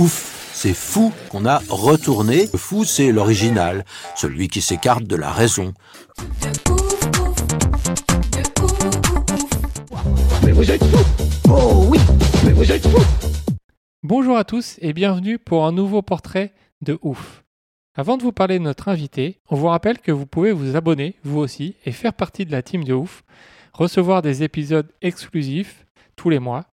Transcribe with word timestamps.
Ouf, 0.00 0.50
c'est 0.54 0.72
fou 0.72 1.12
qu'on 1.28 1.44
a 1.44 1.58
retourné. 1.68 2.48
Le 2.50 2.58
fou, 2.58 2.84
c'est 2.84 3.12
l'original, 3.12 3.84
celui 4.16 4.48
qui 4.48 4.62
s'écarte 4.62 5.04
de 5.04 5.14
la 5.14 5.30
raison. 5.30 5.74
Bonjour 14.02 14.38
à 14.38 14.44
tous 14.44 14.78
et 14.80 14.94
bienvenue 14.94 15.38
pour 15.38 15.66
un 15.66 15.72
nouveau 15.72 16.00
portrait 16.00 16.54
de 16.80 16.98
ouf. 17.02 17.44
Avant 17.94 18.16
de 18.16 18.22
vous 18.22 18.32
parler 18.32 18.58
de 18.58 18.64
notre 18.64 18.88
invité, 18.88 19.36
on 19.50 19.56
vous 19.56 19.66
rappelle 19.66 19.98
que 19.98 20.12
vous 20.12 20.24
pouvez 20.24 20.52
vous 20.52 20.76
abonner, 20.76 21.16
vous 21.24 21.40
aussi, 21.40 21.76
et 21.84 21.92
faire 21.92 22.14
partie 22.14 22.46
de 22.46 22.52
la 22.52 22.62
team 22.62 22.84
de 22.84 22.94
ouf, 22.94 23.22
recevoir 23.74 24.22
des 24.22 24.42
épisodes 24.42 24.90
exclusifs 25.02 25.84
tous 26.16 26.30
les 26.30 26.38
mois, 26.38 26.69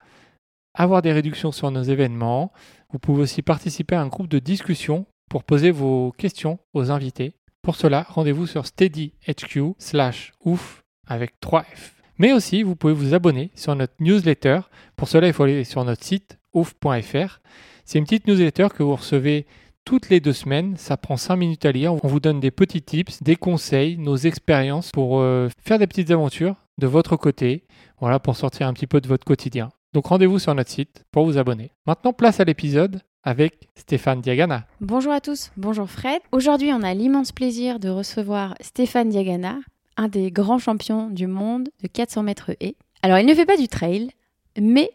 avoir 0.77 1.02
des 1.02 1.12
réductions 1.12 1.52
sur 1.52 1.72
nos 1.72 1.81
événements. 1.81 2.54
Vous 2.91 2.99
pouvez 2.99 3.23
aussi 3.23 3.41
participer 3.41 3.95
à 3.95 4.02
un 4.02 4.08
groupe 4.08 4.30
de 4.30 4.40
discussion 4.40 5.06
pour 5.30 5.44
poser 5.44 5.72
vos 5.72 6.14
questions 6.17 6.59
aux 6.73 6.92
invités. 6.92 7.33
Pour 7.61 7.75
cela, 7.75 8.06
rendez-vous 8.08 8.47
sur 8.47 8.66
steadyhq 8.66 9.59
slash 9.78 10.31
ouf 10.45 10.83
avec 11.05 11.33
3F. 11.42 11.92
Mais 12.20 12.31
aussi, 12.31 12.64
vous 12.64 12.75
pouvez 12.75 12.94
vous 12.94 13.14
abonner 13.14 13.52
sur 13.55 13.75
notre 13.75 13.94
newsletter. 14.00 14.61
Pour 14.95 15.08
cela, 15.08 15.28
il 15.28 15.33
faut 15.33 15.44
aller 15.44 15.64
sur 15.64 15.83
notre 15.83 16.03
site 16.03 16.38
ouf.fr. 16.53 17.39
C'est 17.86 18.00
une 18.00 18.05
petite 18.05 18.28
newsletter 18.28 18.67
que 18.75 18.83
vous 18.83 18.95
recevez 18.95 19.45
toutes 19.83 20.09
les 20.09 20.20
deux 20.20 20.33
semaines. 20.33 20.75
Ça 20.78 20.98
prend 20.98 21.17
5 21.17 21.36
minutes 21.36 21.66
à 21.66 21.72
lire. 21.72 21.94
On 22.03 22.08
vous 22.08 22.20
donne 22.20 22.39
des 22.39 22.52
petits 22.52 22.81
tips, 22.81 23.22
des 23.22 23.36
conseils, 23.36 23.98
nos 23.98 24.17
expériences 24.17 24.92
pour 24.92 25.20
euh, 25.20 25.50
faire 25.64 25.80
des 25.80 25.88
petites 25.88 26.11
aventures 26.11 26.55
de 26.78 26.88
votre 26.88 27.16
côté. 27.16 27.66
Voilà, 28.00 28.20
pour 28.20 28.36
sortir 28.36 28.67
un 28.67 28.73
petit 28.73 28.88
peu 28.88 29.02
de 29.02 29.08
votre 29.08 29.25
quotidien. 29.25 29.70
Donc 29.98 30.06
rendez-vous 30.06 30.38
sur 30.38 30.53
notre 30.53 30.70
site 30.70 31.06
pour 31.12 31.26
vous 31.26 31.40
abonner. 31.40 31.72
Maintenant, 31.88 32.14
place 32.14 32.40
à 32.40 32.44
l'épisode 32.44 33.02
avec 33.23 33.67
Stéphane 33.73 34.22
Diagana. 34.22 34.67
Bonjour 34.80 35.12
à 35.12 35.22
tous, 35.22 35.50
bonjour 35.58 35.89
Fred. 35.89 36.22
Aujourd'hui, 36.31 36.72
on 36.72 36.84
a 36.84 36.94
l'immense 36.94 37.31
plaisir 37.31 37.80
de 37.80 37.89
recevoir 37.89 38.54
Stéphane 38.62 39.09
Diagana, 39.09 39.58
un 39.95 40.08
des 40.08 40.30
grands 40.30 40.59
champions 40.59 41.09
du 41.09 41.26
monde 41.26 41.70
de 41.81 41.88
400 41.88 42.22
mètres 42.22 42.52
haies. 42.59 42.76
Alors, 43.02 43.17
il 43.17 43.26
ne 43.26 43.34
fait 43.34 43.48
pas 43.48 43.58
du 43.58 43.67
trail, 43.67 44.12
mais 44.56 44.92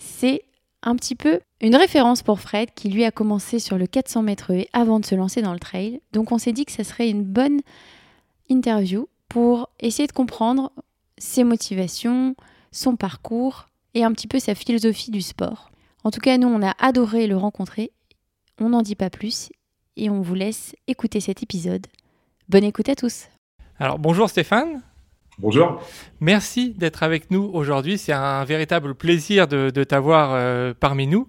c'est 0.00 0.40
un 0.82 0.96
petit 0.96 1.16
peu 1.16 1.40
une 1.60 1.76
référence 1.76 2.22
pour 2.22 2.40
Fred 2.40 2.70
qui 2.74 2.88
lui 2.88 3.04
a 3.04 3.10
commencé 3.10 3.58
sur 3.58 3.76
le 3.76 3.86
400 3.86 4.22
mètres 4.22 4.52
haies 4.52 4.70
avant 4.72 5.00
de 5.00 5.04
se 5.04 5.14
lancer 5.14 5.42
dans 5.42 5.52
le 5.52 5.60
trail. 5.60 6.00
Donc, 6.14 6.32
on 6.32 6.38
s'est 6.38 6.52
dit 6.52 6.64
que 6.64 6.72
ça 6.72 6.82
serait 6.82 7.10
une 7.10 7.24
bonne 7.24 7.60
interview 8.48 9.06
pour 9.28 9.68
essayer 9.80 10.06
de 10.06 10.12
comprendre 10.12 10.72
ses 11.18 11.44
motivations, 11.44 12.34
son 12.72 12.96
parcours 12.96 13.66
et 13.96 14.04
un 14.04 14.12
petit 14.12 14.28
peu 14.28 14.38
sa 14.38 14.54
philosophie 14.54 15.10
du 15.10 15.22
sport. 15.22 15.70
En 16.04 16.10
tout 16.10 16.20
cas, 16.20 16.36
nous, 16.36 16.48
on 16.48 16.62
a 16.62 16.74
adoré 16.78 17.26
le 17.26 17.36
rencontrer. 17.36 17.92
On 18.60 18.68
n'en 18.68 18.82
dit 18.82 18.94
pas 18.94 19.08
plus 19.08 19.50
et 19.96 20.10
on 20.10 20.20
vous 20.20 20.34
laisse 20.34 20.76
écouter 20.86 21.18
cet 21.20 21.42
épisode. 21.42 21.86
Bonne 22.50 22.64
écoute 22.64 22.90
à 22.90 22.94
tous. 22.94 23.24
Alors 23.78 23.98
bonjour 23.98 24.28
Stéphane. 24.28 24.82
Bonjour. 25.38 25.80
Merci 26.20 26.74
d'être 26.74 27.02
avec 27.02 27.30
nous 27.30 27.50
aujourd'hui. 27.52 27.96
C'est 27.96 28.12
un 28.12 28.44
véritable 28.44 28.94
plaisir 28.94 29.48
de, 29.48 29.70
de 29.70 29.84
t'avoir 29.84 30.32
euh, 30.32 30.74
parmi 30.78 31.06
nous. 31.06 31.26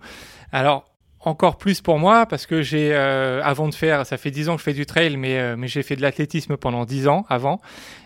Alors, 0.51 0.85
encore 1.27 1.57
plus 1.57 1.81
pour 1.81 1.99
moi 1.99 2.25
parce 2.25 2.45
que 2.45 2.61
j'ai, 2.61 2.93
euh, 2.93 3.41
avant 3.43 3.67
de 3.67 3.75
faire, 3.75 4.05
ça 4.05 4.17
fait 4.17 4.31
10 4.31 4.49
ans 4.49 4.53
que 4.55 4.59
je 4.59 4.63
fais 4.63 4.73
du 4.73 4.85
trail, 4.85 5.17
mais, 5.17 5.38
euh, 5.38 5.55
mais 5.57 5.67
j'ai 5.67 5.83
fait 5.83 5.95
de 5.95 6.01
l'athlétisme 6.01 6.57
pendant 6.57 6.85
10 6.85 7.07
ans 7.07 7.25
avant. 7.29 7.59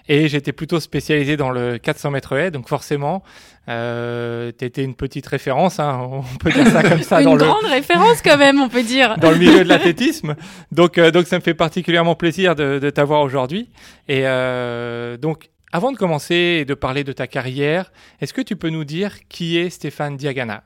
Et 0.07 0.27
j'étais 0.27 0.51
plutôt 0.51 0.79
spécialisé 0.79 1.37
dans 1.37 1.51
le 1.51 1.77
400 1.77 2.11
mètres 2.11 2.35
haies. 2.35 2.51
Donc 2.51 2.67
forcément, 2.67 3.23
euh, 3.69 4.51
tu 4.57 4.65
étais 4.65 4.83
une 4.83 4.95
petite 4.95 5.27
référence, 5.27 5.79
hein, 5.79 5.99
on 6.11 6.37
peut 6.39 6.51
dire 6.51 6.67
ça 6.67 6.81
comme 6.81 7.03
ça, 7.03 7.19
Une 7.19 7.25
dans 7.25 7.35
le, 7.35 7.45
grande 7.45 7.65
référence 7.65 8.21
quand 8.21 8.37
même, 8.37 8.59
on 8.59 8.69
peut 8.69 8.83
dire. 8.83 9.17
dans 9.17 9.31
le 9.31 9.37
milieu 9.37 9.63
de 9.63 9.69
l'athlétisme. 9.69 10.35
Donc, 10.71 10.97
euh, 10.97 11.11
donc 11.11 11.27
ça 11.27 11.37
me 11.37 11.41
fait 11.41 11.53
particulièrement 11.53 12.15
plaisir 12.15 12.55
de, 12.55 12.79
de 12.79 12.89
t'avoir 12.89 13.21
aujourd'hui. 13.21 13.69
Et 14.07 14.21
euh, 14.25 15.17
donc, 15.17 15.49
avant 15.71 15.91
de 15.91 15.97
commencer 15.97 16.59
et 16.61 16.65
de 16.65 16.73
parler 16.73 17.03
de 17.03 17.13
ta 17.13 17.27
carrière, 17.27 17.91
est-ce 18.19 18.33
que 18.33 18.41
tu 18.41 18.55
peux 18.55 18.69
nous 18.69 18.83
dire 18.83 19.15
qui 19.29 19.57
est 19.57 19.69
Stéphane 19.69 20.17
Diagana? 20.17 20.63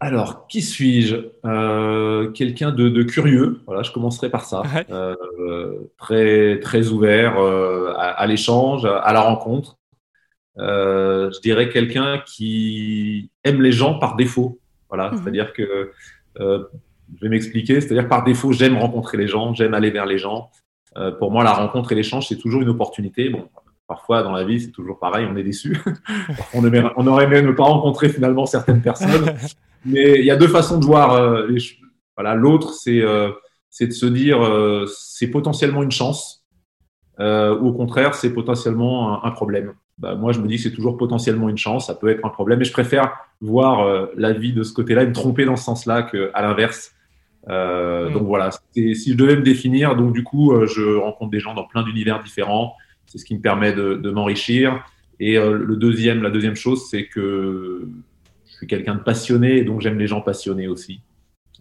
Alors, 0.00 0.46
qui 0.46 0.62
suis-je? 0.62 1.16
Euh, 1.44 2.30
Quelqu'un 2.30 2.70
de, 2.70 2.88
de 2.88 3.02
curieux. 3.02 3.60
Voilà, 3.66 3.82
je 3.82 3.92
commencerai 3.92 4.30
par 4.30 4.44
ça. 4.46 4.62
Ouais. 4.62 4.86
Euh, 4.90 5.74
très 5.98 6.58
très 6.60 6.88
ouvert 6.88 7.38
euh, 7.38 7.92
à, 7.96 8.08
à 8.10 8.26
l'échange, 8.26 8.84
à 8.86 9.12
la 9.12 9.20
rencontre. 9.20 9.76
Euh, 10.58 11.30
je 11.32 11.40
dirais 11.40 11.68
quelqu'un 11.68 12.22
qui 12.26 13.30
aime 13.44 13.60
les 13.62 13.72
gens 13.72 13.98
par 13.98 14.16
défaut. 14.16 14.58
Voilà, 14.88 15.10
Mhm. 15.10 15.18
c'est-à-dire 15.18 15.52
que 15.52 15.92
euh, 16.40 16.64
je 17.16 17.20
vais 17.20 17.28
m'expliquer. 17.28 17.80
C'est-à-dire 17.80 18.08
par 18.08 18.24
défaut, 18.24 18.52
j'aime 18.52 18.76
rencontrer 18.78 19.18
les 19.18 19.28
gens, 19.28 19.52
j'aime 19.54 19.74
aller 19.74 19.90
vers 19.90 20.06
les 20.06 20.18
gens. 20.18 20.50
Euh, 20.96 21.10
pour 21.12 21.30
moi, 21.30 21.44
la 21.44 21.52
rencontre 21.52 21.92
et 21.92 21.94
l'échange, 21.94 22.26
c'est 22.28 22.38
toujours 22.38 22.62
une 22.62 22.68
opportunité. 22.70 23.28
Bon, 23.28 23.48
parfois 23.86 24.22
dans 24.22 24.32
la 24.32 24.44
vie, 24.44 24.60
c'est 24.60 24.70
toujours 24.72 24.98
pareil, 24.98 25.26
on 25.30 25.36
est 25.36 25.42
déçu. 25.44 25.76
on, 26.54 26.64
aimerait, 26.66 26.92
on 26.96 27.06
aurait 27.06 27.24
aimé 27.24 27.42
ne 27.42 27.52
pas 27.52 27.64
rencontrer 27.64 28.08
finalement 28.08 28.46
certaines 28.46 28.80
personnes. 28.80 29.34
Mais 29.84 30.18
il 30.18 30.24
y 30.24 30.30
a 30.30 30.36
deux 30.36 30.48
façons 30.48 30.78
de 30.78 30.84
voir 30.84 31.12
euh, 31.12 31.46
les 31.48 31.62
Voilà, 32.16 32.34
l'autre, 32.34 32.74
c'est 32.74 33.00
euh, 33.00 33.30
c'est 33.70 33.86
de 33.86 33.92
se 33.92 34.06
dire 34.06 34.42
euh, 34.42 34.86
c'est 34.86 35.28
potentiellement 35.28 35.82
une 35.82 35.90
chance, 35.92 36.44
euh, 37.18 37.58
ou 37.58 37.68
au 37.68 37.72
contraire, 37.72 38.14
c'est 38.14 38.32
potentiellement 38.32 39.24
un, 39.24 39.28
un 39.28 39.30
problème. 39.30 39.74
Bah, 39.98 40.14
moi, 40.14 40.32
je 40.32 40.40
me 40.40 40.48
dis 40.48 40.56
que 40.56 40.62
c'est 40.62 40.72
toujours 40.72 40.96
potentiellement 40.96 41.48
une 41.48 41.58
chance, 41.58 41.86
ça 41.86 41.94
peut 41.94 42.08
être 42.08 42.24
un 42.24 42.30
problème, 42.30 42.60
et 42.62 42.64
je 42.64 42.72
préfère 42.72 43.12
voir 43.40 43.80
euh, 43.80 44.06
la 44.16 44.32
vie 44.32 44.52
de 44.52 44.62
ce 44.62 44.72
côté-là 44.72 45.02
et 45.02 45.06
me 45.06 45.12
tromper 45.12 45.44
dans 45.44 45.56
ce 45.56 45.64
sens-là 45.64 46.02
qu'à 46.02 46.40
l'inverse. 46.40 46.92
Euh, 47.48 47.90
Mm. 48.10 48.12
Donc 48.14 48.22
voilà, 48.24 48.50
si 48.74 48.94
je 48.94 49.16
devais 49.16 49.36
me 49.36 49.42
définir, 49.42 49.96
donc 49.96 50.12
du 50.12 50.24
coup, 50.24 50.52
euh, 50.52 50.66
je 50.66 50.96
rencontre 50.96 51.30
des 51.30 51.40
gens 51.40 51.54
dans 51.54 51.64
plein 51.64 51.82
d'univers 51.82 52.22
différents, 52.22 52.74
c'est 53.06 53.18
ce 53.18 53.24
qui 53.24 53.34
me 53.34 53.40
permet 53.40 53.72
de, 53.72 53.94
de 53.94 54.10
m'enrichir. 54.10 54.84
Et 55.18 55.36
euh, 55.36 55.58
le 55.58 55.76
deuxième, 55.76 56.22
la 56.22 56.30
deuxième 56.30 56.56
chose, 56.56 56.88
c'est 56.90 57.06
que 57.06 57.88
suis 58.60 58.66
quelqu'un 58.66 58.94
de 58.94 59.00
passionné, 59.00 59.58
et 59.58 59.64
donc 59.64 59.80
j'aime 59.80 59.98
les 59.98 60.06
gens 60.06 60.20
passionnés 60.20 60.68
aussi. 60.68 61.00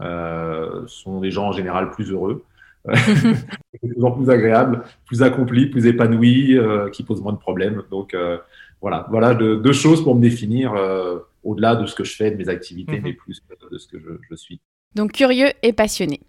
Euh, 0.02 0.86
ce 0.88 1.02
sont 1.04 1.20
des 1.20 1.32
gens 1.32 1.48
en 1.48 1.52
général 1.52 1.92
plus 1.92 2.12
heureux, 2.12 2.46
toujours 3.94 4.16
plus 4.16 4.30
agréables, 4.30 4.84
plus 5.06 5.22
accomplis, 5.24 5.66
plus 5.68 5.86
épanouis, 5.86 6.58
euh, 6.58 6.90
qui 6.90 7.04
posent 7.04 7.22
moins 7.22 7.34
de 7.34 7.38
problèmes. 7.38 7.84
Donc 7.92 8.14
euh, 8.14 8.38
voilà, 8.82 9.08
voilà 9.10 9.34
de- 9.34 9.56
deux 9.56 9.74
choses 9.74 10.04
pour 10.04 10.16
me 10.16 10.22
définir 10.22 10.74
euh, 10.74 11.20
au-delà 11.44 11.76
de 11.76 11.86
ce 11.86 11.96
que 11.96 12.04
je 12.04 12.16
fais, 12.16 12.32
de 12.32 12.38
mes 12.38 12.50
activités, 12.50 12.98
Mhm. 12.98 13.04
mais 13.04 13.14
plus 13.14 13.42
de 13.72 13.78
ce 13.78 13.88
que 13.88 14.00
je, 14.00 14.10
je 14.30 14.36
suis. 14.36 14.60
Donc 14.96 15.12
curieux 15.12 15.50
et 15.62 15.72
passionné. 15.74 16.20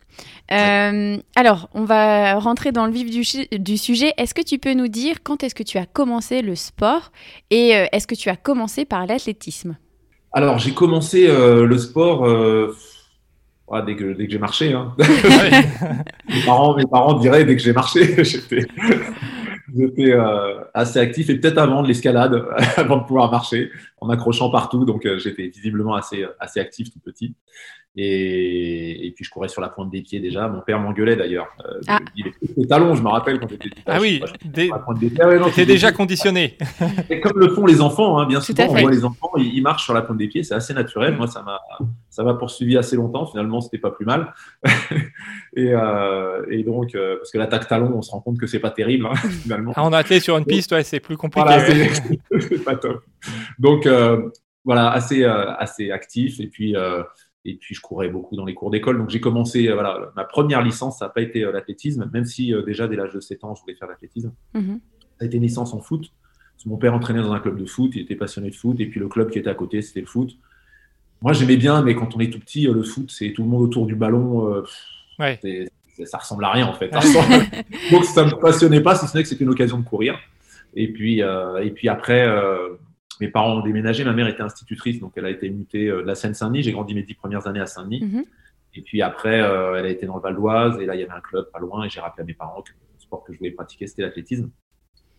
Euh, 0.52 1.16
alors, 1.34 1.70
on 1.72 1.84
va 1.84 2.34
rentrer 2.38 2.72
dans 2.72 2.86
le 2.86 2.92
vif 2.92 3.08
du, 3.10 3.76
sujet. 3.78 4.12
Est-ce 4.18 4.34
que 4.34 4.42
tu 4.42 4.58
peux 4.58 4.74
nous 4.74 4.88
dire 4.88 5.22
quand 5.22 5.42
est-ce 5.42 5.54
que 5.54 5.62
tu 5.62 5.78
as 5.78 5.86
commencé 5.86 6.42
le 6.42 6.54
sport 6.54 7.10
et 7.50 7.74
euh, 7.76 7.86
est-ce 7.92 8.06
que 8.06 8.14
tu 8.14 8.28
as 8.28 8.36
commencé 8.36 8.84
par 8.84 9.06
l'athlétisme? 9.06 9.78
Alors 10.32 10.58
j'ai 10.58 10.72
commencé 10.72 11.28
euh, 11.28 11.66
le 11.66 11.78
sport 11.78 12.26
euh, 12.26 12.76
ouais, 13.68 13.82
dès 13.84 13.96
que 13.96 14.12
dès 14.12 14.26
que 14.26 14.32
j'ai 14.32 14.38
marché. 14.38 14.72
Hein. 14.72 14.94
mes, 16.28 16.42
parents, 16.44 16.76
mes 16.76 16.86
parents 16.86 17.14
diraient 17.14 17.44
dès 17.44 17.56
que 17.56 17.62
j'ai 17.62 17.72
marché, 17.72 18.24
j'étais 18.24 18.66
j'étais, 19.76 20.12
euh, 20.12 20.60
assez 20.74 20.98
actif 20.98 21.30
et 21.30 21.38
peut-être 21.38 21.58
avant 21.58 21.82
de 21.82 21.88
l'escalade, 21.88 22.44
avant 22.76 22.98
de 22.98 23.04
pouvoir 23.04 23.30
marcher, 23.30 23.70
en 24.00 24.08
accrochant 24.08 24.50
partout. 24.50 24.84
Donc 24.84 25.06
euh, 25.06 25.18
j'étais 25.18 25.48
visiblement 25.48 25.94
assez 25.94 26.26
assez 26.38 26.60
actif 26.60 26.90
tout 26.92 27.00
petit. 27.00 27.34
Et, 27.96 29.06
et 29.08 29.10
puis 29.10 29.24
je 29.24 29.30
courais 29.30 29.48
sur 29.48 29.60
la 29.60 29.68
pointe 29.68 29.90
des 29.90 30.00
pieds 30.00 30.20
déjà. 30.20 30.46
Mon 30.46 30.60
père 30.60 30.78
m'engueulait 30.78 31.16
d'ailleurs. 31.16 31.48
Euh, 31.66 31.80
Ah. 31.88 31.98
Il 32.16 32.28
était 32.28 32.38
les 32.56 32.66
talons, 32.68 32.94
je 32.94 33.02
me 33.02 33.08
rappelle 33.08 33.40
quand 33.40 33.48
j'étais 33.48 33.68
petit. 33.68 33.82
Ah 33.86 33.98
oui, 34.00 34.22
des. 34.44 34.70
Ah 34.72 35.26
ouais, 35.28 35.38
c'était- 35.50 35.66
déjà 35.66 35.90
conditionné. 35.90 36.56
et 37.10 37.20
comme 37.20 37.38
le 37.38 37.48
font 37.48 37.66
les 37.66 37.80
enfants, 37.80 38.18
hein, 38.20 38.26
bien 38.26 38.38
Tout 38.38 38.46
souvent, 38.46 38.68
on 38.68 38.80
voit 38.80 38.90
les 38.92 39.04
enfants, 39.04 39.30
ils, 39.38 39.54
ils 39.56 39.60
marchent 39.62 39.84
sur 39.84 39.94
la 39.94 40.02
pointe 40.02 40.18
des 40.18 40.28
pieds, 40.28 40.44
c'est 40.44 40.54
assez 40.54 40.72
naturel. 40.72 41.14
Mm. 41.14 41.16
Moi, 41.16 41.26
ça 41.26 41.42
m'a, 41.42 41.58
ça 42.10 42.22
m'a 42.22 42.34
poursuivi 42.34 42.76
assez 42.76 42.94
longtemps. 42.94 43.26
Finalement, 43.26 43.60
c'était 43.60 43.78
pas 43.78 43.90
plus 43.90 44.06
mal. 44.06 44.32
et, 45.56 45.72
euh, 45.74 46.44
et 46.50 46.62
donc, 46.62 46.94
euh, 46.94 47.16
parce 47.16 47.32
que 47.32 47.38
l'attaque 47.38 47.66
talon, 47.66 47.92
on 47.96 48.02
se 48.02 48.12
rend 48.12 48.20
compte 48.20 48.38
que 48.38 48.46
c'est 48.46 48.60
pas 48.60 48.70
terrible 48.70 49.06
hein, 49.06 49.14
finalement. 49.42 49.72
Ah, 49.74 49.84
on 49.84 49.92
a 49.92 49.98
attelé 49.98 50.20
sur 50.20 50.36
une 50.38 50.44
piste, 50.44 50.70
ouais, 50.72 50.84
c'est 50.84 51.00
plus 51.00 51.16
compliqué. 51.16 51.44
Voilà, 51.44 51.64
c'est 52.40 52.64
pas 52.64 52.76
top. 52.76 53.02
Donc, 53.58 53.86
euh, 53.86 54.28
voilà, 54.64 54.90
assez, 54.90 55.24
assez 55.24 55.90
actif. 55.90 56.38
Et 56.38 56.46
puis, 56.46 56.76
et 57.44 57.54
puis, 57.54 57.74
je 57.74 57.80
courais 57.80 58.08
beaucoup 58.08 58.36
dans 58.36 58.44
les 58.44 58.54
cours 58.54 58.70
d'école. 58.70 58.98
Donc, 58.98 59.10
j'ai 59.10 59.20
commencé, 59.20 59.68
voilà, 59.68 60.12
ma 60.16 60.24
première 60.24 60.62
licence, 60.62 60.98
ça 60.98 61.06
n'a 61.06 61.08
pas 61.10 61.22
été 61.22 61.40
l'athlétisme, 61.40 62.10
même 62.12 62.24
si 62.24 62.52
déjà 62.66 62.86
dès 62.86 62.96
l'âge 62.96 63.12
de 63.12 63.20
7 63.20 63.44
ans, 63.44 63.54
je 63.54 63.62
voulais 63.62 63.74
faire 63.74 63.88
l'athlétisme. 63.88 64.32
Mm-hmm. 64.54 64.78
Ça 65.00 65.22
a 65.22 65.24
été 65.24 65.36
une 65.36 65.42
licence 65.42 65.72
en 65.74 65.80
foot. 65.80 66.12
Mon 66.66 66.76
père 66.76 66.94
entraînait 66.94 67.22
dans 67.22 67.32
un 67.32 67.40
club 67.40 67.58
de 67.58 67.64
foot, 67.64 67.92
il 67.94 68.02
était 68.02 68.16
passionné 68.16 68.50
de 68.50 68.54
foot, 68.54 68.78
et 68.80 68.86
puis 68.86 69.00
le 69.00 69.08
club 69.08 69.30
qui 69.30 69.38
était 69.38 69.48
à 69.48 69.54
côté, 69.54 69.80
c'était 69.80 70.00
le 70.00 70.06
foot. 70.06 70.36
Moi, 71.22 71.32
j'aimais 71.32 71.56
bien, 71.56 71.82
mais 71.82 71.94
quand 71.94 72.14
on 72.14 72.20
est 72.20 72.30
tout 72.30 72.38
petit, 72.38 72.64
le 72.64 72.82
foot, 72.82 73.10
c'est 73.10 73.32
tout 73.32 73.42
le 73.42 73.48
monde 73.48 73.62
autour 73.62 73.86
du 73.86 73.94
ballon. 73.94 74.62
ouais 75.18 75.40
ça 76.06 76.18
ressemble 76.18 76.44
à 76.44 76.50
rien 76.50 76.66
en 76.66 76.74
fait. 76.74 76.90
Donc 77.90 78.04
ça 78.04 78.24
me 78.24 78.38
passionnait 78.40 78.80
pas, 78.80 78.94
si 78.94 79.06
ce 79.06 79.16
n'est 79.16 79.22
que 79.22 79.28
c'était 79.28 79.44
une 79.44 79.50
occasion 79.50 79.78
de 79.78 79.84
courir. 79.84 80.18
Et 80.74 80.88
puis, 80.88 81.22
euh, 81.22 81.62
et 81.64 81.70
puis 81.70 81.88
après, 81.88 82.26
euh, 82.26 82.76
mes 83.20 83.28
parents 83.28 83.56
ont 83.56 83.62
déménagé. 83.62 84.04
Ma 84.04 84.12
mère 84.12 84.28
était 84.28 84.42
institutrice, 84.42 85.00
donc 85.00 85.12
elle 85.16 85.26
a 85.26 85.30
été 85.30 85.48
mutée 85.50 85.88
euh, 85.88 86.02
de 86.02 86.06
la 86.06 86.14
Seine-Saint-Denis. 86.14 86.62
J'ai 86.62 86.72
grandi 86.72 86.94
mes 86.94 87.02
dix 87.02 87.14
premières 87.14 87.46
années 87.46 87.60
à 87.60 87.66
Saint-Denis. 87.66 88.04
Mhm. 88.04 88.24
Et 88.74 88.82
puis 88.82 89.02
après, 89.02 89.38
elle 89.38 89.84
a 89.84 89.88
été 89.88 90.06
dans 90.06 90.14
le 90.14 90.22
Val 90.22 90.36
d'Oise. 90.36 90.78
Et 90.80 90.86
là, 90.86 90.94
il 90.94 91.00
y 91.00 91.02
avait 91.02 91.12
un 91.12 91.20
club 91.20 91.50
pas 91.52 91.58
loin. 91.58 91.84
Et 91.84 91.88
j'ai 91.90 91.98
rappelé 91.98 92.22
à 92.22 92.24
mes 92.24 92.34
parents 92.34 92.62
que 92.62 92.70
le 92.70 93.00
sport 93.00 93.24
que 93.24 93.32
je 93.32 93.38
voulais 93.38 93.50
pratiquer, 93.50 93.88
c'était 93.88 94.02
l'athlétisme. 94.02 94.48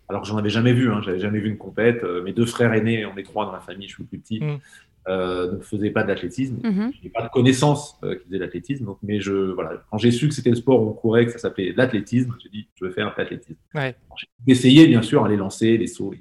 Alors 0.08 0.22
que 0.22 0.28
j'en 0.30 0.38
avais 0.38 0.50
jamais 0.50 0.72
vu. 0.72 0.90
Hein. 0.90 1.02
J'avais 1.04 1.20
jamais 1.20 1.40
vu 1.40 1.50
une 1.50 1.58
compète. 1.58 2.02
mes 2.24 2.32
deux 2.32 2.46
frères 2.46 2.74
aînés, 2.74 3.06
on 3.06 3.18
est 3.18 3.24
trois 3.24 3.46
dans 3.46 3.52
la 3.52 3.60
famille, 3.60 3.90
je 3.90 3.96
suis 3.96 4.04
le 4.04 4.08
plus 4.08 4.20
petit. 4.20 4.40
Mhm 4.40 4.60
euh, 5.08 5.54
ne 5.54 5.60
faisait 5.62 5.90
pas 5.90 6.04
d'athlétisme. 6.04 6.60
Mhm. 6.64 6.92
Je 6.96 7.04
n'ai 7.04 7.10
pas 7.10 7.24
de 7.24 7.30
connaissance 7.30 7.98
euh, 8.04 8.16
qui 8.16 8.26
faisait 8.26 8.38
de 8.38 8.44
l'athlétisme. 8.44 8.94
Mais 9.02 9.20
je, 9.20 9.32
voilà, 9.32 9.84
quand 9.90 9.98
j'ai 9.98 10.12
su 10.12 10.28
que 10.28 10.34
c'était 10.34 10.52
le 10.52 10.56
sport 10.56 10.82
où 10.82 10.90
on 10.90 10.94
courait, 10.94 11.26
que 11.26 11.32
ça 11.32 11.40
s'appelait 11.40 11.74
l'athlétisme, 11.76 12.36
j'ai 12.42 12.50
dit, 12.50 12.68
je 12.76 12.86
veux 12.86 12.92
faire 12.92 13.08
un 13.08 13.12
peu 13.12 13.24
d'athlétisme. 13.24 13.58
Ouais. 13.74 13.96
J'ai 14.18 14.28
essayé, 14.52 14.88
bien 14.88 15.02
sûr, 15.02 15.26
à 15.26 15.30
les 15.30 15.38
lancer, 15.38 15.78
les 15.78 15.88
sauts. 15.88 16.14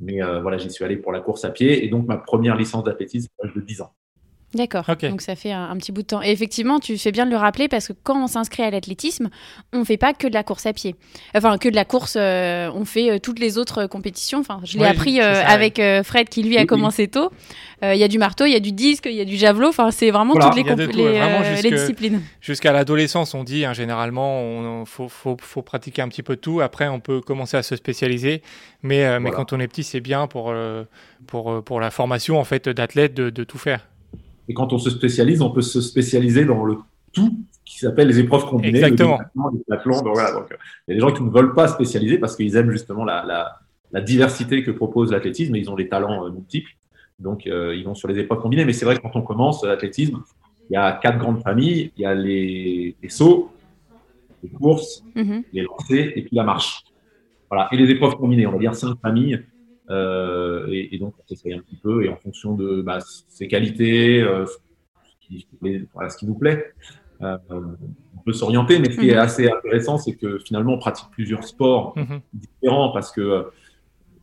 Mais 0.00 0.22
euh, 0.22 0.40
voilà, 0.40 0.58
j'y 0.58 0.70
suis 0.70 0.84
allé 0.84 0.96
pour 0.96 1.12
la 1.12 1.20
course 1.20 1.44
à 1.44 1.50
pied. 1.50 1.84
Et 1.84 1.88
donc, 1.88 2.06
ma 2.06 2.16
première 2.16 2.56
licence 2.56 2.84
d'athlétisme, 2.84 3.28
de 3.42 3.60
10 3.60 3.82
ans. 3.82 3.92
D'accord. 4.54 4.84
Donc 5.02 5.20
ça 5.20 5.36
fait 5.36 5.52
un, 5.52 5.76
petit 5.76 5.92
bout 5.92 6.00
de 6.00 6.06
temps. 6.06 6.22
Et 6.22 6.30
effectivement, 6.30 6.80
tu 6.80 6.96
fais 6.96 7.12
bien 7.12 7.26
de 7.26 7.30
le 7.30 7.36
rappeler 7.36 7.68
parce 7.68 7.88
que 7.88 7.92
quand 8.02 8.22
on 8.22 8.26
s'inscrit 8.26 8.62
à 8.62 8.70
l'athlétisme, 8.70 9.28
on 9.74 9.80
ne 9.80 9.84
fait 9.84 9.98
pas 9.98 10.14
que 10.14 10.26
de 10.26 10.32
la 10.32 10.42
course 10.42 10.64
à 10.64 10.72
pied. 10.72 10.96
Enfin, 11.34 11.58
que 11.58 11.68
de 11.68 11.74
la 11.74 11.84
course, 11.84 12.16
euh, 12.18 12.70
on 12.74 12.86
fait 12.86 13.10
euh, 13.10 13.18
toutes 13.18 13.40
les 13.40 13.58
autres 13.58 13.86
compétitions. 13.86 14.38
Enfin, 14.38 14.60
je 14.64 14.78
l'ai 14.78 14.86
appris 14.86 15.20
euh, 15.20 15.44
avec 15.44 15.82
Fred 16.02 16.30
qui 16.30 16.42
lui 16.42 16.56
a 16.56 16.64
commencé 16.64 17.08
tôt. 17.08 17.30
Il 17.82 17.96
y 17.96 18.02
a 18.02 18.08
du 18.08 18.18
marteau, 18.18 18.46
il 18.46 18.52
y 18.52 18.56
a 18.56 18.60
du 18.60 18.72
disque, 18.72 19.04
il 19.04 19.14
y 19.14 19.20
a 19.20 19.26
du 19.26 19.36
javelot. 19.36 19.68
Enfin, 19.68 19.90
c'est 19.90 20.10
vraiment 20.10 20.34
toutes 20.34 20.56
les, 20.56 20.64
les, 21.62 21.70
disciplines. 21.70 22.22
Jusqu'à 22.40 22.72
l'adolescence, 22.72 23.34
on 23.34 23.44
dit 23.44 23.66
hein, 23.66 23.74
généralement, 23.74 24.80
il 24.80 24.86
faut, 24.86 25.08
faut, 25.08 25.36
faut, 25.38 25.62
pratiquer 25.62 26.00
un 26.00 26.08
petit 26.08 26.22
peu 26.22 26.36
tout. 26.36 26.62
Après, 26.62 26.88
on 26.88 27.00
peut 27.00 27.20
commencer 27.20 27.58
à 27.58 27.62
se 27.62 27.76
spécialiser. 27.76 28.42
Mais, 28.82 29.20
mais 29.20 29.30
quand 29.30 29.52
on 29.52 29.60
est 29.60 29.68
petit, 29.68 29.84
c'est 29.84 30.00
bien 30.00 30.26
pour, 30.26 30.54
pour, 31.26 31.62
pour 31.62 31.80
la 31.80 31.90
formation 31.90 32.40
en 32.40 32.44
fait 32.44 32.70
d'athlète 32.70 33.12
de, 33.12 33.28
de 33.28 33.44
tout 33.44 33.58
faire. 33.58 33.87
Et 34.48 34.54
quand 34.54 34.72
on 34.72 34.78
se 34.78 34.90
spécialise, 34.90 35.42
on 35.42 35.50
peut 35.50 35.62
se 35.62 35.80
spécialiser 35.80 36.44
dans 36.44 36.64
le 36.64 36.76
tout 37.12 37.36
qui 37.64 37.78
s'appelle 37.78 38.08
les 38.08 38.18
épreuves 38.18 38.46
combinées. 38.46 38.78
Exactement. 38.78 39.18
donc, 39.34 39.62
voilà, 40.04 40.32
donc, 40.32 40.46
il 40.88 40.90
y 40.90 40.92
a 40.92 40.94
des 40.94 41.00
gens 41.00 41.12
qui 41.12 41.22
ne 41.22 41.30
veulent 41.30 41.54
pas 41.54 41.68
spécialiser 41.68 42.18
parce 42.18 42.34
qu'ils 42.34 42.56
aiment 42.56 42.70
justement 42.70 43.04
la, 43.04 43.24
la, 43.24 43.58
la, 43.92 44.00
diversité 44.00 44.62
que 44.62 44.70
propose 44.70 45.12
l'athlétisme 45.12 45.54
et 45.54 45.58
ils 45.58 45.70
ont 45.70 45.76
des 45.76 45.88
talents 45.88 46.24
euh, 46.24 46.30
multiples. 46.30 46.70
Donc, 47.18 47.46
euh, 47.46 47.74
ils 47.76 47.84
vont 47.84 47.94
sur 47.94 48.08
les 48.08 48.18
épreuves 48.18 48.40
combinées. 48.40 48.64
Mais 48.64 48.72
c'est 48.72 48.86
vrai 48.86 48.96
que 48.96 49.02
quand 49.02 49.16
on 49.16 49.22
commence 49.22 49.64
l'athlétisme, 49.64 50.22
il 50.70 50.74
y 50.74 50.76
a 50.76 50.92
quatre 50.92 51.18
grandes 51.18 51.42
familles. 51.42 51.92
Il 51.96 52.02
y 52.02 52.06
a 52.06 52.14
les, 52.14 52.96
les 53.02 53.08
sauts, 53.08 53.50
les 54.42 54.48
courses, 54.48 55.02
mm-hmm. 55.14 55.44
les 55.52 55.62
lancers 55.62 56.12
et 56.16 56.22
puis 56.22 56.36
la 56.36 56.44
marche. 56.44 56.84
Voilà. 57.50 57.68
Et 57.72 57.76
les 57.76 57.90
épreuves 57.90 58.16
combinées, 58.16 58.46
on 58.46 58.52
va 58.52 58.58
dire 58.58 58.74
cinq 58.74 58.98
familles 59.00 59.34
euh, 59.34 59.42
et, 59.90 60.94
et, 60.94 60.98
donc, 60.98 61.14
on 61.18 61.26
s'essaye 61.26 61.54
un 61.54 61.60
petit 61.60 61.76
peu 61.76 62.04
et 62.04 62.08
en 62.08 62.16
fonction 62.16 62.54
de 62.54 62.82
bah, 62.82 62.98
ses 63.28 63.48
qualités, 63.48 64.20
euh, 64.22 64.46
ce, 64.46 64.56
qui, 65.20 65.46
voilà, 65.94 66.10
ce 66.10 66.18
qui 66.18 66.26
nous 66.26 66.34
plaît, 66.34 66.72
euh, 67.22 67.36
on 67.50 68.20
peut 68.24 68.32
s'orienter. 68.32 68.78
Mais 68.78 68.90
ce 68.90 68.98
qui 68.98 69.08
est 69.08 69.14
mhm. 69.14 69.20
assez 69.20 69.50
intéressant, 69.50 69.98
c'est 69.98 70.14
que 70.14 70.38
finalement, 70.38 70.74
on 70.74 70.78
pratique 70.78 71.08
plusieurs 71.12 71.44
sports 71.44 71.94
mhm. 71.96 72.20
différents 72.32 72.92
parce 72.92 73.10
que 73.12 73.50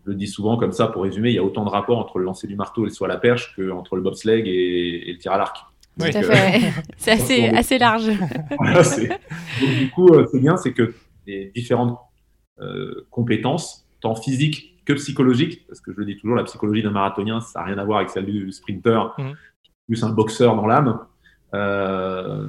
je 0.05 0.11
le 0.11 0.15
dis 0.15 0.27
souvent 0.27 0.57
comme 0.57 0.71
ça 0.71 0.87
pour 0.87 1.03
résumer, 1.03 1.29
il 1.29 1.35
y 1.35 1.39
a 1.39 1.43
autant 1.43 1.65
de 1.65 1.69
rapports 1.69 1.97
entre 1.97 2.19
le 2.19 2.25
lancer 2.25 2.47
du 2.47 2.55
marteau 2.55 2.83
et 2.83 2.89
le 2.89 2.91
saut 2.91 3.05
à 3.05 3.07
la 3.07 3.17
perche 3.17 3.55
qu'entre 3.55 3.95
le 3.95 4.03
bobsleigh 4.03 4.41
et, 4.45 5.09
et 5.09 5.13
le 5.13 5.17
tir 5.17 5.31
à 5.31 5.37
l'arc. 5.37 5.57
Oui. 5.99 6.11
Tout 6.11 6.17
à 6.17 6.23
fait. 6.23 6.61
c'est 6.97 7.11
assez, 7.11 7.47
assez 7.47 7.77
large. 7.79 8.11
voilà, 8.59 8.83
donc, 8.83 9.69
du 9.79 9.89
coup, 9.89 10.09
c'est 10.31 10.39
bien, 10.39 10.57
c'est 10.57 10.73
que 10.73 10.93
les 11.25 11.51
différentes 11.55 11.97
euh, 12.61 13.07
compétences, 13.09 13.87
tant 14.01 14.15
physiques 14.15 14.74
que 14.85 14.93
psychologique, 14.93 15.65
parce 15.67 15.81
que 15.81 15.91
je 15.91 15.97
le 15.97 16.05
dis 16.05 16.15
toujours, 16.15 16.35
la 16.35 16.43
psychologie 16.43 16.83
d'un 16.83 16.91
marathonien, 16.91 17.41
ça 17.41 17.59
n'a 17.59 17.65
rien 17.65 17.77
à 17.77 17.83
voir 17.83 17.99
avec 17.99 18.11
celle 18.11 18.25
du 18.25 18.51
sprinter, 18.51 19.13
mmh. 19.17 19.31
plus 19.87 20.03
un 20.03 20.09
boxeur 20.09 20.55
dans 20.55 20.67
l'âme. 20.67 20.99
Euh, 21.53 22.47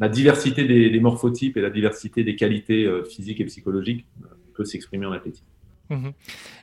la 0.00 0.08
diversité 0.08 0.64
des, 0.64 1.00
morphotypes 1.00 1.56
et 1.56 1.60
la 1.60 1.70
diversité 1.70 2.22
des 2.22 2.36
qualités 2.36 2.84
euh, 2.84 3.04
physiques 3.04 3.40
et 3.40 3.44
psychologiques 3.46 4.06
euh, 4.22 4.28
peut 4.54 4.64
s'exprimer 4.64 5.06
en 5.06 5.12
athlétisme. 5.12 5.44
Mmh. 5.90 6.10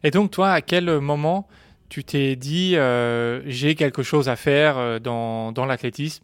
Et 0.03 0.11
donc, 0.11 0.31
toi, 0.31 0.51
à 0.51 0.61
quel 0.61 0.99
moment 0.99 1.47
tu 1.89 2.03
t'es 2.03 2.35
dit 2.35 2.75
j'ai 3.45 3.75
quelque 3.75 4.03
chose 4.03 4.27
à 4.27 4.35
faire 4.35 4.99
dans, 4.99 5.51
dans 5.51 5.65
l'athlétisme 5.65 6.23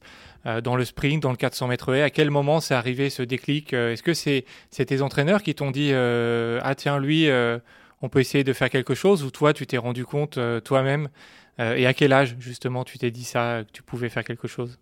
dans 0.63 0.75
le 0.75 0.85
sprint, 0.85 1.21
dans 1.21 1.29
le 1.29 1.37
400 1.37 1.67
mètres 1.67 1.93
haies? 1.93 2.01
À 2.01 2.09
quel 2.09 2.31
moment 2.31 2.59
c'est 2.59 2.73
arrivé 2.73 3.09
ce 3.09 3.21
déclic 3.21 3.73
Est-ce 3.73 4.01
que 4.01 4.13
c'est 4.13 4.45
tes 4.71 5.01
entraîneurs 5.01 5.43
qui 5.43 5.53
t'ont 5.53 5.71
dit 5.71 5.91
Ah 5.93 6.73
tiens, 6.75 6.99
lui, 6.99 7.27
on 8.01 8.09
peut 8.09 8.19
essayer 8.19 8.43
de 8.43 8.53
faire 8.53 8.69
quelque 8.69 8.95
chose 8.95 9.23
ou 9.23 9.31
toi, 9.31 9.53
tu 9.53 9.65
t'es 9.67 9.77
rendu 9.77 10.05
compte 10.05 10.37
euh, 10.37 10.59
toi-même 10.59 11.09
euh, 11.59 11.75
Et 11.75 11.85
à 11.85 11.93
quel 11.93 12.13
âge, 12.13 12.35
justement, 12.39 12.83
tu 12.83 12.97
t'es 12.97 13.11
dit 13.11 13.23
ça, 13.23 13.63
que 13.65 13.71
tu 13.71 13.83
pouvais 13.83 14.09
faire 14.09 14.23
quelque 14.23 14.47
chose? 14.47 14.79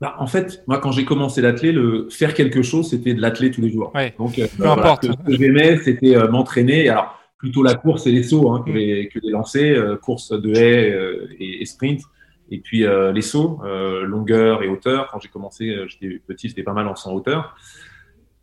Bah, 0.00 0.16
en 0.18 0.26
fait, 0.26 0.62
moi, 0.66 0.78
quand 0.78 0.90
j'ai 0.92 1.04
commencé 1.04 1.40
l'athlé, 1.40 1.72
le 1.72 2.08
faire 2.10 2.34
quelque 2.34 2.62
chose, 2.62 2.90
c'était 2.90 3.14
de 3.14 3.20
l'athlé 3.20 3.50
tous 3.50 3.60
les 3.60 3.70
jours. 3.70 3.92
Donc, 4.18 4.38
euh, 4.38 4.46
peu 4.56 4.68
importe. 4.68 5.06
Ce 5.06 5.12
que 5.12 5.36
j'aimais, 5.36 5.78
c'était 5.78 6.16
m'entraîner. 6.28 6.88
Alors, 6.88 7.18
plutôt 7.38 7.62
la 7.62 7.74
course 7.74 8.06
et 8.06 8.12
les 8.12 8.22
sauts 8.22 8.52
hein, 8.52 8.62
que, 8.64 8.70
mm. 8.70 8.74
les, 8.74 9.08
que 9.08 9.18
les 9.22 9.30
lancers, 9.30 10.00
course 10.00 10.30
de 10.32 10.54
haies 10.54 10.96
et, 11.38 11.64
sprint. 11.64 12.02
Et 12.50 12.58
puis 12.58 12.84
les 13.14 13.22
sauts, 13.22 13.62
longueur 14.04 14.62
et 14.62 14.68
hauteur. 14.68 15.08
Quand 15.10 15.20
j'ai 15.20 15.28
commencé, 15.28 15.74
j'étais 15.86 16.20
petit, 16.26 16.48
c'était 16.48 16.64
pas 16.64 16.74
mal 16.74 16.88
en 16.88 16.96
100 16.96 17.12
hauteur. 17.12 17.56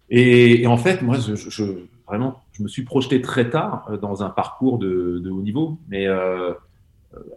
Et, 0.09 0.65
en 0.65 0.77
fait, 0.77 1.01
moi, 1.01 1.17
je, 1.17 1.63
vraiment, 2.09 2.41
je 2.53 2.63
me 2.63 2.67
suis 2.67 2.83
projeté 2.83 3.21
très 3.21 3.49
tard 3.49 3.87
euh, 3.89 3.97
dans 3.97 4.23
un 4.23 4.29
parcours 4.29 4.79
de, 4.79 5.29
haut 5.29 5.41
niveau, 5.41 5.77
mais 5.87 6.07
euh, 6.07 6.53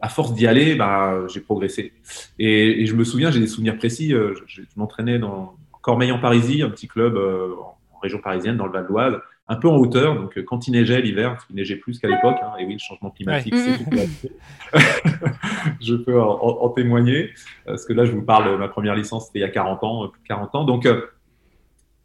à 0.01 0.09
force 0.09 0.35
d'y 0.35 0.47
aller, 0.47 0.75
bah, 0.75 1.27
j'ai 1.29 1.41
progressé. 1.41 1.93
Et, 2.39 2.87
je 2.87 2.95
me 2.95 3.05
souviens, 3.05 3.31
j'ai 3.31 3.41
des 3.41 3.47
souvenirs 3.47 3.77
précis. 3.77 4.15
Euh, 4.15 4.35
je, 4.46 4.63
m'entraînais 4.77 5.19
dans 5.19 5.55
Cormeil-en-Parisis, 5.82 6.63
un 6.63 6.70
petit 6.70 6.89
club 6.89 7.17
en 7.17 7.99
région 7.99 8.19
parisienne, 8.19 8.56
dans 8.56 8.67
le 8.67 8.73
Val 8.73 8.87
d'Oise, 8.87 9.19
un 9.49 9.56
peu 9.56 9.69
en 9.69 9.77
hauteur. 9.77 10.15
Donc, 10.15 10.43
quand 10.44 10.67
il 10.69 10.73
neigeait 10.73 11.03
l'hiver, 11.03 11.32
parce 11.32 11.44
qu'il 11.44 11.56
neigeait 11.56 11.77
plus 11.77 11.99
qu'à 11.99 12.08
l'époque, 12.08 12.37
hein, 12.43 12.53
et 12.58 12.65
oui, 12.65 12.75
le 12.75 12.79
changement 12.79 13.11
climatique, 13.11 13.55
c'est 13.55 14.32
Je 15.81 15.94
peux 15.94 16.20
en, 16.20 16.69
témoigner, 16.70 17.31
parce 17.67 17.85
que 17.85 17.93
là, 17.93 18.05
je 18.05 18.13
vous 18.13 18.23
parle, 18.23 18.58
ma 18.58 18.69
première 18.69 18.94
licence, 18.94 19.27
c'était 19.27 19.41
il 19.41 19.43
y 19.43 19.46
a 19.46 19.51
40 19.51 19.85
ans, 19.85 20.08
plus 20.08 20.23
de 20.23 20.29
40 20.29 20.55
ans. 20.55 20.65
Donc, 20.65 20.87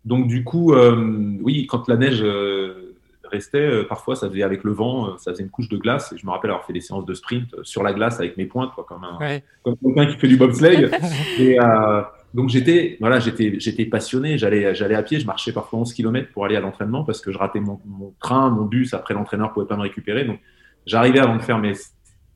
donc 0.08 0.28
du 0.28 0.46
coup, 0.46 0.74
euh, 0.74 1.38
oui, 1.42 1.68
quand 1.68 1.90
la 1.90 1.98
neige 1.98 2.22
euh, 2.24 2.96
restait, 3.26 3.58
euh, 3.58 3.84
parfois 3.84 4.16
ça 4.16 4.30
faisait 4.30 4.42
avec 4.42 4.64
le 4.64 4.72
vent, 4.72 5.18
ça 5.18 5.32
faisait 5.32 5.44
une 5.44 5.50
couche 5.50 5.68
de 5.68 5.76
glace. 5.76 6.14
Et 6.14 6.18
je 6.18 6.26
me 6.26 6.32
rappelle 6.32 6.50
avoir 6.50 6.66
fait 6.66 6.72
des 6.72 6.80
séances 6.80 7.06
de 7.06 7.14
sprint 7.14 7.54
sur 7.64 7.84
la 7.84 7.92
glace 7.92 8.18
avec 8.20 8.38
mes 8.38 8.46
pointes, 8.46 8.72
quoi, 8.74 8.86
comme 8.88 9.04
un 9.04 9.42
comme 9.64 9.76
quelqu'un 9.76 10.06
qui 10.06 10.18
fait 10.18 10.30
du 10.30 10.38
bobsleigh. 10.38 10.90
et 11.40 11.58
donc 12.34 12.48
j'étais 12.50 12.96
voilà, 13.02 13.20
j'étais 13.20 13.60
j'étais 13.60 13.86
passionné. 13.86 14.38
J'allais 14.38 14.74
j'allais 14.74 14.96
à 14.96 15.04
pied, 15.04 15.20
je 15.20 15.26
marchais 15.26 15.52
parfois 15.52 15.80
11 15.80 15.94
km 15.94 16.32
pour 16.32 16.46
aller 16.46 16.56
à 16.56 16.62
l'entraînement 16.62 17.04
parce 17.04 17.20
que 17.20 17.34
je 17.34 17.38
ratais 17.38 17.60
mon, 17.60 17.82
mon 17.86 18.14
train, 18.22 18.50
mon 18.50 18.64
bus. 18.64 18.94
Après 18.94 19.14
l'entraîneur 19.14 19.52
pouvait 19.52 19.68
pas 19.68 19.76
me 19.76 19.82
récupérer, 19.82 20.24
donc 20.24 20.40
j'arrivais 20.86 21.20
avant 21.20 21.36
de 21.36 21.42
faire 21.42 21.60
mes 21.60 21.74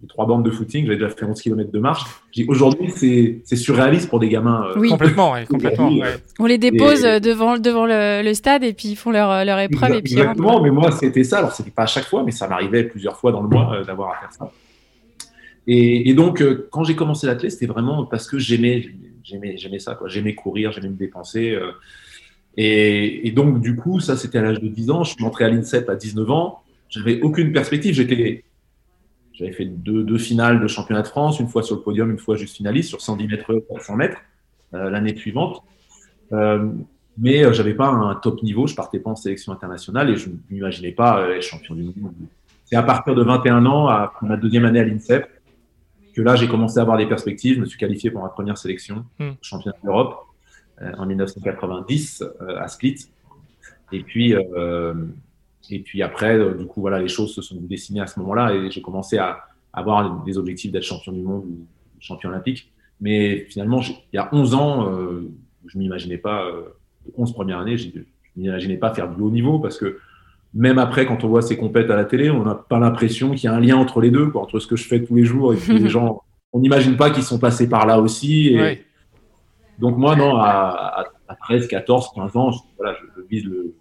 trois 0.07 0.25
bandes 0.25 0.43
de 0.43 0.51
footing, 0.51 0.85
j'avais 0.85 0.97
déjà 0.97 1.09
fait 1.09 1.25
11 1.25 1.39
km 1.41 1.71
de 1.71 1.79
marche. 1.79 2.03
Aujourd'hui, 2.47 2.91
c'est 2.91 3.55
surréaliste 3.55 4.09
pour 4.09 4.19
des 4.19 4.29
gamins. 4.29 4.67
Euh, 4.69 4.79
oui. 4.79 4.89
Complètement, 4.89 5.35
complètement. 5.49 5.91
On 6.39 6.45
les 6.45 6.57
dépose 6.57 7.03
devant, 7.03 7.57
devant 7.57 7.85
le, 7.85 8.33
stade 8.33 8.63
et 8.63 8.73
puis 8.73 8.89
ils 8.89 8.95
font 8.95 9.11
leur, 9.11 9.45
leur 9.45 9.59
épreuve. 9.59 9.95
et 9.95 10.01
puis 10.01 10.13
exactement, 10.13 10.61
mais 10.61 10.71
moi, 10.71 10.91
c'était 10.91 11.23
ça. 11.23 11.39
Alors, 11.39 11.51
c'était 11.51 11.71
pas 11.71 11.83
à 11.83 11.87
chaque 11.87 12.05
fois, 12.05 12.23
mais 12.23 12.31
ça 12.31 12.47
m'arrivait 12.47 12.83
plusieurs 12.83 13.17
fois 13.17 13.31
dans 13.31 13.41
le 13.41 13.49
mois 13.49 13.73
euh, 13.73 13.83
d'avoir 13.83 14.13
à 14.13 14.19
faire 14.19 14.31
ça. 14.31 14.51
Et, 15.67 16.13
donc, 16.13 16.41
euh, 16.41 16.67
quand 16.71 16.83
j'ai 16.83 16.95
commencé 16.95 17.27
l'athlète, 17.27 17.51
c'était 17.51 17.67
vraiment 17.67 18.05
parce 18.05 18.27
que 18.27 18.39
j'aimais 18.39 18.89
j'aimais 19.23 19.79
ça. 19.79 19.97
J'aimais 20.07 20.33
courir, 20.33 20.71
j'aimais 20.71 20.89
me 20.89 20.95
dépenser. 20.95 21.57
et, 22.57 23.27
et, 23.27 23.31
donc, 23.31 23.61
du 23.61 23.75
coup, 23.75 23.99
ça, 23.99 24.17
c'était 24.17 24.39
à 24.39 24.41
l'âge 24.41 24.59
de 24.59 24.67
10 24.67 24.89
ans. 24.89 25.03
Je 25.03 25.13
suis 25.13 25.23
entré 25.23 25.45
à 25.45 25.49
l'INSEP 25.49 25.87
à 25.89 25.95
19 25.95 26.29
ans. 26.31 26.63
J'avais 26.89 27.21
aucune 27.21 27.53
perspective. 27.53 27.93
J'étais 27.93 28.43
j'avais 29.33 29.51
fait 29.51 29.65
deux, 29.65 30.17
finales 30.17 30.61
de 30.61 30.67
championnat 30.67 31.01
de 31.01 31.07
France, 31.07 31.39
une 31.39 31.47
fois 31.47 31.63
sur 31.63 31.75
le 31.75 31.81
podium, 31.81 32.11
une 32.11 32.17
fois 32.17 32.35
juste 32.35 32.57
finaliste 32.57 32.89
sur 32.89 33.01
110 33.01 33.27
mètres, 33.27 33.65
400 33.69 33.95
mètres 33.95 34.17
euh, 34.73 34.89
l'année 34.89 35.15
suivante. 35.15 35.63
Euh, 36.31 36.69
mais 37.17 37.43
euh, 37.43 37.53
j'avais 37.53 37.73
pas 37.73 37.87
un 37.87 38.15
top 38.15 38.41
niveau, 38.43 38.67
je 38.67 38.75
partais 38.75 38.99
pas 38.99 39.09
en 39.11 39.15
sélection 39.15 39.51
internationale 39.51 40.09
et 40.09 40.15
je 40.15 40.29
ne 40.29 40.35
m'imaginais 40.49 40.91
pas 40.91 41.29
être 41.29 41.41
champion 41.41 41.75
du 41.75 41.83
monde. 41.83 42.13
C'est 42.65 42.75
à 42.75 42.83
partir 42.83 43.15
de 43.15 43.23
21 43.23 43.65
ans, 43.65 43.87
à 43.89 44.13
ma 44.21 44.37
deuxième 44.37 44.65
année 44.65 44.79
à 44.79 44.83
l'INSEP, 44.85 45.27
que 46.13 46.21
là, 46.21 46.35
j'ai 46.35 46.47
commencé 46.47 46.77
à 46.79 46.81
avoir 46.81 46.97
des 46.97 47.05
perspectives. 47.05 47.55
Je 47.55 47.61
me 47.61 47.65
suis 47.65 47.77
qualifié 47.77 48.11
pour 48.11 48.21
ma 48.21 48.29
première 48.29 48.57
sélection 48.57 49.05
Mm. 49.19 49.29
au 49.29 49.33
championnat 49.41 49.77
d'Europe 49.83 50.25
euh, 50.81 50.91
en 50.97 51.05
1990 51.05 52.23
euh, 52.23 52.59
à 52.59 52.67
Split. 52.67 53.07
Et 53.91 54.03
puis, 54.03 54.33
euh, 54.35 54.93
et 55.69 55.79
puis 55.79 56.01
après, 56.01 56.35
euh, 56.37 56.53
du 56.53 56.65
coup, 56.65 56.81
voilà, 56.81 56.99
les 56.99 57.07
choses 57.07 57.33
se 57.33 57.41
sont 57.41 57.55
dessinées 57.61 58.01
à 58.01 58.07
ce 58.07 58.19
moment-là 58.19 58.53
et 58.55 58.71
j'ai 58.71 58.81
commencé 58.81 59.17
à 59.17 59.39
avoir 59.73 60.23
des 60.23 60.37
objectifs 60.37 60.71
d'être 60.71 60.83
champion 60.83 61.11
du 61.11 61.21
monde 61.21 61.45
ou 61.45 61.65
champion 61.99 62.29
olympique. 62.29 62.71
Mais 62.99 63.45
finalement, 63.49 63.79
il 63.81 63.95
y 64.15 64.17
a 64.17 64.29
11 64.31 64.53
ans, 64.55 64.89
euh, 64.91 65.29
je 65.67 65.77
m'imaginais 65.77 66.17
pas, 66.17 66.45
euh, 66.45 66.63
les 67.05 67.13
11 67.17 67.33
premières 67.33 67.59
années, 67.59 67.77
je 67.77 67.89
m'imaginais 68.35 68.77
pas 68.77 68.93
faire 68.93 69.09
du 69.09 69.21
haut 69.21 69.31
niveau 69.31 69.59
parce 69.59 69.77
que 69.77 69.97
même 70.53 70.79
après, 70.79 71.05
quand 71.05 71.23
on 71.23 71.29
voit 71.29 71.41
ces 71.41 71.55
compètes 71.57 71.89
à 71.89 71.95
la 71.95 72.03
télé, 72.05 72.29
on 72.29 72.43
n'a 72.43 72.55
pas 72.55 72.77
l'impression 72.79 73.31
qu'il 73.31 73.45
y 73.45 73.47
a 73.47 73.53
un 73.55 73.59
lien 73.61 73.77
entre 73.77 74.01
les 74.01 74.11
deux, 74.11 74.27
quoi, 74.27 74.41
entre 74.41 74.59
ce 74.59 74.67
que 74.67 74.75
je 74.75 74.85
fais 74.87 75.01
tous 75.03 75.15
les 75.15 75.23
jours 75.23 75.53
et 75.53 75.57
puis 75.57 75.79
les 75.79 75.89
gens. 75.89 76.21
On 76.53 76.59
n'imagine 76.59 76.97
pas 76.97 77.09
qu'ils 77.11 77.23
sont 77.23 77.39
passés 77.39 77.69
par 77.69 77.85
là 77.85 78.01
aussi. 78.01 78.49
Et 78.49 78.57
Ouais. 78.59 78.85
Donc 79.79 79.97
moi, 79.97 80.15
non, 80.17 80.35
à, 80.35 80.49
à- 80.49 81.05
à 81.29 81.35
13, 81.35 81.67
14, 81.67 82.09
15 82.13 82.35
ans, 82.35 82.51
je, 82.51 82.59
voilà, 82.77 82.93
je, 82.99 83.05
je 83.21 83.27
vise 83.29 83.45
le, 83.45 83.73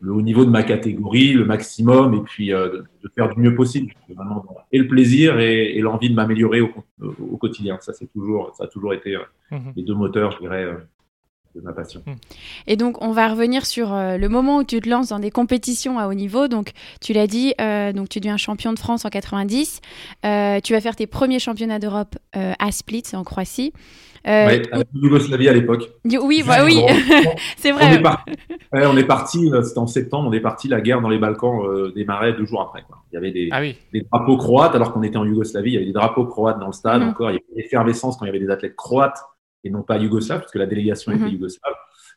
le 0.00 0.12
haut 0.12 0.22
niveau 0.22 0.44
de 0.44 0.50
ma 0.50 0.62
catégorie, 0.62 1.32
le 1.32 1.44
maximum, 1.44 2.14
et 2.14 2.20
puis 2.20 2.52
euh, 2.52 2.68
de, 2.68 2.84
de 3.02 3.08
faire 3.14 3.34
du 3.34 3.40
mieux 3.40 3.54
possible. 3.54 3.92
Vraiment, 4.14 4.44
et 4.70 4.78
le 4.78 4.86
plaisir 4.86 5.38
et, 5.40 5.76
et 5.76 5.80
l'envie 5.80 6.08
de 6.10 6.14
m'améliorer 6.14 6.60
au, 6.60 6.70
au 7.00 7.36
quotidien. 7.36 7.78
Ça, 7.80 7.92
c'est 7.92 8.06
toujours, 8.12 8.54
ça 8.56 8.64
a 8.64 8.66
toujours 8.68 8.94
été 8.94 9.16
euh, 9.16 9.20
Mhm. 9.50 9.72
les 9.76 9.82
deux 9.82 9.94
moteurs, 9.94 10.30
je 10.32 10.38
dirais, 10.38 10.64
euh, 10.64 10.74
de 11.54 11.60
ma 11.60 11.72
passion. 11.72 12.02
Et 12.66 12.76
donc, 12.76 13.02
on 13.02 13.12
va 13.12 13.28
revenir 13.28 13.66
sur 13.66 13.92
euh, 13.92 14.16
le 14.16 14.28
moment 14.28 14.58
où 14.58 14.64
tu 14.64 14.80
te 14.80 14.88
lances 14.88 15.08
dans 15.08 15.18
des 15.18 15.30
compétitions 15.30 15.98
à 15.98 16.06
haut 16.08 16.14
niveau. 16.14 16.48
Donc, 16.48 16.70
tu 17.00 17.12
l'as 17.12 17.26
dit, 17.26 17.54
euh, 17.60 17.92
donc 17.92 18.08
tu 18.08 18.20
deviens 18.20 18.36
champion 18.36 18.72
de 18.72 18.78
France 18.78 19.04
en 19.04 19.10
90. 19.10 19.80
Euh, 20.24 20.60
tu 20.60 20.72
vas 20.72 20.80
faire 20.80 20.96
tes 20.96 21.06
premiers 21.06 21.38
championnats 21.38 21.78
d'Europe 21.78 22.16
euh, 22.36 22.52
à 22.58 22.72
Split, 22.72 23.02
en 23.14 23.22
Croatie. 23.24 23.72
Euh, 24.26 24.46
Ouais, 24.46 24.62
avec 24.70 24.86
Yougoslavie 24.94 25.48
à 25.48 25.52
l'époque. 25.52 25.90
oui, 26.04 26.44
bah 26.46 26.64
oui, 26.64 26.80
c'est 27.56 27.72
on, 27.72 27.74
vrai. 27.74 27.94
est 27.94 28.00
par- 28.00 28.24
ouais, 28.72 28.86
on 28.86 28.96
est 28.96 29.02
parti, 29.04 29.50
euh, 29.52 29.62
c'était 29.62 29.80
en 29.80 29.88
septembre, 29.88 30.28
on 30.28 30.32
est 30.32 30.38
parti, 30.40 30.68
la 30.68 30.80
guerre 30.80 31.00
dans 31.00 31.08
les 31.08 31.18
Balkans 31.18 31.60
euh, 31.66 31.92
démarrait 31.96 32.32
deux 32.34 32.44
jours 32.46 32.60
après. 32.62 32.84
Quoi. 32.86 32.98
Il 33.10 33.16
y 33.16 33.18
avait 33.18 33.32
des, 33.32 33.48
Ah 33.50 33.60
oui. 33.60 33.76
des 33.92 34.02
drapeaux 34.12 34.36
croates, 34.36 34.76
alors 34.76 34.92
qu'on 34.92 35.02
était 35.02 35.16
en 35.16 35.24
Yougoslavie, 35.24 35.70
il 35.70 35.74
y 35.74 35.76
avait 35.76 35.86
des 35.86 35.92
drapeaux 35.92 36.24
croates 36.24 36.60
dans 36.60 36.68
le 36.68 36.72
stade 36.72 37.02
Mhm. 37.02 37.08
encore, 37.08 37.30
il 37.30 37.34
y 37.34 37.36
avait 37.36 37.44
une 37.56 37.60
effervescence 37.64 38.16
quand 38.16 38.24
il 38.24 38.28
y 38.28 38.30
avait 38.30 38.38
des 38.38 38.50
athlètes 38.50 38.76
croates 38.76 39.18
et 39.64 39.70
non 39.70 39.82
pas 39.82 39.96
yougoslaves, 39.98 40.40
parce 40.40 40.52
que 40.52 40.58
la 40.58 40.66
délégation 40.66 41.12
Mhm. 41.12 41.22
était 41.22 41.30
yougoslave. 41.34 41.74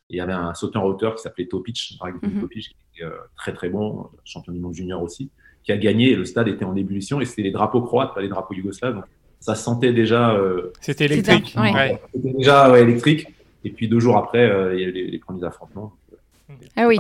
Et 0.10 0.16
il 0.16 0.18
y 0.18 0.22
avait 0.22 0.34
un 0.34 0.54
sauteur 0.54 0.84
en 0.84 0.88
hauteur 0.88 1.16
qui 1.16 1.22
s'appelait 1.24 1.48
Topic, 1.48 1.98
Mhm. 2.22 2.42
Topic, 2.42 2.64
qui 2.70 2.76
était 2.96 3.06
euh, 3.06 3.12
très 3.36 3.54
très 3.54 3.70
bon, 3.70 4.08
champion 4.24 4.54
du 4.54 4.60
monde 4.60 4.74
junior 4.74 5.02
aussi, 5.02 5.30
qui 5.64 5.72
a 5.72 5.78
gagné 5.78 6.12
et 6.12 6.16
le 6.16 6.26
stade 6.26 6.48
était 6.48 6.66
en 6.66 6.76
ébullition 6.76 7.22
et 7.22 7.26
c'était 7.26 7.42
les 7.44 7.52
drapeaux 7.52 7.82
croates, 7.82 8.14
pas 8.14 8.22
les 8.22 8.28
drapeaux 8.30 8.54
yougoslaves. 8.54 8.96
Donc 8.96 9.06
ça 9.40 9.56
se 9.56 9.64
sentait 9.64 9.94
déjà, 9.94 10.34
euh, 10.36 10.72
C'était 10.82 11.06
électrique. 11.06 11.52
ça, 11.56 11.62
ouais. 11.62 11.74
Ouais. 11.74 12.02
c'était 12.14 12.34
déjà 12.34 12.72
ouais, 12.72 12.82
électrique. 12.84 13.28
Et 13.64 13.72
puis 13.72 13.88
deux 13.88 14.00
jours 14.00 14.18
après, 14.18 14.48
euh, 14.50 14.76
il 14.76 14.82
y 14.82 14.84
a 14.86 14.88
eu 14.88 14.92
les, 14.92 15.08
les 15.08 15.18
premiers 15.20 15.44
affrontements. 15.44 15.94
Ah 16.76 16.88
oui. 16.88 17.00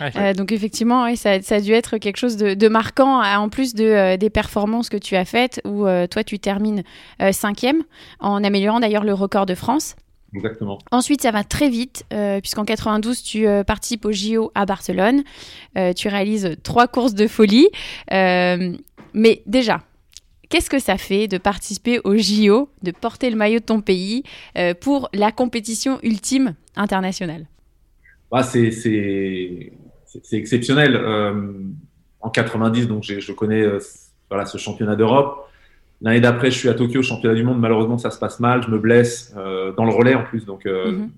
Ouais. 0.00 0.10
Euh, 0.16 0.32
donc 0.34 0.52
effectivement, 0.52 1.04
oui, 1.04 1.16
ça, 1.16 1.40
ça 1.42 1.56
a 1.56 1.60
dû 1.60 1.72
être 1.72 1.98
quelque 1.98 2.16
chose 2.16 2.36
de, 2.36 2.54
de 2.54 2.68
marquant, 2.68 3.22
en 3.22 3.48
plus 3.48 3.74
de, 3.74 3.84
euh, 3.84 4.16
des 4.16 4.30
performances 4.30 4.88
que 4.88 4.96
tu 4.96 5.16
as 5.16 5.24
faites, 5.24 5.60
où 5.64 5.86
euh, 5.86 6.06
toi 6.06 6.24
tu 6.24 6.38
termines 6.38 6.82
euh, 7.22 7.32
cinquième, 7.32 7.82
en 8.20 8.42
améliorant 8.44 8.80
d'ailleurs 8.80 9.04
le 9.04 9.14
record 9.14 9.46
de 9.46 9.54
France. 9.54 9.96
Exactement. 10.34 10.78
Ensuite, 10.90 11.22
ça 11.22 11.30
va 11.30 11.42
très 11.42 11.68
vite, 11.68 12.04
euh, 12.12 12.40
puisqu'en 12.40 12.64
92, 12.64 13.22
tu 13.22 13.46
euh, 13.46 13.64
participes 13.64 14.04
au 14.04 14.12
JO 14.12 14.52
à 14.54 14.66
Barcelone. 14.66 15.22
Euh, 15.76 15.92
tu 15.92 16.08
réalises 16.08 16.56
trois 16.62 16.86
courses 16.86 17.14
de 17.14 17.26
folie. 17.26 17.68
Euh, 18.12 18.76
mais 19.14 19.42
déjà, 19.46 19.80
qu'est-ce 20.50 20.68
que 20.68 20.78
ça 20.78 20.98
fait 20.98 21.28
de 21.28 21.38
participer 21.38 22.00
au 22.04 22.16
JO, 22.16 22.68
de 22.82 22.90
porter 22.90 23.30
le 23.30 23.36
maillot 23.36 23.60
de 23.60 23.64
ton 23.64 23.80
pays 23.80 24.22
euh, 24.58 24.74
pour 24.74 25.08
la 25.14 25.32
compétition 25.32 25.98
ultime 26.02 26.54
internationale? 26.76 27.46
Bah, 28.30 28.42
c'est 28.42 29.72
c'est- 30.22 30.36
exceptionnel. 30.36 30.96
Euh, 30.96 31.52
en 32.20 32.30
90, 32.30 32.88
donc 32.88 33.04
je 33.04 33.32
connais 33.32 33.62
euh, 33.62 33.78
voilà, 34.28 34.44
ce 34.44 34.58
championnat 34.58 34.96
d'Europe. 34.96 35.48
L'année 36.00 36.20
d'après, 36.20 36.50
je 36.50 36.58
suis 36.58 36.68
à 36.68 36.74
Tokyo, 36.74 37.02
championnat 37.02 37.34
du 37.36 37.44
monde. 37.44 37.60
Malheureusement, 37.60 37.96
ça 37.98 38.10
se 38.10 38.18
passe 38.18 38.40
mal. 38.40 38.62
Je 38.62 38.70
me 38.70 38.78
blesse 38.78 39.34
euh, 39.36 39.72
dans 39.72 39.84
le 39.84 39.90
relais 39.92 40.14
en 40.14 40.24
plus. 40.24 40.44
Donc, 40.44 40.64
Mhm. 40.66 41.10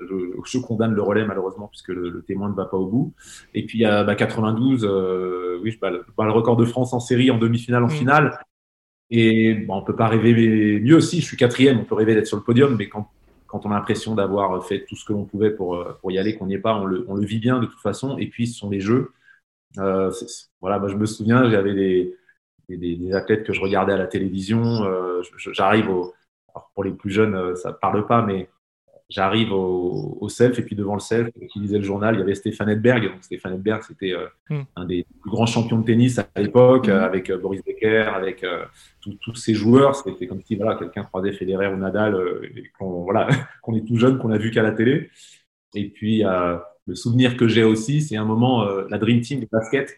je, 0.00 0.06
je 0.44 0.58
condamne 0.58 0.92
le 0.94 1.02
relais 1.02 1.24
malheureusement 1.24 1.68
puisque 1.68 1.88
le, 1.88 2.08
le 2.10 2.22
témoin 2.22 2.48
ne 2.50 2.54
va 2.54 2.64
pas 2.66 2.76
au 2.76 2.86
bout. 2.86 3.12
Et 3.54 3.64
puis, 3.66 3.84
à 3.84 4.04
bah, 4.04 4.14
92, 4.14 4.84
euh, 4.84 5.58
oui, 5.62 5.70
je 5.70 5.78
bats, 5.78 5.90
le, 5.90 6.02
je 6.06 6.12
bats 6.16 6.24
le 6.24 6.32
record 6.32 6.56
de 6.56 6.64
France 6.64 6.92
en 6.92 7.00
série, 7.00 7.30
en 7.30 7.38
demi-finale, 7.38 7.82
en 7.84 7.86
Mhm. 7.86 7.92
finale. 7.92 8.38
Et 9.10 9.66
on 9.68 9.82
peut 9.82 9.96
pas 9.96 10.08
rêver 10.08 10.80
mieux 10.80 10.96
aussi. 10.96 11.20
Je 11.20 11.26
suis 11.26 11.36
quatrième, 11.36 11.78
on 11.80 11.84
peut 11.84 11.94
rêver 11.94 12.14
d'être 12.14 12.26
sur 12.26 12.36
le 12.38 12.42
podium, 12.42 12.76
mais 12.78 12.88
quand, 12.88 13.08
quand 13.52 13.66
on 13.66 13.70
a 13.70 13.74
l'impression 13.74 14.14
d'avoir 14.14 14.66
fait 14.66 14.86
tout 14.86 14.96
ce 14.96 15.04
que 15.04 15.12
l'on 15.12 15.26
pouvait 15.26 15.50
pour, 15.50 15.74
euh, 15.74 15.92
pour 16.00 16.10
y 16.10 16.18
aller, 16.18 16.36
qu'on 16.38 16.46
n'y 16.46 16.54
est 16.54 16.58
pas, 16.58 16.74
on 16.74 16.86
le, 16.86 17.04
on 17.06 17.14
le 17.14 17.26
vit 17.26 17.38
bien 17.38 17.60
de 17.60 17.66
toute 17.66 17.80
façon. 17.80 18.16
Et 18.16 18.26
puis, 18.26 18.46
ce 18.46 18.58
sont 18.58 18.70
les 18.70 18.80
jeux. 18.80 19.12
Euh, 19.78 20.10
voilà, 20.62 20.78
moi, 20.78 20.88
je 20.88 20.96
me 20.96 21.04
souviens, 21.04 21.50
j'avais 21.50 21.74
des, 21.74 22.16
des, 22.70 23.14
athlètes 23.14 23.44
que 23.44 23.52
je 23.52 23.60
regardais 23.60 23.92
à 23.92 23.98
la 23.98 24.06
télévision. 24.06 24.84
Euh, 24.84 25.20
J'arrive 25.36 25.90
au. 25.90 26.14
pour 26.74 26.82
les 26.82 26.92
plus 26.92 27.10
jeunes, 27.10 27.54
ça 27.56 27.74
parle 27.74 28.06
pas, 28.06 28.22
mais 28.22 28.48
j'arrive 29.12 29.52
au, 29.52 30.16
au 30.20 30.28
self 30.28 30.58
et 30.58 30.62
puis 30.62 30.74
devant 30.74 30.94
le 30.94 31.00
self, 31.00 31.28
qui 31.50 31.58
lisait 31.60 31.78
le 31.78 31.84
journal, 31.84 32.14
il 32.14 32.18
y 32.18 32.22
avait 32.22 32.34
Stéphane 32.34 32.68
Edberg. 32.70 33.04
Donc 33.12 33.22
Stéphane 33.22 33.54
Edberg, 33.54 33.82
c'était 33.82 34.12
euh, 34.14 34.26
Mm. 34.50 34.62
un 34.76 34.84
des 34.86 35.06
plus 35.20 35.30
grands 35.30 35.46
champions 35.46 35.78
de 35.78 35.84
tennis 35.84 36.18
à 36.18 36.26
l'époque, 36.40 36.88
Mm. 36.88 36.90
euh, 36.90 37.04
avec 37.04 37.30
euh, 37.30 37.38
Boris 37.38 37.62
Becker, 37.64 38.06
avec 38.14 38.42
euh, 38.44 38.64
tous- 39.00 39.34
ces 39.34 39.54
joueurs. 39.54 39.94
C'était 39.96 40.26
comme 40.26 40.42
si 40.42 40.56
voilà, 40.56 40.74
quelqu'un 40.76 41.04
croisait 41.04 41.32
Federer 41.32 41.68
ou 41.68 41.76
Nadal, 41.76 42.16
et 42.56 42.70
qu'on 42.78 43.02
voilà, 43.02 43.28
qu'on 43.62 43.76
est 43.76 43.86
tout 43.86 43.96
jeune, 43.96 44.18
qu'on 44.18 44.30
a 44.32 44.38
vu 44.38 44.50
qu'à 44.50 44.62
la 44.62 44.72
télé. 44.72 45.10
Et 45.74 45.88
puis 45.88 46.22
le 46.86 46.94
souvenir 46.94 47.36
que 47.36 47.46
j'ai 47.48 47.64
aussi, 47.64 48.00
c'est 48.02 48.16
un 48.16 48.24
moment, 48.24 48.64
la 48.90 48.98
Dream 48.98 49.20
Team 49.20 49.40
de 49.40 49.48
basket 49.50 49.88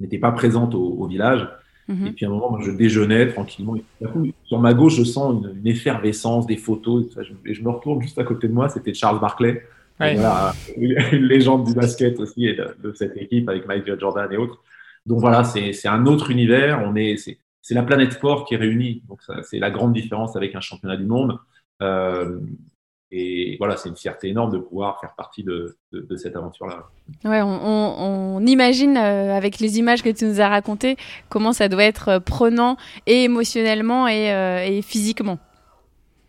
n'était 0.00 0.18
pas 0.18 0.32
présente 0.32 0.74
au, 0.74 0.84
au 0.84 1.06
village. 1.06 1.48
Mhm. 1.88 2.06
Et 2.06 2.10
puis 2.12 2.24
à 2.24 2.28
un 2.28 2.32
moment, 2.32 2.50
moi, 2.50 2.60
je 2.62 2.70
déjeunais 2.70 3.28
tranquillement. 3.28 3.76
Et 3.76 3.84
tout 4.00 4.08
coup, 4.10 4.26
sur 4.44 4.58
ma 4.58 4.74
gauche, 4.74 4.96
je 4.96 5.04
sens 5.04 5.34
une, 5.34 5.58
une 5.58 5.66
effervescence, 5.66 6.46
des 6.46 6.56
photos. 6.56 7.04
Et, 7.04 7.08
tout 7.08 7.14
ça. 7.14 7.22
Je, 7.22 7.32
et 7.44 7.54
je 7.54 7.62
me 7.62 7.70
retourne 7.70 8.00
juste 8.02 8.18
à 8.18 8.24
côté 8.24 8.48
de 8.48 8.52
moi, 8.52 8.68
c'était 8.68 8.94
Charles. 8.94 9.20
Ouais. 9.40 9.62
Voilà, 9.98 10.52
une, 10.76 10.94
légende 11.26 11.66
du 11.66 11.74
basket 11.74 12.18
aussi 12.20 12.46
et 12.46 12.54
de, 12.54 12.76
de 12.82 12.92
cette 12.94 13.16
équipe 13.16 13.48
avec 13.48 13.66
Michael 13.66 13.98
Jordan 14.00 14.32
et 14.32 14.36
autres. 14.36 14.62
Donc 15.06 15.20
voilà, 15.20 15.44
c'est 15.44 15.72
c'est 15.72 15.88
un 15.88 16.06
autre 16.06 16.30
univers. 16.30 16.82
On 16.84 16.96
est, 16.96 17.16
c'est 17.16 17.38
c'est 17.64 17.74
la 17.74 17.82
planète 17.82 18.12
sport 18.12 18.44
qui 18.44 18.54
est 18.54 18.58
réunie. 18.58 19.02
Donc 19.08 19.20
c'est 19.42 19.58
la 19.58 19.70
grande 19.70 19.92
différence 19.92 20.36
avec 20.36 20.54
un 20.54 20.60
championnat 20.60 20.96
du 20.96 21.06
monde. 21.06 21.38
Euh, 21.82 22.40
et 23.16 23.56
voilà, 23.58 23.76
c'est 23.76 23.88
une 23.88 23.96
fierté 23.96 24.28
énorme 24.28 24.52
de 24.52 24.58
pouvoir 24.58 25.00
faire 25.00 25.14
partie 25.16 25.44
de, 25.44 25.76
de, 25.92 26.00
de 26.00 26.16
cette 26.16 26.34
aventure-là. 26.36 26.84
Ouais, 27.24 27.42
on, 27.42 27.46
on- 27.66 28.36
on 28.38 28.46
imagine 28.46 28.96
euh, 28.96 29.36
avec 29.36 29.60
les 29.60 29.78
images 29.78 30.02
que 30.02 30.10
tu 30.10 30.24
nous 30.24 30.40
as 30.40 30.48
racontées 30.48 30.96
comment 31.28 31.52
ça 31.52 31.68
doit 31.68 31.84
être 31.84 32.08
euh, 32.08 32.20
prenant 32.20 32.76
et 33.06 33.24
émotionnellement 33.24 34.08
et, 34.08 34.32
euh, 34.32 34.64
et 34.66 34.82
physiquement. 34.82 35.38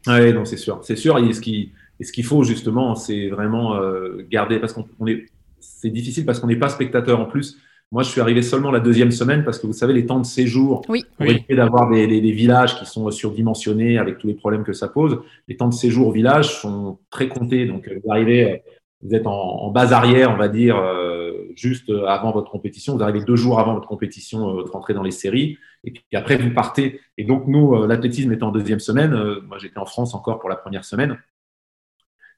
Oui, 0.07 0.33
non, 0.33 0.45
c'est 0.45 0.57
sûr. 0.57 0.79
C'est 0.83 0.95
sûr. 0.95 1.17
Et 1.17 1.33
ce 1.33 1.41
qui, 1.41 1.71
et 1.99 2.03
ce 2.03 2.11
qu'il 2.11 2.25
faut 2.25 2.43
justement, 2.43 2.95
c'est 2.95 3.29
vraiment 3.29 3.75
euh, 3.75 4.25
garder, 4.29 4.59
parce 4.59 4.73
qu'on 4.73 4.85
on 4.99 5.07
est, 5.07 5.25
c'est 5.59 5.89
difficile 5.89 6.25
parce 6.25 6.39
qu'on 6.39 6.47
n'est 6.47 6.55
pas 6.59 6.69
spectateur 6.69 7.19
en 7.19 7.25
plus. 7.25 7.57
Moi, 7.91 8.03
je 8.03 8.09
suis 8.09 8.19
arrivé 8.19 8.41
seulement 8.41 8.71
la 8.71 8.79
deuxième 8.79 9.11
semaine 9.11 9.43
parce 9.45 9.59
que 9.59 9.67
vous 9.67 9.73
savez, 9.73 9.93
les 9.93 10.05
temps 10.05 10.19
de 10.19 10.25
séjour, 10.25 10.81
Oui. 10.89 11.03
pour 11.17 11.25
Oui. 11.27 11.33
éviter 11.35 11.55
d'avoir 11.55 11.89
des, 11.89 12.07
des- 12.07 12.19
des 12.19 12.31
villages 12.31 12.77
qui 12.77 12.85
sont 12.85 13.09
surdimensionnés 13.11 13.97
avec 13.97 14.17
tous 14.17 14.27
les 14.27 14.33
problèmes 14.33 14.63
que 14.63 14.73
ça 14.73 14.87
pose, 14.87 15.19
les 15.47 15.55
temps 15.55 15.69
de 15.69 15.73
séjour 15.73 16.07
au 16.07 16.11
village 16.11 16.59
sont 16.61 16.99
très 17.09 17.27
comptés. 17.27 17.65
Donc, 17.65 17.87
euh, 17.87 17.99
vous 18.03 18.11
arrivez, 18.11 18.51
euh, 18.51 18.57
vous 19.01 19.13
êtes 19.13 19.27
en, 19.27 19.31
en 19.33 19.71
base 19.71 19.93
arrière, 19.93 20.31
on 20.31 20.37
va 20.37 20.47
dire, 20.49 20.75
euh, 20.77 21.47
juste 21.55 21.89
avant 22.07 22.31
votre 22.31 22.49
compétition. 22.51 22.97
Vous 22.97 23.03
arrivez 23.03 23.23
deux 23.23 23.35
jours 23.37 23.59
avant 23.59 23.75
votre 23.75 23.87
compétition, 23.87 24.51
votre 24.53 24.75
entrée 24.75 24.93
dans 24.95 25.03
les 25.03 25.11
séries. 25.11 25.57
Et 25.85 25.91
puis 25.91 26.03
après, 26.15 26.37
vous 26.37 26.49
partez. 26.53 26.99
Et 27.17 27.23
donc, 27.23 27.47
nous, 27.47 27.85
l'athlétisme 27.85 28.31
était 28.33 28.43
en 28.43 28.51
deuxième 28.51 28.79
semaine. 28.79 29.13
Euh, 29.13 29.39
moi, 29.47 29.57
j'étais 29.59 29.77
en 29.77 29.85
France 29.85 30.15
encore 30.15 30.39
pour 30.39 30.49
la 30.49 30.55
première 30.57 30.83
semaine. 30.83 31.17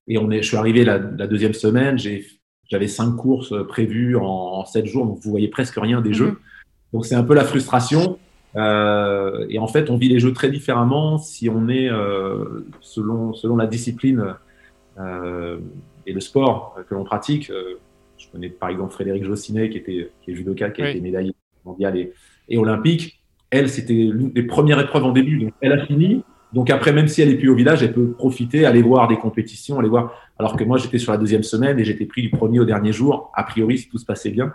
Et 0.07 0.17
on 0.17 0.29
est, 0.29 0.41
je 0.43 0.47
suis 0.49 0.57
arrivé 0.57 0.83
la, 0.83 0.97
la 0.99 1.25
deuxième 1.25 1.53
semaine. 1.53 1.97
J'ai, 1.97 2.25
j'avais 2.69 2.87
cinq 2.87 3.15
courses 3.15 3.53
prévues 3.67 4.15
en, 4.15 4.65
sept 4.65 4.85
jours. 4.85 5.05
Donc, 5.05 5.19
vous 5.21 5.31
voyez 5.31 5.47
presque 5.47 5.75
rien 5.77 6.01
des 6.01 6.09
Mhm. 6.09 6.15
jeux. 6.15 6.39
Donc, 6.93 7.05
c'est 7.05 7.15
un 7.15 7.23
peu 7.23 7.33
la 7.33 7.43
frustration. 7.43 8.19
Euh, 8.55 9.45
et 9.49 9.59
en 9.59 9.67
fait, 9.67 9.89
on 9.89 9.97
vit 9.97 10.09
les 10.09 10.19
jeux 10.19 10.33
très 10.33 10.49
différemment 10.49 11.17
si 11.17 11.49
on 11.49 11.69
est 11.69 11.89
euh, 11.89 12.65
selon, 12.81 13.33
selon 13.33 13.55
la 13.55 13.67
discipline 13.67 14.35
euh, 14.99 15.57
et 16.05 16.13
le 16.13 16.19
sport 16.19 16.77
que 16.89 16.95
l'on 16.95 17.03
pratique. 17.03 17.49
Euh, 17.49 17.75
je 18.17 18.27
connais 18.31 18.49
par 18.49 18.69
exemple 18.69 18.93
Frédéric 18.93 19.23
Jossinet, 19.23 19.69
qui, 19.69 19.77
était, 19.77 20.09
qui 20.21 20.31
est 20.31 20.35
judoka, 20.35 20.71
qui 20.71 20.81
a 20.81 20.89
été 20.89 21.01
médaillé 21.01 21.35
mondial 21.65 21.97
et, 21.97 22.13
et 22.49 22.57
olympique. 22.57 23.21
Elle, 23.51 23.69
c'était 23.69 23.93
l'une 23.93 24.31
des 24.31 24.43
premières 24.43 24.79
épreuves 24.79 25.03
en 25.05 25.11
début. 25.11 25.37
Donc, 25.39 25.53
elle 25.61 25.73
a 25.73 25.85
fini. 25.85 26.23
Donc 26.57 26.71
après, 26.71 26.91
même 26.91 27.07
si 27.07 27.21
elle 27.21 27.29
est 27.29 27.35
plus 27.37 27.49
au 27.49 27.55
village, 27.55 27.83
elle 27.83 27.93
peut 27.93 28.13
profiter, 28.13 28.65
aller 28.65 28.81
voir 28.81 29.07
des 29.07 29.17
compétitions, 29.17 29.77
aller 29.77 29.89
voir. 29.89 30.11
Alors 30.39 30.55
que 30.57 30.63
moi, 30.63 30.79
j'étais 30.79 30.97
sur 30.97 31.11
la 31.11 31.19
deuxième 31.19 31.43
semaine 31.43 31.77
et 31.79 31.85
j'étais 31.85 32.07
pris 32.07 32.23
du 32.23 32.31
premier 32.31 32.59
au 32.59 32.65
dernier 32.65 32.91
jour, 32.91 33.31
a 33.35 33.43
priori, 33.43 33.77
si 33.77 33.87
tout 33.89 33.99
se 33.99 34.05
passait 34.05 34.31
bien. 34.31 34.51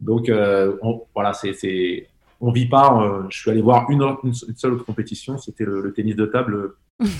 Donc 0.00 0.30
euh, 0.30 0.78
on- 0.80 1.02
voilà, 1.14 1.34
c'est, 1.34 2.08
on 2.40 2.52
vit 2.52 2.64
pas. 2.70 3.26
je 3.28 3.38
suis 3.38 3.50
allé 3.50 3.60
voir 3.60 3.90
une, 3.90 4.02
une 4.24 4.32
seule 4.32 4.72
autre 4.72 4.86
compétition, 4.86 5.36
c'était 5.36 5.66
le, 5.66 5.92
tennis 5.92 6.16
de 6.16 6.24
table, 6.24 6.72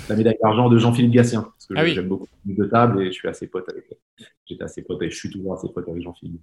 la 0.08 0.16
médaille 0.16 0.38
d'argent 0.42 0.70
de 0.70 0.78
Jean-Philippe 0.78 1.12
Gatien, 1.12 1.42
parce 1.42 1.66
que 1.66 1.74
ah 1.76 1.84
j'aime 1.86 2.08
beaucoup 2.08 2.24
le 2.24 2.54
tennis 2.54 2.58
de 2.58 2.64
table 2.70 3.02
et 3.02 3.06
je 3.08 3.10
suis 3.12 3.28
assez 3.28 3.48
pote 3.48 3.68
avec. 3.68 3.84
J'étais 4.46 4.64
assez 4.64 4.80
pote 4.80 5.02
et 5.02 5.10
je 5.10 5.16
suis 5.16 5.28
toujours 5.28 5.52
assez 5.52 5.68
pote 5.68 5.86
avec 5.90 6.02
Jean-Philippe. 6.02 6.40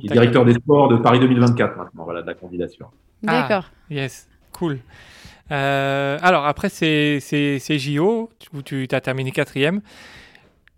Qui 0.00 0.06
est 0.06 0.10
directeur 0.12 0.46
des 0.46 0.54
sports 0.54 0.88
de 0.88 0.96
Paris 0.96 1.20
2024 1.20 1.76
maintenant, 1.76 2.04
voilà, 2.04 2.22
de 2.22 2.26
la 2.26 2.34
candidature. 2.34 2.90
D'accord. 3.22 3.64
Ah, 3.70 3.94
yes, 3.94 4.30
cool. 4.52 4.78
Euh, 5.50 6.18
alors 6.22 6.46
après 6.46 6.68
c'est 6.68 7.18
JO 7.78 8.30
où 8.54 8.62
tu 8.62 8.88
as 8.90 9.00
terminé 9.00 9.30
quatrième. 9.30 9.80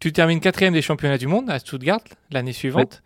Tu 0.01 0.13
termines 0.13 0.41
quatrième 0.41 0.75
des 0.75 0.83
championnats 0.83 1.19
du 1.19 1.29
monde 1.29 1.49
à 1.51 1.59
Stuttgart 1.59 2.01
l'année 2.31 2.53
suivante. 2.53 3.03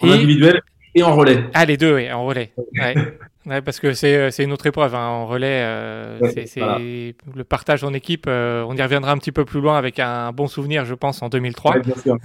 En 0.00 0.08
et... 0.08 0.12
individuel 0.12 0.62
et 0.94 1.02
en 1.02 1.14
relais. 1.14 1.44
Ah 1.54 1.64
les 1.64 1.76
deux, 1.76 1.94
oui, 1.94 2.10
en 2.10 2.24
relais. 2.24 2.52
Ouais. 2.74 3.60
parce 3.62 3.78
que 3.78 3.92
c'est 3.92 4.42
une 4.42 4.52
autre 4.52 4.66
épreuve 4.66 4.94
hein. 4.94 5.06
en 5.06 5.26
relais. 5.26 5.62
Euh, 5.62 6.18
c'est 6.46 7.14
le 7.34 7.44
partage 7.44 7.84
en 7.84 7.92
équipe. 7.92 8.24
Euh, 8.26 8.64
on 8.68 8.76
y 8.76 8.82
reviendra 8.82 9.12
un 9.12 9.18
petit 9.18 9.32
peu 9.32 9.44
plus 9.44 9.60
loin 9.60 9.78
avec 9.78 9.98
un 9.98 10.32
bon 10.32 10.48
souvenir, 10.48 10.84
je 10.84 10.94
pense, 10.94 11.22
en 11.22 11.28
2003. 11.28 11.78
bien 11.80 11.94
sûr. 11.96 12.18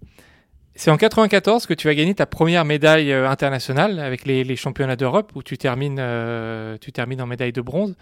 C'est 0.76 0.90
en 0.90 0.97
94 0.97 1.66
que 1.66 1.75
tu 1.75 1.88
as 1.88 1.95
gagné 1.95 2.14
ta 2.16 2.26
première 2.26 2.64
médaille 2.64 3.12
euh, 3.12 3.28
internationale 3.28 4.00
avec 4.00 4.25
les, 4.25 4.57
championnats 4.57 4.97
d'Europe 4.97 5.31
où 5.37 5.43
tu 5.43 5.57
termines, 5.57 5.99
euh, 6.00 6.76
tu 6.81 6.90
termines 6.90 7.23
en 7.23 7.26
médaille 7.26 7.52
de 7.52 7.61
bronze. 7.61 7.95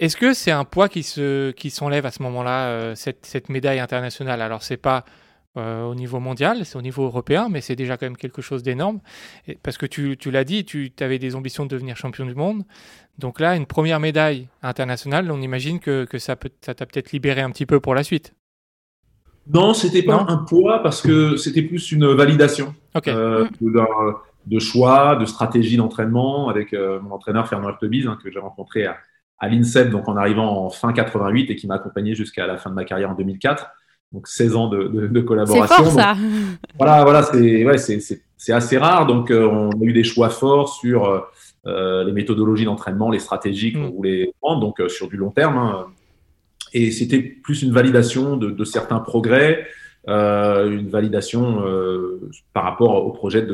Est-ce 0.00 0.16
que 0.16 0.34
c'est 0.34 0.50
un 0.50 0.64
poids 0.64 0.88
qui 0.88 1.04
se 1.04 1.52
qui 1.52 1.70
s'enlève 1.70 2.04
à 2.04 2.10
ce 2.10 2.20
moment-là 2.24 2.66
euh, 2.66 2.94
cette, 2.96 3.48
médaille 3.48 3.78
internationale? 3.78 4.42
Alors 4.42 4.62
c'est 4.62 4.76
pas 4.76 5.04
au 5.56 5.94
niveau 5.94 6.18
mondial, 6.18 6.66
c'est 6.66 6.74
au 6.74 6.82
niveau 6.82 7.04
européen, 7.04 7.46
mais 7.48 7.60
c'est 7.60 7.76
déjà 7.76 7.96
quand 7.96 8.06
même 8.06 8.16
quelque 8.16 8.42
chose 8.42 8.64
d'énorme. 8.64 8.98
Parce 9.62 9.78
que 9.78 9.86
tu, 9.86 10.16
tu 10.16 10.32
l'as 10.32 10.42
dit, 10.42 10.64
tu 10.64 10.90
avais 10.98 11.20
des 11.20 11.36
ambitions 11.36 11.62
de 11.64 11.68
devenir 11.68 11.96
champion 11.96 12.26
du 12.26 12.34
monde. 12.34 12.64
Donc 13.18 13.38
là, 13.38 13.54
une 13.54 13.64
première 13.64 14.00
médaille 14.00 14.48
internationale, 14.62 15.30
on 15.30 15.40
imagine 15.40 15.78
que, 15.78 16.06
que 16.06 16.18
ça 16.18 16.34
t'a 16.34 16.74
peut-être 16.74 17.12
libéré 17.12 17.40
un 17.40 17.52
petit 17.52 17.66
peu 17.66 17.78
pour 17.78 17.94
la 17.94 18.02
suite. 18.02 18.34
Non, 19.52 19.74
c'était 19.74 20.02
pas 20.02 20.24
un 20.28 20.38
poids 20.38 20.82
parce 20.82 21.02
que 21.02 21.36
c'était 21.36 21.62
plus 21.62 21.92
une 21.92 22.06
validation 22.06 22.74
euh, 23.06 23.46
de, 24.46 24.58
choix, 24.58 25.16
de 25.16 25.26
stratégie 25.26 25.76
d'entraînement 25.76 26.48
avec 26.48 26.72
euh, 26.72 27.00
mon 27.00 27.10
entraîneur 27.10 27.46
Fernand 27.46 27.68
Artebise 27.68 28.06
hein, 28.06 28.18
que 28.22 28.30
j'ai 28.30 28.38
rencontré 28.38 28.86
à, 28.86 28.96
l'INSEP 29.42 29.90
donc 29.90 30.08
en 30.08 30.16
arrivant 30.16 30.64
en 30.64 30.70
fin 30.70 30.94
88 30.94 31.50
et 31.50 31.56
qui 31.56 31.66
m'a 31.66 31.74
accompagné 31.74 32.14
jusqu'à 32.14 32.46
la 32.46 32.56
fin 32.56 32.70
de 32.70 32.74
ma 32.74 32.84
carrière 32.84 33.10
en 33.10 33.14
2004. 33.14 33.66
Donc 34.12 34.28
16 34.28 34.56
ans 34.56 34.68
de, 34.68 34.84
de, 34.84 35.20
collaboration. 35.20 35.66
C'est 35.66 35.82
fort 35.82 35.92
ça. 35.92 36.14
voilà, 36.78 37.02
voilà, 37.02 37.22
c'est 37.24 37.66
ouais, 37.66 37.76
c'est 37.76 38.52
assez 38.52 38.78
rare. 38.78 39.06
Donc 39.06 39.30
euh, 39.30 39.46
on 39.46 39.70
a 39.70 39.84
eu 39.84 39.92
des 39.92 40.04
choix 40.04 40.30
forts 40.30 40.72
sur 40.72 41.26
les 41.66 42.12
méthodologies 42.12 42.64
d'entraînement, 42.64 43.10
les 43.10 43.18
stratégies 43.18 43.72
qu'on 43.72 43.88
mm. 43.88 43.94
voulait 43.94 44.32
prendre, 44.40 44.60
donc 44.60 44.80
sur 44.88 45.08
du 45.08 45.16
long 45.16 45.30
terme. 45.30 45.58
Hein, 45.58 45.86
et 46.74 46.90
c'était 46.90 47.20
plus 47.20 47.62
une 47.62 47.72
validation 47.72 48.36
de, 48.36 48.50
de 48.50 48.64
certains 48.64 48.98
progrès, 48.98 49.66
euh, 50.08 50.70
une 50.70 50.90
validation 50.90 51.64
euh, 51.66 52.30
par 52.52 52.64
rapport 52.64 53.06
au 53.06 53.10
projet 53.10 53.46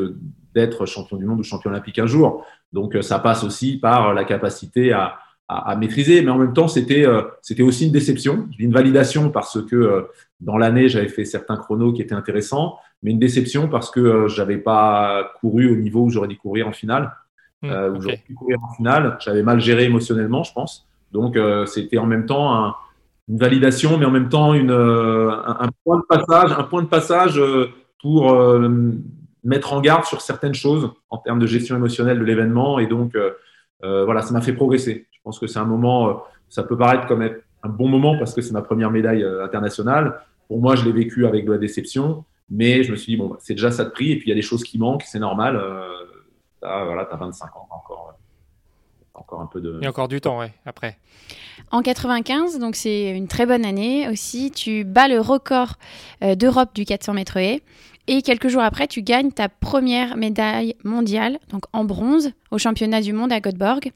d'être 0.54 0.86
champion 0.86 1.16
du 1.16 1.26
monde 1.26 1.38
ou 1.38 1.44
champion 1.44 1.70
olympique 1.70 1.98
un 2.00 2.06
jour. 2.06 2.44
Donc 2.72 2.96
ça 3.02 3.18
passe 3.20 3.44
aussi 3.44 3.78
par 3.78 4.14
la 4.14 4.24
capacité 4.24 4.92
à, 4.92 5.18
à, 5.50 5.72
à 5.72 5.76
maîtriser, 5.76 6.22
mais 6.22 6.30
en 6.30 6.38
même 6.38 6.52
temps 6.52 6.68
c'était 6.68 7.04
euh, 7.04 7.22
c'était 7.42 7.62
aussi 7.62 7.86
une 7.86 7.92
déception, 7.92 8.48
une 8.60 8.72
validation 8.72 9.30
parce 9.30 9.60
que 9.60 9.74
euh, 9.74 10.02
dans 10.40 10.56
l'année 10.56 10.88
j'avais 10.88 11.08
fait 11.08 11.24
certains 11.24 11.56
chronos 11.56 11.92
qui 11.92 12.02
étaient 12.02 12.14
intéressants, 12.14 12.78
mais 13.02 13.10
une 13.10 13.18
déception 13.18 13.68
parce 13.68 13.90
que 13.90 13.98
euh, 13.98 14.28
j'avais 14.28 14.58
pas 14.58 15.32
couru 15.40 15.72
au 15.72 15.74
niveau 15.74 16.02
où 16.04 16.10
j'aurais 16.10 16.28
dû 16.28 16.36
courir 16.36 16.68
en 16.68 16.72
finale. 16.72 17.12
Mmh, 17.62 17.68
où 17.94 18.00
j'aurais 18.00 18.22
pu 18.26 18.32
courir 18.32 18.56
en 18.62 18.72
finale, 18.72 19.18
j'avais 19.20 19.42
mal 19.42 19.60
géré 19.60 19.84
émotionnellement, 19.84 20.42
je 20.44 20.52
pense. 20.54 20.88
Donc 21.12 21.36
c'était 21.66 21.98
en 21.98 22.06
même 22.06 22.24
temps 22.24 22.54
un, 22.54 22.74
une 23.28 23.38
validation, 23.38 23.98
mais 23.98 24.06
en 24.06 24.10
même 24.10 24.28
temps 24.28 24.54
une, 24.54 24.70
euh, 24.70 25.30
un, 25.30 25.68
point 25.84 25.98
de 25.98 26.04
passage, 26.04 26.52
un 26.52 26.64
point 26.64 26.82
de 26.82 26.88
passage 26.88 27.38
euh, 27.38 27.68
pour 28.00 28.32
euh, 28.32 28.68
mettre 29.44 29.72
en 29.72 29.80
garde 29.80 30.04
sur 30.04 30.20
certaines 30.20 30.54
choses 30.54 30.90
en 31.10 31.18
termes 31.18 31.38
de 31.38 31.46
gestion 31.46 31.76
émotionnelle 31.76 32.18
de 32.18 32.24
l'événement. 32.24 32.78
Et 32.78 32.86
donc, 32.86 33.16
voilà, 33.82 34.22
ça 34.22 34.32
m'a 34.32 34.42
fait 34.42 34.52
progresser. 34.52 35.06
Je 35.10 35.18
pense 35.24 35.38
que 35.38 35.46
c'est 35.46 35.58
un 35.58 35.64
moment, 35.64 36.22
ça 36.48 36.62
peut 36.62 36.76
paraître 36.76 37.06
comme 37.06 37.22
un 37.22 37.68
bon 37.68 37.88
moment 37.88 38.18
parce 38.18 38.34
que 38.34 38.42
c'est 38.42 38.52
ma 38.52 38.62
première 38.62 38.90
médaille 38.90 39.24
internationale. 39.42 40.20
Pour 40.48 40.60
moi, 40.60 40.76
je 40.76 40.84
l'ai 40.84 40.92
vécu 40.92 41.26
avec 41.26 41.46
de 41.46 41.52
la 41.52 41.58
déception, 41.58 42.24
mais 42.50 42.82
je 42.82 42.90
me 42.90 42.96
suis 42.96 43.12
dit, 43.12 43.16
bon, 43.16 43.36
c'est 43.38 43.54
déjà 43.54 43.70
ça 43.70 43.84
de 43.84 43.90
prix. 43.90 44.12
Et 44.12 44.16
puis, 44.16 44.26
il 44.26 44.30
y 44.30 44.32
a 44.32 44.36
des 44.36 44.42
choses 44.42 44.62
qui 44.62 44.78
manquent, 44.78 45.04
c'est 45.04 45.18
normal. 45.18 45.58
voilà, 46.60 47.06
tu 47.06 47.14
as 47.14 47.16
25 47.16 47.56
ans 47.56 47.68
encore 47.70 48.14
encore 49.20 49.40
un 49.40 49.46
peu 49.46 49.60
de. 49.60 49.76
Il 49.80 49.84
y 49.84 49.86
a 49.86 49.90
encore 49.90 50.08
du 50.08 50.20
temps, 50.20 50.38
ouais, 50.38 50.52
après. 50.66 50.98
En 51.70 51.82
95, 51.82 52.58
donc 52.58 52.74
c'est 52.74 53.10
une 53.10 53.28
très 53.28 53.46
bonne 53.46 53.64
année 53.64 54.08
aussi. 54.08 54.50
Tu 54.50 54.84
bats 54.84 55.08
le 55.08 55.20
record 55.20 55.74
euh, 56.22 56.34
d'Europe 56.34 56.70
du 56.74 56.84
400 56.84 57.14
mètres 57.14 57.36
haies. 57.36 57.62
Et 58.08 58.22
quelques 58.22 58.48
jours 58.48 58.62
après, 58.62 58.88
tu 58.88 59.02
gagnes 59.02 59.30
ta 59.30 59.48
première 59.48 60.16
médaille 60.16 60.74
mondiale, 60.82 61.38
donc 61.50 61.64
en 61.72 61.84
bronze, 61.84 62.32
au 62.50 62.58
championnat 62.58 63.02
du 63.02 63.12
monde 63.12 63.30
à 63.30 63.40
Göteborg. 63.40 63.92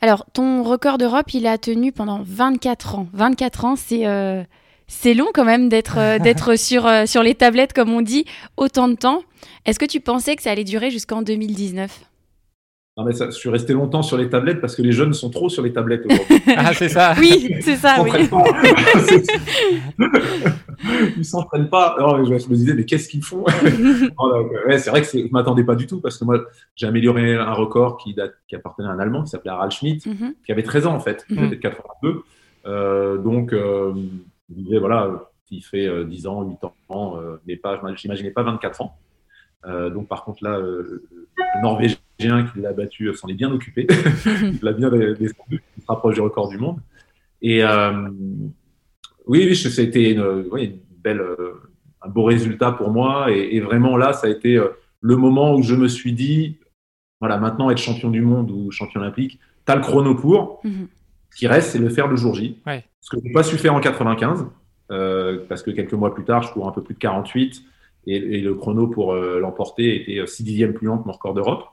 Alors, 0.00 0.26
ton 0.32 0.64
record 0.64 0.98
d'Europe, 0.98 1.32
il 1.32 1.46
a 1.46 1.58
tenu 1.58 1.92
pendant 1.92 2.22
24 2.24 2.96
ans. 2.96 3.06
24 3.12 3.64
ans, 3.64 3.76
c'est 3.76 4.06
euh, 4.06 4.42
c'est 4.88 5.14
long 5.14 5.28
quand 5.32 5.44
même 5.44 5.68
d'être 5.68 5.98
euh, 5.98 6.18
d'être 6.26 6.56
sur, 6.56 6.90
sur 7.06 7.22
les 7.22 7.34
tablettes, 7.34 7.72
comme 7.72 7.92
on 7.92 8.00
dit, 8.00 8.24
autant 8.56 8.88
de 8.88 8.94
temps. 8.94 9.22
Est-ce 9.64 9.78
que 9.78 9.86
tu 9.86 10.00
pensais 10.00 10.34
que 10.34 10.42
ça 10.42 10.50
allait 10.50 10.64
durer 10.64 10.90
jusqu'en 10.90 11.22
2019 11.22 12.11
non, 12.96 13.04
mais 13.04 13.12
ça, 13.12 13.26
je 13.26 13.36
suis 13.36 13.48
resté 13.48 13.72
longtemps 13.72 14.02
sur 14.02 14.18
les 14.18 14.28
tablettes 14.28 14.60
parce 14.60 14.76
que 14.76 14.82
les 14.82 14.92
jeunes 14.92 15.14
sont 15.14 15.30
trop 15.30 15.48
sur 15.48 15.62
les 15.62 15.72
tablettes 15.72 16.04
aujourd'hui. 16.04 16.42
ah, 16.56 16.74
c'est 16.74 16.88
ça 16.88 17.14
Oui, 17.18 17.54
c'est 17.60 17.76
ça, 17.76 18.02
oui. 18.02 18.10
Ils 21.16 21.24
s'entraînent 21.24 21.70
pas. 21.70 21.86
Alors, 21.98 22.24
je, 22.24 22.32
me 22.32 22.54
disais, 22.54 22.74
mais 22.74 22.84
qu'est-ce 22.84 23.08
qu'ils 23.08 23.22
font? 23.22 23.44
C'est 24.78 24.90
vrai 24.90 25.00
que 25.02 25.08
je 25.08 25.18
ne 25.18 25.30
m'attendais 25.30 25.64
pas 25.64 25.74
du 25.74 25.86
tout 25.86 26.00
parce 26.00 26.18
que 26.18 26.24
moi, 26.24 26.44
j'ai 26.76 26.86
amélioré 26.86 27.34
un 27.34 27.52
record 27.52 27.96
qui, 27.96 28.14
date, 28.14 28.34
qui 28.46 28.56
appartenait 28.56 28.88
à 28.88 28.90
un 28.90 28.98
Allemand 28.98 29.22
qui 29.22 29.30
s'appelait 29.30 29.52
Harald 29.52 29.72
Schmidt, 29.72 30.08
mhm. 30.08 30.34
qui 30.44 30.52
avait 30.52 30.62
13 30.62 30.86
ans 30.86 30.94
en 30.94 31.00
fait, 31.00 31.24
qui 31.26 31.42
était 31.42 31.58
82. 31.58 32.22
Euh, 32.66 33.16
donc, 33.18 33.52
euh, 33.52 33.92
je 34.50 34.54
me 34.54 34.64
disais, 34.64 34.78
voilà, 34.78 35.30
il 35.52 35.62
fait 35.62 36.04
10 36.04 36.26
euh, 36.26 36.30
ans, 36.30 36.42
8 36.42 36.58
ans, 36.88 37.18
euh, 37.18 37.36
mais 37.46 37.56
pas, 37.56 37.80
j'imaginais 37.94 38.30
pas 38.30 38.42
24 38.42 38.80
ans. 38.82 38.96
Euh, 39.66 39.90
donc, 39.90 40.08
par 40.08 40.24
contre, 40.24 40.42
là, 40.42 40.58
le 40.58 41.08
Norvégien 41.62 41.98
qui 42.52 42.60
l'a 42.60 42.72
battu 42.72 43.14
s'en 43.14 43.28
est 43.28 43.34
bien 43.34 43.50
occupé. 43.52 43.86
il 44.26 44.58
l'a 44.62 44.72
bien 44.72 44.90
descendu. 44.90 45.62
Il 45.76 45.82
se 45.82 45.86
rapproche 45.86 46.14
du 46.14 46.20
record 46.20 46.48
du 46.48 46.58
monde. 46.58 46.78
Et 47.42 47.64
euh, 47.64 48.08
oui, 49.26 49.44
oui, 49.48 49.56
c'était 49.56 50.12
une, 50.12 50.46
une, 50.56 50.78
belle, 51.02 51.20
euh, 51.20 51.60
un 52.00 52.08
beau 52.08 52.24
résultat 52.24 52.72
pour 52.72 52.90
moi. 52.90 53.30
Et, 53.30 53.60
vraiment 53.60 53.96
là, 53.96 54.12
ça 54.12 54.28
a 54.28 54.30
été 54.30 54.56
euh, 54.56 54.68
le 55.00 55.16
moment 55.16 55.54
où 55.54 55.62
je 55.62 55.74
me 55.74 55.88
suis 55.88 56.12
dit, 56.12 56.58
voilà, 57.20 57.38
maintenant 57.38 57.70
être 57.70 57.78
champion 57.78 58.10
du 58.10 58.22
monde 58.22 58.50
ou 58.50 58.70
champion 58.70 59.00
olympique, 59.00 59.40
tu 59.66 59.72
as 59.72 59.76
le 59.76 59.82
chrono 59.82 60.14
pour. 60.14 60.60
Mhm. 60.64 60.88
Ce 61.30 61.38
qui 61.38 61.46
reste, 61.46 61.70
c'est 61.70 61.78
le 61.78 61.88
faire 61.88 62.08
le 62.08 62.16
jour 62.16 62.34
J. 62.34 62.58
Ce 63.00 63.10
que 63.10 63.18
je 63.18 63.24
n'ai 63.24 63.32
pas 63.32 63.42
su 63.42 63.56
faire 63.56 63.74
en 63.74 63.80
95, 63.80 64.46
parce 65.48 65.62
que 65.62 65.70
quelques 65.70 65.94
mois 65.94 66.14
plus 66.14 66.24
tard, 66.24 66.42
je 66.42 66.52
cours 66.52 66.68
un 66.68 66.72
peu 66.72 66.82
plus 66.82 66.94
de 66.94 66.98
48 66.98 67.64
et, 68.06 68.16
et 68.16 68.40
le 68.40 68.54
chrono 68.54 68.86
pour 68.88 69.14
l'emporter 69.14 69.96
était 69.96 70.26
6 70.26 70.44
dixièmes 70.44 70.74
plus 70.74 70.86
lent 70.86 70.98
que 70.98 71.06
mon 71.06 71.12
record 71.12 71.34
d'Europe. 71.34 71.64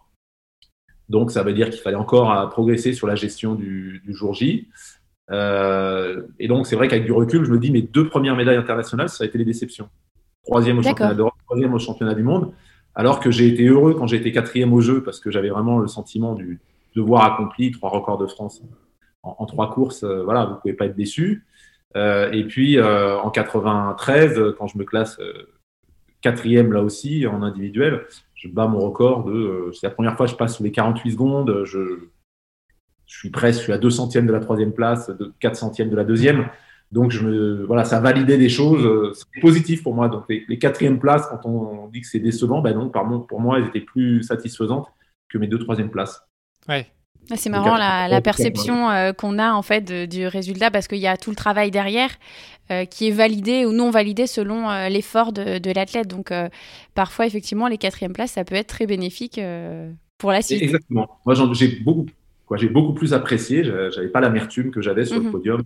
Donc, 1.09 1.31
ça 1.31 1.41
veut 1.41 1.53
dire 1.53 1.69
qu'il 1.69 1.81
fallait 1.81 1.97
encore 1.97 2.31
euh, 2.31 2.45
progresser 2.47 2.93
sur 2.93 3.07
la 3.07 3.15
gestion 3.15 3.55
du, 3.55 4.01
jour 4.07 4.33
J. 4.33 4.69
Euh, 5.31 6.21
et 6.39 6.47
donc, 6.47 6.67
c'est 6.67 6.75
vrai 6.75 6.87
qu'avec 6.87 7.05
du 7.05 7.11
recul, 7.11 7.43
je 7.43 7.51
me 7.51 7.57
dis, 7.57 7.71
mes 7.71 7.81
deux 7.81 8.07
premières 8.07 8.35
médailles 8.35 8.57
internationales, 8.57 9.09
ça 9.09 9.23
a 9.23 9.27
été 9.27 9.37
les 9.37 9.45
déceptions. 9.45 9.89
Troisième 10.45 10.77
au 10.77 10.83
championnat 10.83 11.15
d'Europe, 11.15 11.33
troisième 11.45 11.73
au 11.73 11.79
championnat 11.79 12.13
du 12.13 12.23
monde. 12.23 12.53
Alors 12.95 13.19
que 13.19 13.31
j'ai 13.31 13.47
été 13.47 13.65
heureux 13.65 13.93
quand 13.95 14.07
j'ai 14.07 14.17
été 14.17 14.31
quatrième 14.31 14.73
au 14.73 14.81
jeu 14.81 15.03
parce 15.03 15.19
que 15.19 15.29
j'avais 15.31 15.49
vraiment 15.49 15.79
le 15.79 15.87
sentiment 15.87 16.33
du 16.33 16.59
devoir 16.95 17.23
accompli, 17.23 17.71
trois 17.71 17.89
records 17.89 18.17
de 18.17 18.25
France 18.25 18.61
en, 19.21 19.45
trois 19.45 19.71
courses. 19.71 20.03
Euh, 20.03 20.23
voilà, 20.23 20.45
vous 20.45 20.55
pouvez 20.55 20.73
pas 20.73 20.85
être 20.85 20.95
déçu. 20.95 21.45
et 21.95 22.43
puis, 22.47 22.79
en 22.79 23.29
93, 23.29 24.55
quand 24.57 24.67
je 24.67 24.77
me 24.77 24.83
classe 24.83 25.19
quatrième 26.21 26.73
là 26.73 26.81
aussi 26.81 27.25
en 27.27 27.41
individuel, 27.41 28.05
je 28.35 28.47
bats 28.47 28.67
mon 28.67 28.79
record 28.79 29.25
de. 29.25 29.33
Euh, 29.33 29.71
c'est 29.73 29.87
la 29.87 29.93
première 29.93 30.15
fois 30.15 30.25
que 30.25 30.31
je 30.31 30.37
passe 30.37 30.57
sous 30.57 30.63
les 30.63 30.71
48 30.71 31.11
secondes. 31.11 31.63
Je, 31.65 32.07
suis 33.05 33.31
presque, 33.31 33.69
à 33.69 33.79
2 33.79 33.89
centièmes 33.89 34.27
de 34.27 34.31
la 34.31 34.39
troisième 34.39 34.71
place, 34.71 35.09
de 35.09 35.33
4 35.39 35.55
centièmes 35.55 35.89
de 35.89 35.95
la 35.95 36.03
deuxième. 36.03 36.47
Donc, 36.91 37.11
je 37.11 37.25
me, 37.25 37.65
voilà, 37.65 37.83
ça 37.83 37.99
validait 37.99 38.37
des 38.37 38.49
choses. 38.49 38.85
Euh, 38.85 39.13
c'est 39.13 39.41
positif 39.41 39.83
pour 39.83 39.93
moi. 39.93 40.09
Donc, 40.09 40.25
les, 40.29 40.59
quatrièmes 40.59 40.99
places, 40.99 41.27
quand 41.27 41.45
on, 41.45 41.87
dit 41.87 42.01
que 42.01 42.07
c'est 42.07 42.19
décevant, 42.19 42.61
ben 42.61 42.75
non, 42.75 42.89
pour 42.89 43.41
moi, 43.41 43.57
elles 43.57 43.67
étaient 43.67 43.81
plus 43.81 44.23
satisfaisantes 44.23 44.87
que 45.27 45.37
mes 45.37 45.47
deux 45.47 45.59
troisièmes 45.59 45.91
places. 45.91 46.21
Ouais. 46.67 46.87
Ah, 47.31 47.35
c'est 47.35 47.49
marrant 47.49 47.77
la, 47.77 48.21
perception 48.21 48.89
euh, 48.89 49.13
qu'on 49.13 49.37
a 49.39 49.53
en 49.53 49.61
fait 49.61 49.91
du 50.09 50.27
résultat 50.27 50.71
parce 50.71 50.87
qu'il 50.87 50.99
y 50.99 51.07
a 51.07 51.17
tout 51.17 51.29
le 51.29 51.35
travail 51.35 51.71
derrière 51.71 52.09
euh, 52.71 52.85
qui 52.85 53.07
est 53.07 53.11
validé 53.11 53.65
ou 53.65 53.71
non 53.71 53.91
validé 53.91 54.27
selon 54.27 54.69
euh, 54.69 54.89
l'effort 54.89 55.31
de, 55.31 55.73
l'athlète. 55.73 56.07
Donc 56.07 56.33
parfois 56.95 57.25
effectivement 57.25 57.67
les 57.67 57.77
quatrièmes 57.77 58.13
places 58.13 58.31
ça 58.31 58.43
peut 58.43 58.55
être 58.55 58.67
très 58.67 58.85
bénéfique 58.85 59.39
pour 60.17 60.31
la 60.31 60.41
suite. 60.41 60.61
Exactement. 60.61 61.19
Moi, 61.25 61.35
j'ai 61.53 61.67
beaucoup, 61.67 62.05
quoi, 62.45 62.57
j'ai 62.57 62.69
beaucoup 62.69 62.93
plus 62.93 63.13
apprécié. 63.13 63.63
J'avais 63.63 64.09
pas 64.09 64.21
l'amertume 64.21 64.71
que 64.71 64.81
j'avais 64.81 65.05
sur 65.05 65.17
le 65.17 65.25
mhm. 65.25 65.31
podium 65.31 65.63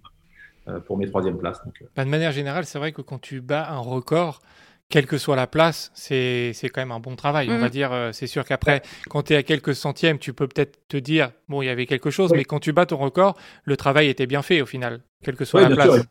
pour 0.86 0.97
mes 0.97 1.08
troisième 1.08 1.38
places. 1.38 1.62
Donc, 1.65 1.84
bah, 1.95 2.06
de 2.06 2.10
manière 2.10 2.32
générale, 2.32 2.65
c'est 2.65 2.78
vrai 2.78 2.91
que 2.91 3.02
quand 3.02 3.19
tu 3.19 3.41
bats 3.41 3.69
un 3.69 3.80
record, 3.80 4.41
quelle 4.89 5.08
que 5.08 5.17
soit 5.17 5.36
la 5.36 5.48
place, 5.48 5.91
c'est 5.96 6.54
quand 6.65 6.82
même 6.82 6.91
un 6.91 7.00
bon 7.00 7.15
travail. 7.15 7.50
On 7.50 7.58
va 7.58 7.67
mm. 7.67 7.72
dire, 7.72 7.91
euh, 7.91 8.12
c'est 8.12 8.28
sûr 8.28 8.46
qu'après, 8.46 8.82
quand 9.10 9.24
tu 9.24 9.34
es 9.34 9.36
à 9.36 9.43
quelques 9.43 9.76
centièmes, 9.76 10.19
tu 10.19 10.34
peux 10.34 10.48
peut-être 10.48 10.88
te 10.88 10.98
dire, 10.98 11.32
bon, 11.50 11.62
il 11.62 11.65
y 11.65 11.69
avait 11.69 11.86
quelque 11.86 12.12
chose, 12.12 12.32
mais 12.36 12.43
quand 12.43 12.60
tu 12.60 12.74
bats 12.74 12.86
ton 12.86 12.98
record, 12.98 13.36
le 13.65 13.76
travail 13.76 14.08
était 14.10 14.28
bien 14.28 14.41
fait 14.41 14.62
au 14.62 14.65
final, 14.65 15.02
quelle 15.24 15.36
que 15.36 15.46
soit 15.46 15.62
la 15.62 15.67
bien 15.67 15.76
place. 15.76 15.96
Sûr, 15.96 16.04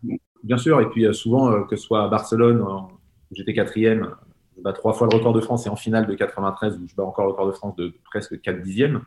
bien 0.42 0.58
sûr, 0.58 0.80
et 0.80 0.88
puis 0.90 1.06
euh, 1.06 1.12
souvent, 1.12 1.52
euh, 1.52 1.62
que 1.62 1.76
ce 1.76 1.85
soit 1.85 2.04
à 2.04 2.08
Barcelone, 2.08 2.61
où 2.61 2.88
j'étais 3.30 3.54
quatrième, 3.54 4.11
je 4.56 4.62
bats 4.62 4.72
trois 4.72 4.94
fois 4.94 5.06
le 5.11 5.16
record 5.16 5.32
de 5.32 5.40
France, 5.40 5.66
et 5.66 5.70
en 5.70 5.76
finale 5.76 6.06
de 6.06 6.14
93, 6.14 6.78
où 6.78 6.88
je 6.88 6.94
bats 6.96 7.04
encore 7.04 7.26
le 7.26 7.32
record 7.32 7.46
de 7.46 7.52
France 7.52 7.76
de 7.76 7.94
presque 8.11 8.40
4 8.40 8.62
dixièmes, 8.62 9.02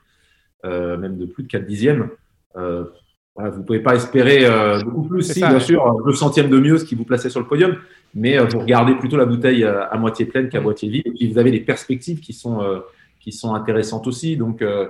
même 0.64 1.18
de 1.18 1.26
plus 1.26 1.44
de 1.44 1.48
4 1.50 1.66
dixièmes. 1.66 2.10
Voilà, 3.36 3.50
vous 3.50 3.60
ne 3.60 3.64
pouvez 3.66 3.82
pas 3.82 3.96
espérer 3.96 4.46
beaucoup 4.86 5.04
plus. 5.04 5.24
Si, 5.24 5.40
bien 5.40 5.60
sûr, 5.60 6.00
le 6.06 6.14
centième 6.14 6.50
de 6.50 6.58
mieux, 6.58 6.78
ce 6.78 6.86
qui 6.86 6.96
vous 6.96 7.04
plaçait 7.04 7.30
sur 7.30 7.42
le 7.42 7.48
podium 7.48 7.76
mais 8.16 8.40
euh, 8.40 8.46
vous 8.46 8.60
regardez 8.60 8.96
plutôt 8.96 9.18
la 9.18 9.26
bouteille 9.26 9.64
euh, 9.64 9.88
à 9.90 9.98
moitié 9.98 10.26
pleine 10.26 10.50
qu'à 10.50 10.62
mm. 10.62 10.64
moitié 10.64 10.90
vide. 10.90 11.04
Et 11.06 11.12
puis 11.12 11.32
vous 11.32 11.38
avez 11.38 11.52
des 11.52 11.60
perspectives 11.60 12.22
qui 12.22 12.34
sont, 12.34 12.62
euh, 12.62 12.80
qui 13.20 13.32
sont 13.34 13.54
intéressantes 13.54 14.08
aussi. 14.08 14.38
Donc, 14.38 14.62
il 14.62 14.90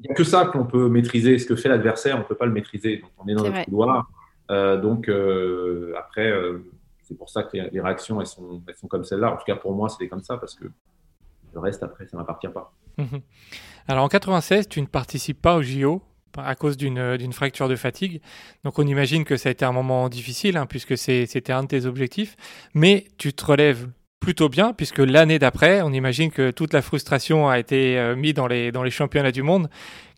n'y 0.00 0.10
a 0.10 0.14
que 0.14 0.24
ça 0.24 0.44
qu'on 0.46 0.66
peut 0.66 0.88
maîtriser. 0.88 1.38
Ce 1.38 1.46
que 1.46 1.56
fait 1.56 1.68
l'adversaire, 1.68 2.16
on 2.16 2.20
ne 2.20 2.24
peut 2.24 2.34
pas 2.34 2.46
le 2.46 2.52
maîtriser. 2.52 2.98
Donc, 2.98 3.10
on 3.18 3.28
est 3.28 3.34
dans 3.34 3.44
notre 3.44 3.64
couloir. 3.64 4.10
donc, 4.48 5.08
après, 5.96 6.32
c'est 7.02 7.16
pour 7.16 7.30
ça 7.30 7.44
que 7.44 7.56
les, 7.56 7.80
réactions, 7.80 8.20
elles 8.20 8.26
sont, 8.26 8.62
elles 8.66 8.76
sont 8.76 8.88
comme 8.88 9.04
celle-là. 9.04 9.32
En 9.32 9.36
tout 9.36 9.44
cas, 9.46 9.56
pour 9.56 9.72
moi, 9.72 9.88
c'était 9.88 10.08
comme 10.08 10.22
ça 10.22 10.36
parce 10.36 10.54
que 10.54 10.64
le 11.52 11.60
reste, 11.60 11.82
après, 11.84 12.06
ça 12.06 12.16
ne 12.16 12.22
m'appartient 12.22 12.48
pas. 12.48 12.74
Alors, 13.86 14.04
en 14.04 14.08
96, 14.08 14.68
tu 14.68 14.80
ne 14.80 14.86
participes 14.86 15.40
pas 15.40 15.56
au 15.56 15.62
JO 15.62 16.02
à 16.38 16.54
cause 16.54 16.76
euh, 16.82 17.16
d'une 17.16 17.32
fracture 17.32 17.68
de 17.68 17.76
fatigue. 17.76 18.20
Donc 18.64 18.78
on 18.78 18.86
imagine 18.86 19.24
que 19.24 19.36
ça 19.36 19.48
a 19.48 19.52
été 19.52 19.64
un 19.64 19.72
moment 19.72 20.08
difficile, 20.08 20.56
hein, 20.56 20.66
puisque 20.66 20.96
c'était 20.96 21.52
un 21.52 21.62
de 21.62 21.68
tes 21.68 21.86
objectifs. 21.86 22.36
Mais 22.74 23.06
tu 23.18 23.32
te 23.32 23.44
relèves 23.44 23.88
plutôt 24.20 24.48
bien, 24.48 24.72
puisque 24.72 24.98
l'année 24.98 25.38
d'après, 25.38 25.82
on 25.82 25.92
imagine 25.92 26.30
que 26.30 26.50
toute 26.50 26.72
la 26.72 26.82
frustration 26.82 27.48
a 27.48 27.58
été 27.58 27.98
euh, 27.98 28.16
mise 28.16 28.34
dans 28.34 28.46
les, 28.46 28.72
dans 28.72 28.82
les 28.82 28.90
championnats 28.90 29.32
du 29.32 29.42
monde 29.42 29.68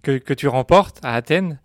que, 0.02 0.18
que 0.18 0.34
tu 0.34 0.46
remportes 0.48 1.00
à 1.02 1.14
Athènes. 1.14 1.58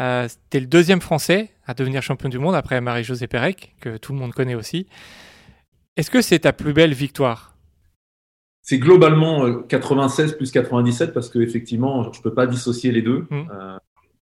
Euh, 0.00 0.26
tu 0.50 0.56
es 0.56 0.60
le 0.60 0.66
deuxième 0.66 1.00
Français 1.00 1.50
à 1.66 1.74
devenir 1.74 2.02
champion 2.02 2.28
du 2.28 2.38
monde 2.38 2.54
après 2.54 2.80
Marie-Josée 2.80 3.28
Pérec, 3.28 3.74
que 3.80 3.96
tout 3.96 4.12
le 4.12 4.18
monde 4.18 4.32
connaît 4.32 4.54
aussi. 4.54 4.86
Est-ce 5.96 6.10
que 6.10 6.20
c'est 6.20 6.40
ta 6.40 6.52
plus 6.52 6.72
belle 6.72 6.94
victoire? 6.94 7.54
C'est 8.62 8.78
globalement 8.78 9.62
96 9.62 10.32
euh, 10.32 10.36
plus 10.36 10.50
97 10.50 11.12
parce 11.12 11.28
que 11.28 11.38
effectivement, 11.38 12.10
je 12.12 12.20
peux 12.22 12.32
pas 12.32 12.46
dissocier 12.46 12.90
les 12.92 13.02
deux. 13.02 13.26
Mm. 13.30 13.50
Euh, 13.52 13.78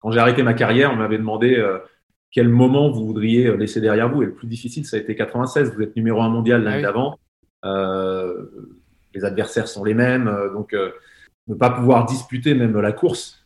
quand 0.05 0.11
j'ai 0.11 0.19
arrêté 0.19 0.43
ma 0.43 0.53
carrière, 0.53 0.91
on 0.93 0.97
m'avait 0.97 1.17
demandé 1.17 1.55
euh, 1.55 1.79
quel 2.29 2.47
moment 2.47 2.91
vous 2.91 3.07
voudriez 3.07 3.57
laisser 3.57 3.81
derrière 3.81 4.07
vous. 4.07 4.21
Et 4.21 4.27
le 4.27 4.35
plus 4.35 4.45
difficile, 4.45 4.85
ça 4.85 4.97
a 4.97 4.99
été 4.99 5.15
96. 5.15 5.73
Vous 5.73 5.81
êtes 5.81 5.95
numéro 5.95 6.21
un 6.21 6.29
mondial 6.29 6.61
l'année 6.63 6.85
ah 6.85 6.91
d'avant. 6.91 7.19
les 9.15 9.25
adversaires 9.25 9.67
sont 9.67 9.83
les 9.83 9.95
mêmes, 9.95 10.31
donc 10.53 10.75
ne 11.47 11.55
pas 11.55 11.71
pouvoir 11.71 12.05
disputer 12.05 12.53
même 12.53 12.79
la 12.79 12.91
course, 12.91 13.43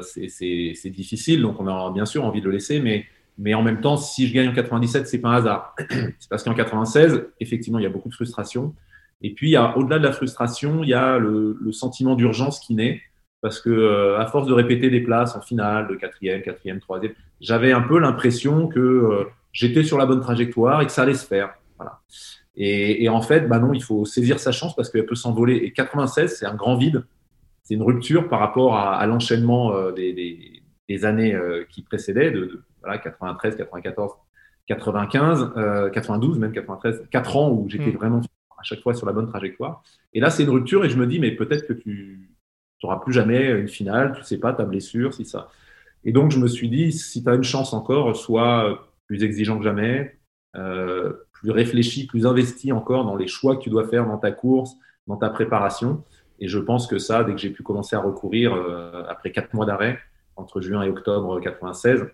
c'est 0.00 0.90
difficile. 0.90 1.42
Donc 1.42 1.60
on 1.60 1.66
a 1.66 1.92
bien 1.92 2.06
sûr 2.06 2.24
envie 2.24 2.40
de 2.40 2.46
le 2.46 2.52
laisser, 2.52 2.80
mais 2.80 3.04
mais 3.36 3.52
en 3.52 3.62
même 3.62 3.82
temps, 3.82 3.98
si 3.98 4.26
je 4.26 4.34
gagne 4.34 4.48
en 4.48 4.54
97, 4.54 5.06
c'est 5.06 5.18
pas 5.18 5.28
un 5.28 5.36
hasard. 5.36 5.76
c'est 5.90 6.28
parce 6.28 6.42
qu'en 6.42 6.54
96, 6.54 7.26
effectivement, 7.38 7.78
il 7.78 7.82
y 7.82 7.86
a 7.86 7.90
beaucoup 7.90 8.08
de 8.08 8.14
frustration. 8.14 8.74
Et 9.22 9.32
puis, 9.32 9.56
au-delà 9.56 9.98
de 9.98 10.04
la 10.04 10.12
frustration, 10.12 10.82
il 10.82 10.88
y 10.88 10.94
a 10.94 11.18
le, 11.18 11.56
le 11.60 11.72
sentiment 11.72 12.16
d'urgence 12.16 12.58
qui 12.58 12.74
naît, 12.74 13.00
parce 13.40 13.60
que 13.60 13.70
euh, 13.70 14.18
à 14.18 14.26
force 14.26 14.46
de 14.46 14.52
répéter 14.52 14.90
des 14.90 15.00
places 15.00 15.36
en 15.36 15.40
finale, 15.40 15.88
de 15.88 15.94
quatrième, 15.94 16.42
quatrième, 16.42 16.80
troisième, 16.80 17.12
j'avais 17.40 17.72
un 17.72 17.80
peu 17.80 17.98
l'impression 17.98 18.66
que 18.66 18.80
euh, 18.80 19.24
j'étais 19.52 19.84
sur 19.84 19.98
la 19.98 20.06
bonne 20.06 20.20
trajectoire 20.20 20.82
et 20.82 20.86
que 20.86 20.92
ça 20.92 21.02
allait 21.02 21.14
se 21.14 21.26
faire. 21.26 21.54
Voilà. 21.76 22.00
Et, 22.56 23.04
et 23.04 23.08
en 23.08 23.22
fait, 23.22 23.48
bah 23.48 23.60
non, 23.60 23.72
il 23.72 23.82
faut 23.82 24.04
saisir 24.04 24.40
sa 24.40 24.50
chance 24.50 24.74
parce 24.74 24.90
qu'elle 24.90 25.06
peut 25.06 25.14
s'envoler. 25.14 25.56
Et 25.56 25.72
96, 25.72 26.36
c'est 26.36 26.46
un 26.46 26.54
grand 26.54 26.76
vide, 26.76 27.04
c'est 27.62 27.74
une 27.74 27.82
rupture 27.82 28.28
par 28.28 28.40
rapport 28.40 28.76
à, 28.76 28.96
à 28.96 29.06
l'enchaînement 29.06 29.72
euh, 29.72 29.92
des, 29.92 30.12
des, 30.12 30.62
des, 30.88 31.04
années 31.04 31.38
qui 31.68 31.82
précédaient, 31.82 32.32
de, 32.32 32.40
de, 32.40 32.64
voilà, 32.80 32.98
93, 32.98 33.56
94, 33.56 34.12
95, 34.66 35.52
92, 35.92 36.38
même 36.38 36.52
93, 36.52 37.04
4 37.10 37.36
ans 37.36 37.50
où 37.50 37.68
j'étais 37.68 37.92
mmh. 37.92 37.96
vraiment 37.96 38.20
à 38.58 38.62
chaque 38.64 38.80
fois 38.80 38.94
sur 38.94 39.06
la 39.06 39.12
bonne 39.12 39.28
trajectoire. 39.28 39.84
Et 40.12 40.18
là, 40.18 40.30
c'est 40.30 40.42
une 40.42 40.50
rupture 40.50 40.84
et 40.84 40.90
je 40.90 40.96
me 40.96 41.06
dis, 41.06 41.20
mais 41.20 41.30
peut-être 41.30 41.66
que 41.68 41.72
tu 41.72 42.28
n'auras 42.86 43.00
plus 43.00 43.12
jamais 43.12 43.50
une 43.50 43.68
finale, 43.68 44.12
tu 44.12 44.20
ne 44.20 44.24
sais 44.24 44.38
pas, 44.38 44.52
ta 44.52 44.64
blessure, 44.64 45.14
si 45.14 45.24
ça. 45.24 45.48
Et 46.04 46.12
donc, 46.12 46.30
je 46.30 46.38
me 46.38 46.46
suis 46.46 46.68
dit, 46.68 46.92
si 46.92 47.22
tu 47.22 47.28
as 47.28 47.34
une 47.34 47.44
chance 47.44 47.72
encore, 47.74 48.16
sois 48.16 48.88
plus 49.06 49.24
exigeant 49.24 49.58
que 49.58 49.64
jamais, 49.64 50.18
euh, 50.56 51.12
plus 51.32 51.50
réfléchi, 51.50 52.06
plus 52.06 52.26
investi 52.26 52.72
encore 52.72 53.04
dans 53.04 53.16
les 53.16 53.26
choix 53.26 53.56
que 53.56 53.62
tu 53.62 53.70
dois 53.70 53.88
faire 53.88 54.06
dans 54.06 54.18
ta 54.18 54.32
course, 54.32 54.76
dans 55.06 55.16
ta 55.16 55.30
préparation. 55.30 56.04
Et 56.38 56.48
je 56.48 56.58
pense 56.58 56.86
que 56.86 56.98
ça, 56.98 57.24
dès 57.24 57.32
que 57.32 57.38
j'ai 57.38 57.50
pu 57.50 57.62
commencer 57.62 57.96
à 57.96 58.00
recourir, 58.00 58.54
euh, 58.54 59.02
après 59.08 59.32
quatre 59.32 59.54
mois 59.54 59.66
d'arrêt, 59.66 59.98
entre 60.36 60.60
juin 60.60 60.82
et 60.82 60.88
octobre 60.88 61.40
96, 61.40 62.06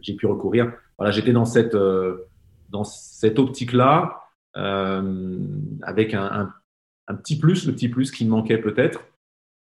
j'ai 0.00 0.14
pu 0.14 0.26
recourir. 0.26 0.72
Voilà, 0.98 1.10
j'étais 1.10 1.32
dans 1.32 1.44
cette, 1.44 1.74
euh, 1.74 2.28
dans 2.70 2.84
cette 2.84 3.38
optique-là. 3.38 4.16
Euh, 4.56 5.38
avec 5.82 6.12
un, 6.14 6.52
petit 7.22 7.38
plus, 7.38 7.66
le 7.66 7.72
petit 7.72 7.88
plus 7.88 8.10
qui 8.10 8.24
me 8.24 8.30
manquait 8.30 8.58
peut-être. 8.58 9.00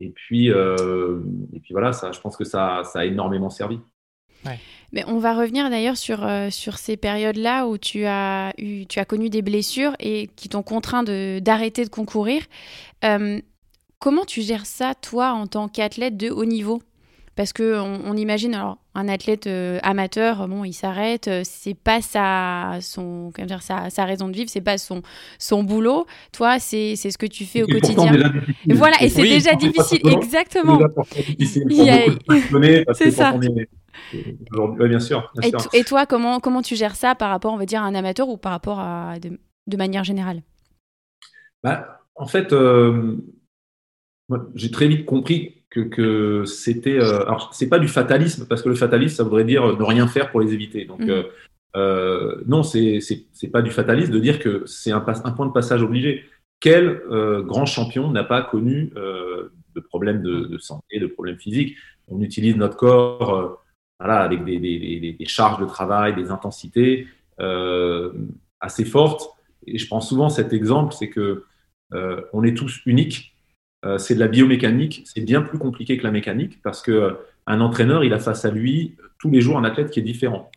Et 0.01 0.11
puis, 0.11 0.51
euh, 0.51 1.21
et 1.55 1.61
puis 1.61 1.73
voilà, 1.73 1.93
ça, 1.93 2.13
je 2.13 2.21
pense 2.21 2.37
que 2.37 2.45
ça, 2.45 2.83
ça 2.85 3.01
a 3.01 3.05
énormément 3.05 3.51
servi. 3.51 3.79
Mais 4.93 5.03
on 5.09 5.19
va 5.19 5.35
revenir 5.35 5.69
d'ailleurs 5.71 5.97
sur, 5.97 6.25
euh, 6.25 6.51
sur 6.51 6.79
ces 6.79 6.97
périodes-là 6.97 7.67
où 7.67 7.79
tu 7.79 8.05
as, 8.05 8.53
eu, 8.59 8.87
tu 8.87 9.01
as 9.01 9.05
connu 9.05 9.29
des 9.29 9.43
blessures 9.43 9.97
et 9.99 10.29
qui 10.37 10.49
t'ont 10.49 10.63
contraint 10.63 11.03
d'arrêter 11.03 11.85
de, 11.85 11.91
concourir. 11.91 12.45
comment 13.99 14.25
tu 14.25 14.43
gères 14.43 14.67
ça, 14.67 14.95
toi, 14.95 15.33
en 15.33 15.49
tant 15.49 15.67
qu'athlète 15.69 16.17
de 16.17 16.31
haut 16.31 16.45
niveau? 16.45 16.81
Parce 17.37 17.53
que 17.53 17.79
on, 17.79 18.17
imagine 18.17 18.55
alors 18.55 18.79
un 18.95 19.09
athlète 19.09 19.47
euh, 19.47 19.79
amateur, 19.83 20.49
bon, 20.49 20.65
il 20.65 20.73
s'arrête, 20.73 21.29
euh, 21.29 21.43
c'est 21.45 21.75
pas 21.75 22.01
sa 22.01 22.79
son 22.81 23.31
dire, 23.47 23.63
sa, 23.63 23.91
sa, 23.91 24.07
raison 24.07 24.29
de 24.29 24.33
vivre, 24.35 24.49
c'est 24.49 24.63
pas 24.63 24.79
son 24.79 25.03
son 25.39 25.63
boulot. 25.63 26.07
Toi, 26.33 26.59
c'est 26.59 26.97
ce 26.97 27.19
que 27.19 27.27
tu 27.27 27.45
fais 27.45 27.63
au 27.63 27.67
quotidien. 27.67 28.11
Et 28.67 28.73
voilà, 28.73 28.97
et 29.03 29.11
c'est 29.11 29.23
déjà 29.23 29.55
difficile, 29.55 30.01
exactement. 30.09 30.81
C'est 32.95 33.11
ça. 33.11 33.35
bien 34.79 35.01
sûr. 35.01 35.31
et, 35.75 35.85
toi, 35.85 36.07
comment 36.07 36.41
comment 36.41 36.63
tu 36.63 36.75
gères 36.75 36.97
ça 36.97 37.15
par 37.15 37.29
rapport, 37.29 37.53
on 37.53 37.59
va 37.59 37.67
dire, 37.67 37.83
à 37.83 37.85
un 37.85 37.95
amateur 37.95 38.31
ou 38.31 38.39
par 38.39 38.53
rapport 38.53 38.81
à 38.81 39.17
de, 39.21 39.77
manière 39.77 40.05
générale? 40.05 40.41
Bah, 41.63 42.01
En 42.15 42.27
fait, 42.27 42.55
euh, 42.55 43.19
j'ai 44.55 44.71
très 44.71 44.89
vite 44.89 45.05
compris 45.05 45.66
que, 45.81 46.45
c'était. 46.45 46.99
Euh, 46.99 47.23
alors, 47.27 47.53
c'est 47.55 47.69
pas 47.69 47.79
du 47.79 47.89
fatalisme, 47.89 48.47
parce 48.49 48.63
que 48.63 48.69
le 48.69 48.75
fatalisme, 48.75 49.17
ça 49.17 49.25
voudrait 49.25 49.45
dire 49.45 49.77
ne 49.77 49.83
rien 49.83 50.07
faire 50.07 50.31
pour 50.31 50.41
les 50.41 50.53
éviter. 50.53 50.85
Donc, 50.85 51.01
mm. 51.01 51.11
euh, 51.11 51.23
euh, 51.77 52.43
non, 52.47 52.63
c'est 52.63 53.01
pas 53.53 53.63
du 53.63 53.71
fatalisme 53.71 54.13
de 54.13 54.19
dire 54.19 54.39
que 54.39 54.65
c'est 54.67 54.93
un, 54.93 55.05
un, 55.25 55.31
point 55.33 55.47
de 55.47 55.53
passage 55.53 55.83
obligé. 55.83 56.25
Quel 56.61 57.03
grand 57.45 57.67
champion 57.67 58.11
n'a 58.11 58.25
pas 58.25 58.41
connu 58.41 58.93
de 58.95 59.81
problèmes 59.81 60.23
de, 60.23 60.57
santé, 60.59 60.99
de 60.99 61.07
problèmes 61.07 61.39
physiques? 61.39 61.77
On 62.09 62.21
utilise 62.23 62.57
notre 62.57 62.77
corps 62.77 63.63
voilà, 64.01 64.21
avec 64.21 64.45
des, 64.45 64.59
des, 64.59 65.17
des, 65.19 65.27
charges 65.27 65.61
de 65.61 65.67
travail, 65.67 66.15
des 66.15 66.31
intensités 66.31 67.09
assez 68.61 68.87
fortes. 68.87 69.29
Et 69.67 69.77
je 69.77 69.87
prends 69.87 70.01
souvent 70.01 70.31
cet 70.31 70.55
exemple, 70.55 70.95
c'est 70.95 71.11
que 71.11 71.45
on 72.33 72.43
est 72.43 72.57
tous 72.57 72.81
uniques 72.87 73.36
euh, 73.87 73.99
c'est 73.99 74.15
de 74.15 74.21
la 74.21 74.29
biomécanique. 74.29 75.03
C'est 75.07 75.21
bien 75.21 75.43
plus 75.43 75.59
compliqué 75.59 75.97
que 75.97 76.03
la 76.03 76.11
mécanique 76.11 76.61
parce 76.63 76.83
que 76.83 76.91
euh, 76.91 77.13
un 77.47 77.61
entraîneur, 77.61 78.05
il 78.05 78.13
a 78.13 78.19
face 78.19 78.45
à 78.45 78.51
lui 78.51 78.97
tous 79.19 79.31
les 79.31 79.41
jours 79.41 79.57
un 79.57 79.65
athlète 79.65 79.91
qui 79.91 80.01
est 80.01 80.05
différent. 80.05 80.51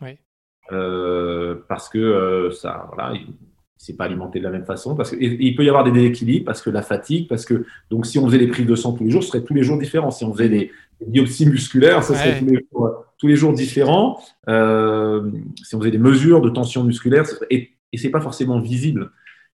Euh, 0.72 1.56
parce 1.68 1.90
que 1.90 2.50
ça, 2.52 2.90
voilà, 2.94 3.14
il 3.16 3.28
ne 3.28 3.34
s'est 3.78 3.96
pas 3.96 4.06
alimenté 4.06 4.40
de 4.40 4.44
la 4.44 4.50
même 4.50 4.66
façon. 4.66 4.96
Parce 4.96 5.12
que, 5.12 5.18
il 5.20 5.56
peut 5.56 5.64
y 5.64 5.70
avoir 5.70 5.84
des 5.84 5.92
déséquilibres 5.92 6.46
parce 6.46 6.62
que 6.62 6.70
la 6.70 6.82
fatigue, 6.82 7.28
parce 7.28 7.46
que 7.46 7.66
donc 7.92 8.08
si 8.08 8.18
on 8.18 8.26
faisait 8.26 8.40
des 8.40 8.48
prises 8.48 8.66
de 8.66 8.76
sang 8.76 8.94
tous 8.94 9.04
les 9.04 9.12
jours, 9.12 9.24
ce 9.24 9.30
serait 9.30 9.44
tous 9.44 9.54
les 9.54 9.64
jours 9.64 9.78
différent. 9.78 10.10
Si 10.10 10.26
on 10.26 10.34
faisait 10.34 10.50
des, 10.50 10.72
biopsies 11.06 11.48
musculaires, 11.48 12.04
ça 12.04 12.16
serait 12.16 12.40
tous, 12.40 13.28
les 13.28 13.36
jours, 13.36 13.54
différents. 13.54 14.20
si 14.48 15.76
on 15.76 15.80
faisait 15.80 15.92
des 15.92 15.98
mesures 15.98 16.42
de 16.42 16.50
tension 16.50 16.84
musculaire, 16.84 17.24
et, 17.50 17.70
et 17.94 17.98
c'est 17.98 18.10
pas 18.10 18.22
forcément 18.22 18.60
visible. 18.60 19.12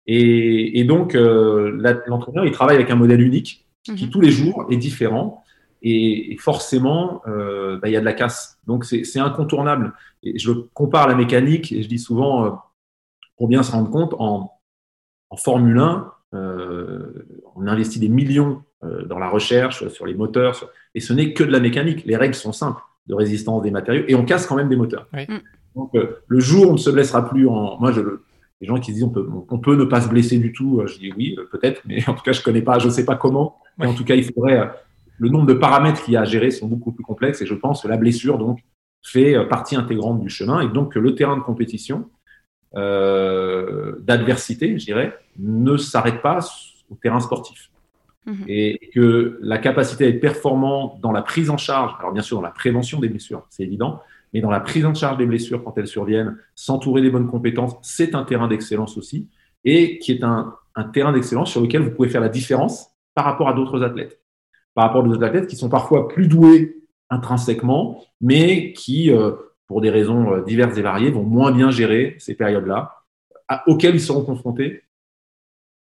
Et, 0.06 0.84
donc, 0.84 1.14
l'entraîneur, 1.14 2.46
il 2.46 2.52
travaille 2.52 2.76
avec 2.76 2.90
un 2.90 2.94
modèle 2.94 3.20
unique 3.20 3.63
qui 3.84 4.06
mhm. 4.06 4.10
tous 4.10 4.20
les 4.20 4.30
jours 4.30 4.66
est 4.70 4.76
différent. 4.76 5.42
Et, 5.86 6.36
forcément, 6.40 7.20
euh, 7.26 7.78
bah, 7.78 7.88
il 7.88 7.92
y 7.92 7.96
a 7.96 8.00
de 8.00 8.06
la 8.06 8.14
casse. 8.14 8.58
Donc, 8.66 8.86
c'est 8.86 9.18
incontournable. 9.18 9.92
Et 10.22 10.38
je 10.38 10.50
compare 10.72 11.02
à 11.02 11.08
la 11.08 11.14
mécanique, 11.14 11.72
et 11.72 11.82
je 11.82 11.88
dis 11.88 11.98
souvent, 11.98 12.46
euh, 12.46 12.50
pour 13.36 13.48
bien 13.48 13.62
se 13.62 13.72
rendre 13.72 13.90
compte, 13.90 14.14
en, 14.18 14.50
en 15.28 15.36
Formule 15.36 15.78
1, 15.78 16.10
euh, 16.32 17.26
on 17.54 17.66
investit 17.66 18.00
des 18.00 18.08
millions 18.08 18.62
dans 19.06 19.18
la 19.18 19.30
recherche, 19.30 19.88
sur 19.88 20.04
les 20.04 20.12
moteurs, 20.12 20.70
et 20.94 21.00
ce 21.00 21.14
n'est 21.14 21.32
que 21.32 21.42
de 21.42 21.50
la 21.50 21.60
mécanique. 21.60 22.04
Les 22.04 22.16
règles 22.16 22.34
sont 22.34 22.52
simples 22.52 22.82
de 23.06 23.14
résistance 23.14 23.62
des 23.62 23.70
matériaux, 23.70 24.04
et 24.08 24.14
on 24.14 24.26
casse 24.26 24.46
quand 24.46 24.56
même 24.56 24.68
des 24.68 24.76
moteurs. 24.76 25.08
Mm. 25.14 25.38
Donc, 25.74 25.92
le 25.94 26.40
jour 26.40 26.66
où 26.66 26.70
on 26.70 26.72
ne 26.74 26.78
se 26.78 26.90
blessera 26.90 27.26
plus 27.26 27.48
en... 27.48 27.78
Moi, 27.78 27.92
je, 27.92 28.02
les 28.60 28.66
gens 28.66 28.78
qui 28.78 28.92
disent 28.92 29.04
on 29.04 29.08
peut, 29.08 29.26
on 29.48 29.58
peut 29.58 29.74
ne 29.74 29.84
pas 29.84 30.02
se 30.02 30.08
blesser 30.10 30.38
du 30.38 30.52
tout, 30.52 30.82
je 30.86 30.98
dis 30.98 31.12
oui, 31.16 31.34
peut-être, 31.50 31.80
mais 31.86 32.06
en 32.08 32.12
tout 32.12 32.22
cas, 32.22 32.32
je 32.32 32.42
connais 32.42 32.60
pas, 32.60 32.78
je 32.78 32.90
sais 32.90 33.06
pas 33.06 33.16
comment. 33.16 33.56
Mais 33.78 33.86
en 33.86 33.94
tout 33.94 34.04
cas, 34.04 34.14
il 34.14 34.24
faudrait 34.24 34.70
le 35.18 35.28
nombre 35.28 35.46
de 35.46 35.54
paramètres 35.54 36.02
qu'il 36.02 36.14
y 36.14 36.16
a 36.16 36.22
à 36.22 36.24
gérer 36.24 36.50
sont 36.50 36.66
beaucoup 36.66 36.92
plus 36.92 37.04
complexes 37.04 37.40
et 37.42 37.46
je 37.46 37.54
pense 37.54 37.82
que 37.82 37.88
la 37.88 37.96
blessure 37.96 38.38
donc 38.38 38.60
fait 39.02 39.36
euh, 39.36 39.44
partie 39.44 39.76
intégrante 39.76 40.20
du 40.20 40.28
chemin 40.28 40.60
et 40.60 40.68
donc 40.68 40.92
que 40.92 40.98
le 40.98 41.14
terrain 41.14 41.36
de 41.36 41.42
compétition 41.42 42.08
euh, 42.74 43.96
d'adversité, 44.00 44.78
je 44.78 44.84
dirais, 44.84 45.16
ne 45.38 45.76
s'arrête 45.76 46.22
pas 46.22 46.40
au 46.90 46.96
terrain 46.96 47.20
sportif. 47.20 47.70
Mhm. 48.26 48.44
Et 48.48 48.90
que 48.94 49.38
la 49.42 49.58
capacité 49.58 50.06
à 50.06 50.08
être 50.08 50.20
performant 50.20 50.98
dans 51.02 51.12
la 51.12 51.22
prise 51.22 51.50
en 51.50 51.58
charge, 51.58 51.94
alors 51.98 52.12
bien 52.12 52.22
sûr 52.22 52.38
dans 52.38 52.42
la 52.42 52.50
prévention 52.50 52.98
des 52.98 53.08
blessures, 53.08 53.46
c'est 53.50 53.62
évident, 53.62 54.00
mais 54.32 54.40
dans 54.40 54.50
la 54.50 54.60
prise 54.60 54.86
en 54.86 54.94
charge 54.94 55.18
des 55.18 55.26
blessures 55.26 55.62
quand 55.62 55.76
elles 55.76 55.86
surviennent, 55.86 56.36
s'entourer 56.54 57.02
des 57.02 57.10
bonnes 57.10 57.28
compétences, 57.28 57.76
c'est 57.82 58.14
un 58.14 58.24
terrain 58.24 58.48
d'excellence 58.48 58.96
aussi, 58.96 59.28
et 59.64 59.98
qui 59.98 60.12
est 60.12 60.24
un, 60.24 60.54
un 60.74 60.84
terrain 60.84 61.12
d'excellence 61.12 61.50
sur 61.50 61.60
lequel 61.60 61.82
vous 61.82 61.90
pouvez 61.90 62.08
faire 62.08 62.22
la 62.22 62.30
différence 62.30 62.93
par 63.14 63.24
rapport 63.24 63.48
à 63.48 63.52
d'autres 63.52 63.82
athlètes 63.82 64.20
par 64.74 64.86
rapport 64.86 65.04
à 65.04 65.08
d'autres 65.08 65.24
athlètes 65.24 65.46
qui 65.46 65.56
sont 65.56 65.68
parfois 65.68 66.08
plus 66.08 66.28
doués 66.28 66.82
intrinsèquement, 67.10 68.04
mais 68.20 68.72
qui, 68.72 69.10
euh, 69.10 69.32
pour 69.66 69.80
des 69.80 69.90
raisons 69.90 70.32
euh, 70.32 70.42
diverses 70.42 70.76
et 70.76 70.82
variées, 70.82 71.10
vont 71.10 71.22
moins 71.22 71.52
bien 71.52 71.70
gérer 71.70 72.16
ces 72.18 72.34
périodes-là, 72.34 72.96
auxquelles 73.66 73.94
ils 73.94 74.00
seront 74.00 74.24
confrontés 74.24 74.82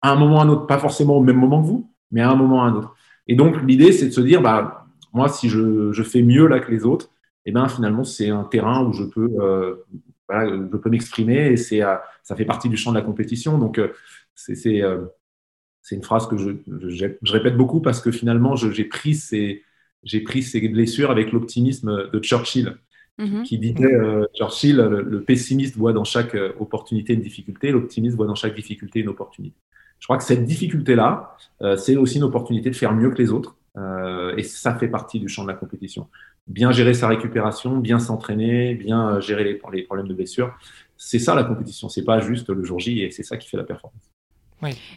à 0.02 0.12
un 0.12 0.16
moment 0.16 0.38
ou 0.38 0.40
à 0.40 0.44
un 0.44 0.50
autre, 0.50 0.68
pas 0.68 0.78
forcément 0.78 1.18
au 1.18 1.24
même 1.24 1.38
moment 1.38 1.62
que 1.62 1.68
vous, 1.68 1.92
mais 2.12 2.22
à 2.22 2.30
un 2.30 2.36
moment 2.36 2.58
ou 2.58 2.60
à 2.62 2.64
un 2.66 2.76
autre. 2.76 2.96
Et 3.28 3.36
donc, 3.36 3.62
l'idée, 3.64 3.92
c'est 3.92 4.08
de 4.08 4.12
se 4.12 4.22
dire, 4.22 4.42
bah, 4.42 4.86
moi, 5.12 5.28
si 5.28 5.50
je, 5.50 5.92
fais 6.04 6.22
mieux 6.22 6.48
là 6.48 6.60
que 6.60 6.72
les 6.72 6.86
autres, 6.86 7.10
eh 7.46 7.52
ben, 7.52 7.68
finalement, 7.68 8.04
c'est 8.04 8.30
un 8.30 8.44
terrain 8.44 8.86
où 8.86 8.94
je 8.94 9.04
peux, 9.04 9.30
euh, 9.40 10.68
m'exprimer 10.86 11.48
et 11.48 11.58
c'est, 11.58 11.82
ça 12.24 12.36
fait 12.36 12.46
partie 12.46 12.70
du 12.70 12.78
champ 12.78 12.92
de 12.92 12.98
la 12.98 13.04
compétition. 13.04 13.58
Donc, 13.58 13.82
c'est, 14.36 14.84
c'est 15.88 15.96
une 15.96 16.04
phrase 16.04 16.28
que 16.28 16.36
je, 16.36 16.50
je, 16.68 17.32
répète 17.32 17.56
beaucoup 17.56 17.80
parce 17.80 18.02
que 18.02 18.12
finalement, 18.12 18.58
j'ai 18.58 18.84
pris, 18.84 19.16
ces, 19.16 19.64
pris 20.26 20.44
ces 20.44 20.68
blessures 20.68 21.12
avec 21.12 21.32
l'optimisme 21.32 22.10
de 22.12 22.20
Churchill, 22.20 22.76
mhm. 23.18 23.44
qui 23.44 23.58
disait 23.58 23.94
euh, 23.94 24.26
Churchill, 24.36 24.76
le, 24.76 25.22
pessimiste 25.22 25.78
voit 25.78 25.94
dans 25.94 26.04
chaque 26.04 26.36
euh, 26.36 26.52
opportunité 26.60 27.14
une 27.14 27.22
difficulté, 27.22 27.72
l'optimiste 27.72 28.18
voit 28.18 28.28
dans 28.28 28.36
chaque 28.36 28.54
difficulté 28.54 29.00
une 29.00 29.08
opportunité. 29.08 29.56
Je 30.00 30.08
crois 30.08 30.18
que 30.18 30.26
cette 30.26 30.44
difficulté-là, 30.44 31.38
euh, 31.62 31.78
c'est 31.78 31.96
aussi 31.96 32.18
une 32.18 32.26
opportunité 32.26 32.70
de 32.70 32.76
faire 32.76 32.94
mieux 32.94 33.10
que 33.10 33.22
les 33.22 33.32
autres. 33.32 33.56
et 34.38 34.44
ça 34.44 34.76
fait 34.76 34.90
partie 34.90 35.22
du 35.22 35.30
champ 35.30 35.44
de 35.44 35.48
la 35.48 35.54
compétition. 35.54 36.08
Bien 36.48 36.74
gérer 36.74 36.94
sa 36.94 37.08
récupération, 37.08 37.78
bien 37.78 38.00
s'entraîner, 38.00 38.76
bien 38.76 39.22
gérer 39.22 39.46
les, 39.46 39.62
les 39.72 39.84
problèmes 39.84 40.10
de 40.10 40.14
blessure. 40.14 40.54
C'est 40.98 41.20
ça 41.20 41.34
la 41.34 41.46
compétition. 41.46 41.88
C'est 41.88 42.04
pas 42.04 42.20
juste 42.20 42.50
le 42.50 42.64
jour 42.66 42.80
J 42.80 43.04
et 43.04 43.12
c'est 43.12 43.24
ça 43.24 43.38
qui 43.38 43.48
fait 43.48 43.56
la 43.58 43.64
performance. 43.64 44.17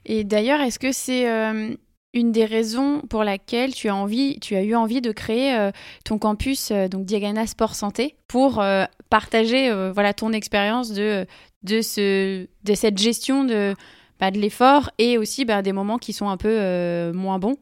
Et 0.05 0.25
d'ailleurs, 0.25 0.61
est-ce 0.61 0.79
que 0.79 0.92
c'est 0.92 1.31
euh, 1.31 1.75
une 2.14 2.33
des 2.33 2.44
raisons 2.44 3.03
pour 3.09 3.25
laquelle 3.25 3.75
tu 3.75 3.88
as, 3.88 3.94
envie, 3.94 4.38
tu 4.40 4.57
as 4.57 4.62
eu 4.62 4.75
envie 4.75 5.01
de 5.01 5.12
créer 5.12 5.57
euh, 5.57 5.70
ton 6.05 6.18
campus, 6.18 6.70
euh, 6.70 6.88
donc 6.88 7.05
Diagana 7.05 7.46
Sport 7.46 7.75
Santé, 7.75 8.16
pour 8.29 8.62
partager 9.11 9.73
voilà, 9.92 10.14
ton 10.14 10.33
expérience 10.33 10.92
de, 10.92 11.27
de, 11.62 11.83
ce, 11.83 12.46
de 12.64 12.75
cette 12.75 12.99
gestion 12.99 13.44
de, 13.44 13.75
bah, 14.20 14.31
de 14.31 14.38
l'effort 14.38 14.90
et 14.99 15.18
aussi 15.18 15.44
bah, 15.44 15.62
des 15.62 15.73
moments 15.73 15.99
qui 15.99 16.12
sont 16.12 16.29
un 16.29 16.37
peu 16.37 17.12
moins 17.12 17.38
bons? 17.38 17.57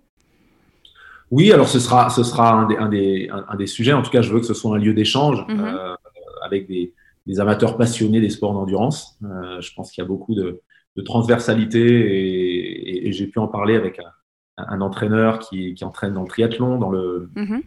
Oui, 1.30 1.52
alors 1.52 1.68
ce 1.68 1.78
sera, 1.78 2.08
ce 2.08 2.22
sera 2.22 2.52
un, 2.52 2.66
des, 2.66 2.76
un, 2.76 2.88
des, 2.88 3.30
un, 3.30 3.56
des, 3.56 3.66
sujets. 3.66 3.92
En 3.92 4.02
tout 4.02 4.10
cas, 4.10 4.22
je 4.22 4.32
veux 4.32 4.40
que 4.40 4.46
ce 4.46 4.54
soit 4.54 4.74
un 4.74 4.78
lieu 4.78 4.94
d'échange 4.94 5.40
mm-hmm. 5.48 5.96
avec 6.42 6.66
des, 6.66 6.94
des, 7.26 7.40
amateurs 7.40 7.76
passionnés 7.76 8.20
des 8.20 8.30
sports 8.30 8.54
d'endurance. 8.54 9.18
je 9.22 9.74
pense 9.74 9.90
qu'il 9.90 10.02
y 10.02 10.04
a 10.06 10.08
beaucoup 10.08 10.34
de, 10.34 10.62
de 10.98 11.02
transversalité 11.02 13.06
et, 13.06 13.12
j'ai 13.12 13.26
pu 13.26 13.38
en 13.38 13.46
parler 13.46 13.76
avec 13.76 14.00
un, 14.56 14.80
entraîneur 14.80 15.38
qui, 15.38 15.74
entraîne 15.82 16.12
dans 16.12 16.22
le 16.22 16.28
triathlon, 16.28 16.78
dans, 16.78 16.90
le, 16.90 17.30
mhm. 17.36 17.62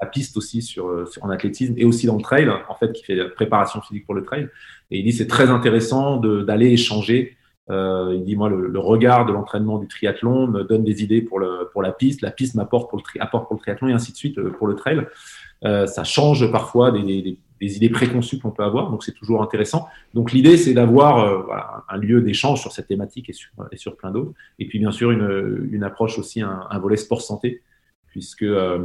la 0.00 0.06
piste 0.06 0.36
aussi 0.36 0.60
sur, 0.60 1.06
en 1.22 1.30
athlétisme 1.30 1.74
et 1.78 1.84
aussi 1.84 2.06
dans 2.06 2.16
le 2.16 2.22
trail, 2.22 2.48
en 2.68 2.74
fait, 2.74 2.92
qui 2.92 3.02
fait 3.02 3.14
la 3.14 3.28
préparation 3.28 3.80
physique 3.80 4.04
pour 4.04 4.14
le 4.14 4.22
trail. 4.22 4.48
Et 4.90 4.98
il 4.98 5.04
dit 5.04 5.12
c'est 5.12 5.26
très 5.26 5.48
intéressant 5.48 6.18
d'aller 6.18 6.72
échanger. 6.72 7.36
Euh, 7.70 8.12
il 8.14 8.24
dit 8.24 8.36
moi 8.36 8.50
le, 8.50 8.78
regard 8.78 9.24
de 9.24 9.32
l'entraînement 9.32 9.78
du 9.78 9.88
triathlon 9.88 10.46
me 10.46 10.62
donne 10.62 10.84
des 10.84 11.02
idées 11.02 11.22
pour, 11.22 11.40
le, 11.40 11.70
pour 11.72 11.82
la 11.82 11.92
piste, 11.92 12.20
la 12.20 12.30
piste 12.30 12.54
m'apporte 12.54 12.90
pour 12.90 12.98
le 12.98 13.02
tri, 13.02 13.18
apporte 13.18 13.48
pour 13.48 13.56
le 13.56 13.60
triathlon 13.60 13.88
et 13.88 13.94
ainsi 13.94 14.12
de 14.12 14.16
suite 14.18 14.38
euh, 14.38 14.50
pour 14.50 14.66
le 14.66 14.74
trail. 14.74 15.00
Euh, 15.64 15.86
ça 15.86 16.04
change 16.04 16.50
parfois 16.50 16.90
des, 16.90 17.38
idées 17.60 17.88
préconçues 17.88 18.38
qu'on 18.38 18.50
peut 18.50 18.62
avoir, 18.62 18.90
donc 18.90 19.02
c'est 19.02 19.12
toujours 19.14 19.42
intéressant. 19.42 19.88
Donc 20.12 20.32
l'idée, 20.32 20.58
c'est 20.58 20.74
d'avoir 20.74 21.20
euh, 21.20 21.42
un 21.88 21.96
lieu 21.96 22.20
d'échange 22.20 22.60
sur 22.60 22.72
cette 22.72 22.88
thématique 22.88 23.30
et 23.30 23.32
sur, 23.32 23.50
et 23.72 23.76
sur 23.78 23.96
plein 23.96 24.10
d'autres. 24.10 24.32
Et 24.58 24.66
puis 24.66 24.78
bien 24.78 24.92
sûr, 24.92 25.10
une, 25.10 25.68
une 25.72 25.82
approche 25.82 26.18
aussi, 26.18 26.42
un, 26.42 26.78
volet 26.78 26.98
sport-santé, 26.98 27.62
puisque 28.08 28.42
euh, 28.42 28.84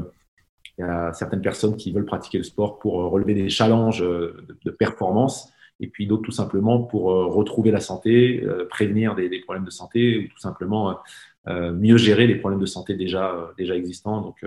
il 0.78 0.82
y 0.82 0.84
a 0.86 1.12
certaines 1.12 1.42
personnes 1.42 1.76
qui 1.76 1.92
veulent 1.92 2.06
pratiquer 2.06 2.38
le 2.38 2.46
sport 2.46 2.80
pour 2.80 2.94
relever 2.94 3.34
des 3.34 3.50
challenges 3.50 4.00
de, 4.00 4.72
performance, 4.72 5.52
et 5.82 5.88
puis 5.88 6.08
d'autres 6.08 6.24
tout 6.24 6.32
simplement 6.32 6.82
pour 6.82 7.04
retrouver 7.04 7.72
la 7.72 7.82
santé, 7.82 8.46
prévenir 8.70 9.14
des, 9.16 9.28
des, 9.28 9.42
problèmes 9.42 9.66
de 9.66 9.72
santé, 9.72 10.20
ou 10.20 10.28
tout 10.30 10.40
simplement 10.40 10.98
mieux 11.46 11.98
gérer 11.98 12.28
les 12.28 12.36
problèmes 12.36 12.62
de 12.62 12.66
santé 12.66 12.96
déjà, 12.96 13.52
déjà 13.58 13.76
existants. 13.76 14.22
Donc 14.22 14.46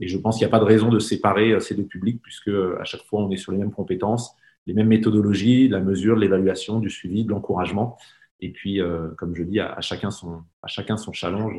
et 0.00 0.08
je 0.08 0.18
pense 0.18 0.38
qu'il 0.38 0.46
n'y 0.46 0.50
a 0.50 0.56
pas 0.56 0.58
de 0.58 0.64
raison 0.64 0.88
de 0.88 0.98
séparer 0.98 1.52
euh, 1.52 1.60
ces 1.60 1.74
deux 1.74 1.84
publics, 1.84 2.20
puisque 2.22 2.48
euh, 2.48 2.78
à 2.80 2.84
chaque 2.84 3.02
fois, 3.04 3.20
on 3.22 3.30
est 3.30 3.36
sur 3.36 3.52
les 3.52 3.58
mêmes 3.58 3.72
compétences, 3.72 4.34
les 4.66 4.74
mêmes 4.74 4.88
méthodologies, 4.88 5.68
la 5.68 5.80
mesure, 5.80 6.16
l'évaluation, 6.16 6.80
du 6.80 6.90
suivi, 6.90 7.24
de 7.24 7.30
l'encouragement. 7.30 7.98
Et 8.40 8.50
puis, 8.50 8.80
comme 9.16 9.34
je 9.34 9.44
dis, 9.44 9.60
à, 9.60 9.80
chacun 9.80 10.10
son, 10.10 10.42
à 10.60 10.66
chacun 10.66 10.98
son 10.98 11.12
challenge. 11.12 11.54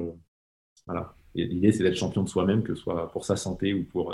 Voilà. 0.86 1.15
L'idée, 1.34 1.71
c'est 1.71 1.84
d'être 1.84 1.95
champion 1.95 2.21
de 2.21 2.30
soi-même, 2.30 2.63
que 2.63 2.75
ce 2.75 2.82
soit 2.82 3.10
pour 3.12 3.25
sa 3.25 3.36
santé 3.36 3.73
ou 3.73 3.84
pour, 3.86 4.13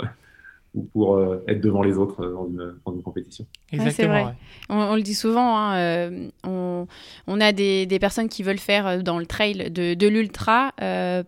ou 0.74 0.82
pour 0.92 1.16
euh, 1.16 1.44
être 1.46 1.60
devant 1.60 1.82
les 1.82 1.96
autres 1.96 2.20
euh, 2.24 2.32
dans 2.32 2.46
une, 2.46 2.74
dans 2.84 2.94
une 2.94 3.02
compétition. 3.02 3.46
Exactement. 3.72 4.32
On, 4.68 4.96
le 4.96 5.02
dit 5.02 5.14
souvent, 5.14 5.56
hein, 5.56 5.76
euh, 5.76 6.28
on, 6.44 6.86
on, 7.26 7.40
a 7.40 7.52
des, 7.52 7.86
des, 7.86 7.98
personnes 7.98 8.28
qui 8.28 8.42
veulent 8.42 8.58
faire 8.58 9.02
dans 9.02 9.18
le 9.18 9.26
trail 9.26 9.70
de, 9.70 9.94
de 9.94 10.08
l'ultra. 10.08 10.72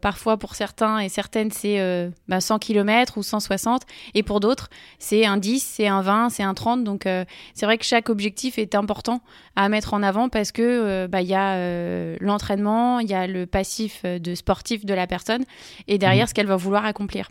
parfois, 0.00 0.36
pour 0.36 0.54
certains 0.54 0.98
et 0.98 1.08
certaines, 1.08 1.50
c'est 1.50 1.78
100 1.78 2.12
bah, 2.28 2.58
km 2.58 3.18
ou 3.18 3.22
160. 3.22 3.82
Et 4.14 4.22
pour 4.22 4.40
d'autres, 4.40 4.68
c'est 4.98 5.24
un 5.24 5.36
10, 5.36 5.62
c'est 5.62 5.86
un 5.86 6.02
20, 6.02 6.30
c'est 6.30 6.42
un 6.42 6.54
30. 6.54 6.82
Donc, 6.82 7.08
c'est 7.54 7.66
vrai 7.66 7.78
que 7.78 7.84
chaque 7.84 8.10
objectif 8.10 8.58
est 8.58 8.74
important 8.74 9.20
à 9.54 9.68
mettre 9.68 9.94
en 9.94 10.02
avant 10.02 10.28
parce 10.28 10.52
que 10.52 11.06
bah, 11.06 11.22
il 11.22 11.28
y 11.28 11.34
a 11.34 12.18
l'entraînement, 12.18 13.00
il 13.00 13.08
y 13.08 13.14
a 13.14 13.26
le 13.26 13.46
passif 13.46 14.04
de 14.04 14.34
sportif 14.34 14.84
de 14.84 14.94
la 14.94 15.06
personne 15.06 15.44
et 15.86 15.98
derrière, 15.98 16.24
mmh. 16.24 16.28
ce 16.28 16.34
qu'elle 16.34 16.46
va 16.46 16.56
vouloir 16.56 16.84
accomplir. 16.84 17.28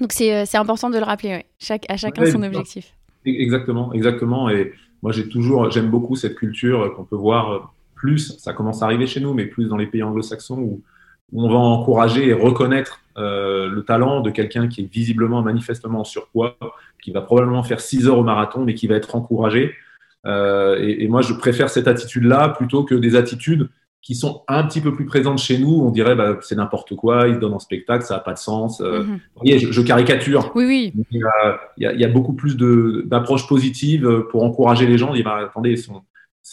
Donc 0.00 0.12
euh, 0.20 0.44
c'est 0.46 0.58
important 0.58 0.90
de 0.90 0.98
le 0.98 1.04
rappeler, 1.04 1.44
Chaque, 1.58 1.84
à 1.88 1.96
chacun 1.96 2.30
son 2.30 2.42
objectif. 2.42 2.94
Exactement, 3.24 3.92
exactement. 3.92 4.48
Et 4.48 4.72
moi 5.02 5.12
j'ai 5.12 5.28
toujours, 5.28 5.70
j'aime 5.70 5.90
beaucoup 5.90 6.16
cette 6.16 6.36
culture 6.36 6.94
qu'on 6.94 7.04
peut 7.04 7.16
voir 7.16 7.52
euh, 7.52 7.58
plus, 7.94 8.36
ça 8.38 8.52
commence 8.52 8.82
à 8.82 8.86
arriver 8.86 9.06
chez 9.06 9.20
nous, 9.20 9.34
mais 9.34 9.46
plus 9.46 9.66
dans 9.66 9.76
les 9.76 9.86
pays 9.86 10.02
anglo-saxons 10.02 10.58
où, 10.58 10.82
on 11.34 11.46
va 11.50 11.56
encourager 11.56 12.26
et 12.26 12.32
reconnaître 12.32 13.02
euh, 13.18 13.68
le 13.68 13.82
talent 13.82 14.22
de 14.22 14.30
quelqu'un 14.30 14.66
qui 14.66 14.80
est 14.80 14.90
visiblement, 14.90 15.42
manifestement 15.42 16.00
en 16.00 16.04
surpoids, 16.04 16.56
qui 17.02 17.10
va 17.10 17.20
probablement 17.20 17.62
faire 17.62 17.82
6 17.82 18.08
heures 18.08 18.16
au 18.16 18.22
marathon, 18.22 18.64
mais 18.64 18.72
qui 18.72 18.86
va 18.86 18.94
être 18.94 19.14
encouragé. 19.14 19.74
et, 20.24 21.06
moi, 21.06 21.20
je 21.20 21.34
préfère 21.34 21.68
cette 21.68 21.86
attitude-là 21.86 22.48
plutôt 22.48 22.82
que 22.82 22.94
des 22.94 23.14
attitudes 23.14 23.68
qui 24.00 24.14
sont 24.14 24.44
un 24.48 24.64
petit 24.64 24.80
peu 24.80 24.94
plus 24.94 25.04
présentes 25.04 25.38
chez 25.38 25.58
nous, 25.58 25.82
on 25.82 25.90
dirait 25.90 26.14
bah, 26.14 26.38
c'est 26.40 26.54
n'importe 26.54 26.94
quoi, 26.94 27.28
ils 27.28 27.34
se 27.34 27.40
donnent 27.40 27.54
en 27.54 27.58
spectacle, 27.58 28.04
ça 28.04 28.14
n'a 28.14 28.20
pas 28.20 28.32
de 28.32 28.38
sens. 28.38 28.80
Euh, 28.80 29.02
mhm. 29.02 29.14
Vous 29.14 29.42
voyez, 29.42 29.58
je, 29.58 29.82
caricature. 29.82 30.52
Oui, 30.54 30.64
oui. 30.66 30.92
Il 31.10 31.20
y 31.78 31.86
a, 31.86 31.92
il 31.92 32.00
y 32.00 32.04
a 32.04 32.08
beaucoup 32.08 32.32
plus 32.32 32.56
d'approches 32.56 33.46
positives 33.48 34.24
pour 34.30 34.44
encourager 34.44 34.86
les 34.86 34.98
gens. 34.98 35.14
Il 35.14 35.24
va, 35.24 35.36
attendez, 35.36 35.74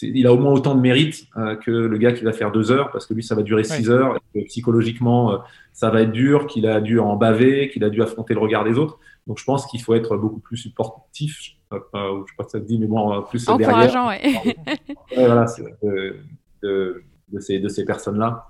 il 0.01 0.27
a 0.27 0.33
au 0.33 0.37
moins 0.37 0.51
autant 0.51 0.75
de 0.75 0.81
mérite 0.81 1.27
euh, 1.37 1.55
que 1.55 1.71
le 1.71 1.97
gars 1.97 2.11
qui 2.11 2.23
va 2.23 2.33
faire 2.33 2.51
deux 2.51 2.71
heures, 2.71 2.91
parce 2.91 3.05
que 3.05 3.13
lui, 3.13 3.23
ça 3.23 3.35
va 3.35 3.43
durer 3.43 3.63
six 3.63 3.89
heures. 3.89 4.19
Et 4.33 4.43
psychologiquement, 4.45 5.33
euh, 5.33 5.37
ça 5.73 5.89
va 5.89 6.01
être 6.01 6.11
dur, 6.11 6.47
qu'il 6.47 6.67
a 6.67 6.81
dû 6.81 6.99
en 6.99 7.15
baver, 7.15 7.69
qu'il 7.69 7.83
a 7.83 7.89
dû 7.89 8.01
affronter 8.01 8.33
le 8.33 8.39
regard 8.39 8.63
des 8.63 8.77
autres. 8.77 8.99
Donc, 9.27 9.39
je 9.39 9.43
pense 9.43 9.65
qu'il 9.67 9.81
faut 9.81 9.95
être 9.95 10.17
beaucoup 10.17 10.39
plus 10.39 10.57
supportif. 10.57 11.39
Je 11.71 11.75
ne 11.75 11.79
sais 11.79 12.35
pas 12.37 12.43
si 12.43 12.49
ça 12.49 12.59
te 12.59 12.65
dit, 12.65 12.77
mais 12.79 12.87
bon, 12.87 13.21
plus 13.23 13.47
Encourageant, 13.47 14.09
derrière. 14.09 14.45
ouais 14.45 14.55
voilà, 15.15 15.45
de, 15.83 16.17
de 16.63 17.03
de 17.29 17.39
ces, 17.39 17.59
de 17.59 17.69
ces 17.69 17.85
personnes-là, 17.85 18.47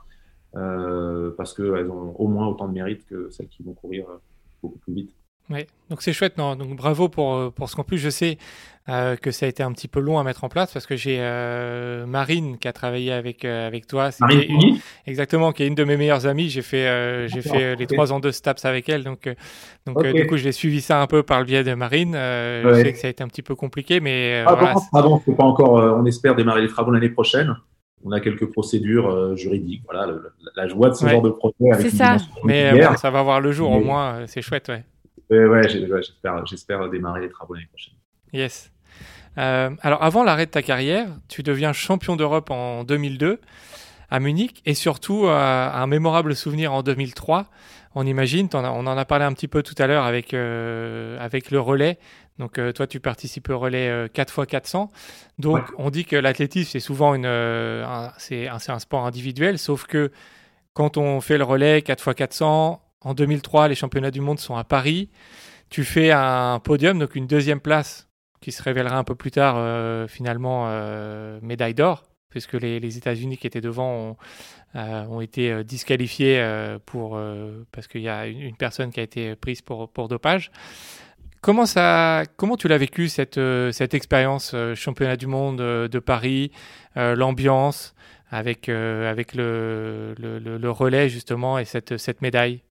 euh, 0.56 1.32
parce 1.38 1.54
qu'elles 1.54 1.90
ont 1.90 2.16
au 2.18 2.28
moins 2.28 2.48
autant 2.48 2.68
de 2.68 2.74
mérite 2.74 3.06
que 3.06 3.30
celles 3.32 3.50
qui 3.50 3.64
vont 3.64 3.74
courir 3.74 4.06
euh, 4.10 4.18
beaucoup 4.62 4.80
plus 4.80 4.94
vite. 4.94 5.16
Oui, 5.50 5.68
donc 5.90 6.02
c'est 6.02 6.14
chouette, 6.14 6.38
non? 6.40 6.56
Donc 6.56 6.76
bravo 6.76 7.08
pour, 7.08 7.54
pour 7.54 7.70
ce 7.70 7.76
qu'en 7.76 7.84
plus 7.84 8.00
je 8.00 8.10
sais 8.10 8.40
euh, 8.88 9.16
que 9.16 9.32
ça 9.32 9.48
a 9.48 9.50
été 9.50 9.64
un 9.64 9.72
petit 9.72 9.88
peu 9.88 10.00
long 10.00 10.20
à 10.20 10.24
mettre 10.24 10.44
en 10.44 10.50
place 10.50 10.72
parce 10.72 10.86
que 10.86 10.96
j'ai 10.96 11.18
euh, 11.20 12.06
Marine 12.06 12.60
qui 12.60 12.68
a 12.68 12.74
travaillé 12.74 13.12
avec, 13.12 13.44
euh, 13.44 13.66
avec 13.66 13.88
toi. 13.88 14.10
Marine 14.20 14.78
Exactement, 15.08 15.52
qui 15.54 15.64
est 15.64 15.68
une 15.68 15.74
de 15.74 15.84
mes 15.84 15.98
meilleures 15.98 16.28
amies. 16.28 16.50
J'ai 16.50 16.62
fait, 16.62 17.28
j'ai 17.28 17.42
fait 17.42 17.76
les 17.76 17.88
trois 17.88 18.14
ans 18.14 18.20
de 18.20 18.30
STAPS 18.30 18.66
avec 18.66 18.88
elle. 18.90 19.04
Donc, 19.04 19.28
donc 19.88 20.06
du 20.06 20.28
coup, 20.28 20.38
j'ai 20.38 20.52
suivi 20.52 20.82
ça 20.82 21.02
un 21.02 21.08
peu 21.08 21.24
par 21.24 21.40
le 21.40 21.46
biais 21.46 21.64
de 21.64 21.74
Marine. 21.74 22.14
Je 22.14 22.82
sais 22.84 22.94
que 22.94 23.00
ça 23.00 23.08
a 23.08 23.10
été 23.10 23.24
un 23.24 23.28
petit 23.28 23.42
peu 23.42 23.56
compliqué, 23.56 24.00
mais. 24.00 24.44
Ah, 24.46 24.54
voilà, 24.54 24.76
pardon, 24.92 25.20
pas 25.20 25.44
encore. 25.44 25.74
on 25.74 26.06
espère 26.06 26.36
démarrer 26.36 26.62
les 26.62 26.68
travaux 26.68 26.92
l'année 26.92 27.10
prochaine 27.10 27.56
on 28.06 28.12
a 28.12 28.22
quelques 28.22 28.52
procédures 28.52 29.36
juridiques. 29.36 29.82
Voilà, 29.84 30.16
la 30.56 30.68
joie 30.68 30.90
de 30.90 30.94
ce 30.94 31.08
genre 31.08 31.22
de 31.22 31.32
projet. 31.32 31.56
C'est 31.82 31.90
ça. 31.90 32.18
Mais 32.44 32.82
ça 32.96 33.12
va 33.12 33.24
voir 33.24 33.42
le 33.42 33.52
jour 33.52 33.72
au 33.72 33.80
moins. 33.80 34.26
C'est 34.28 34.42
chouette, 34.42 34.70
ouais. 34.70 34.84
Ouais, 35.30 35.68
j'espère, 35.68 36.46
j'espère 36.46 36.90
démarrer 36.90 37.22
les 37.22 37.30
travaux 37.30 37.56
l'année 37.56 37.68
prochaine. 37.68 37.96
Yes. 38.32 38.72
Euh, 39.38 39.72
alors, 39.82 40.04
avant 40.04 40.24
l'arrêt 40.24 40.46
de 40.46 40.52
ta 40.52 40.62
carrière, 40.62 41.08
tu 41.28 41.44
deviens 41.44 41.74
champion 41.74 42.16
d'Europe 42.16 42.52
en 42.52 42.84
2002 42.84 43.40
à 44.10 44.20
Munich 44.20 44.62
et 44.66 44.74
surtout 44.74 45.26
euh, 45.26 45.70
un 45.72 45.88
mémorable 45.88 46.36
souvenir 46.36 46.74
en 46.74 46.84
2003. 46.84 47.48
On 47.96 48.06
imagine, 48.06 48.50
on 48.54 48.88
en 48.88 48.98
a 48.98 49.06
parlé 49.06 49.26
un 49.26 49.34
petit 49.34 49.48
peu 49.48 49.64
tout 49.64 49.76
à 49.78 49.88
l'heure 49.88 50.04
avec, 50.04 50.34
euh, 50.34 51.18
avec 51.20 51.50
le 51.50 51.60
relais. 51.60 51.98
Donc, 52.38 52.60
toi, 52.74 52.86
tu 52.86 53.00
participes 53.00 53.50
au 53.50 53.58
relais 53.58 54.08
4x400. 54.08 54.90
Donc, 55.40 55.64
on 55.78 55.90
dit 55.90 56.04
que 56.04 56.16
l'athlétisme, 56.18 56.70
c'est 56.72 56.80
souvent 56.82 57.16
une, 57.16 57.30
c'est 58.18 58.48
un, 58.48 58.58
un 58.68 58.80
sport 58.80 59.06
individuel, 59.06 59.58
sauf 59.58 59.86
que 59.86 60.12
quand 60.74 60.98
on 60.98 61.22
fait 61.22 61.38
le 61.38 61.46
relais 61.46 61.80
4x400, 61.80 62.80
en 63.06 63.14
2003, 63.14 63.70
les 63.70 63.76
championnats 63.76 64.12
du 64.12 64.20
monde 64.20 64.40
sont 64.40 64.56
à 64.56 64.64
Paris. 64.64 65.10
Tu 65.70 65.84
fais 65.84 66.12
un 66.12 66.60
podium, 66.60 67.00
donc 67.00 67.16
une 67.16 67.28
deuxième 67.28 67.62
place 67.62 68.08
qui 68.42 68.52
se 68.52 68.62
révélera 68.62 68.98
un 68.98 69.04
peu 69.04 69.16
plus 69.16 69.32
tard 69.32 69.56
euh, 69.58 70.08
finalement 70.08 70.66
euh, 70.68 71.40
médaille 71.42 71.74
d'or, 71.76 72.04
puisque 72.30 72.54
les, 72.54 72.98
États-Unis 72.98 73.38
qui 73.38 73.48
étaient 73.48 73.62
devant 73.62 73.92
ont, 73.94 74.18
euh, 74.76 75.20
été 75.22 75.64
disqualifiés 75.64 76.44
pour, 76.86 77.20
parce 77.72 77.88
qu'il 77.88 78.02
y 78.02 78.10
a 78.10 78.28
une, 78.28 78.58
personne 78.58 78.92
qui 78.92 79.00
a 79.00 79.04
été 79.04 79.36
prise 79.36 79.62
pour, 79.62 79.90
pour 79.90 80.08
dopage. 80.08 80.52
Comment, 81.46 81.68
ça, 81.68 82.24
comment 82.38 82.58
tu 82.58 82.68
l'as 82.68 82.80
vécu 82.80 83.08
cette, 83.08 83.40
cette 83.72 83.94
expérience 83.94 84.56
championnat 84.74 85.16
du 85.16 85.28
monde 85.28 85.58
de 85.58 86.00
Paris, 86.00 86.52
l'ambiance 86.96 87.94
avec, 88.32 88.68
avec 88.68 89.36
le, 89.36 90.16
le, 90.18 90.72
relais 90.72 91.08
justement 91.08 91.60
et 91.60 91.66
cette, 91.66 91.98
cette 91.98 92.24
médaille? 92.24 92.64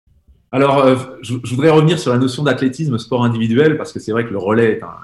Alors, 0.55 0.85
euh, 0.85 0.95
je, 1.21 1.35
voudrais 1.35 1.71
revenir 1.71 1.99
sur 1.99 2.13
la 2.13 2.19
notion 2.19 2.45
d'athlétisme 2.45 2.97
sport 2.97 3.25
individuel, 3.25 3.77
parce 3.77 3.93
que 3.93 3.99
c'est 3.99 4.13
vrai 4.13 4.25
que 4.25 4.31
le 4.31 4.39
relais 4.39 4.75
est 4.75 4.83
un, 4.85 4.95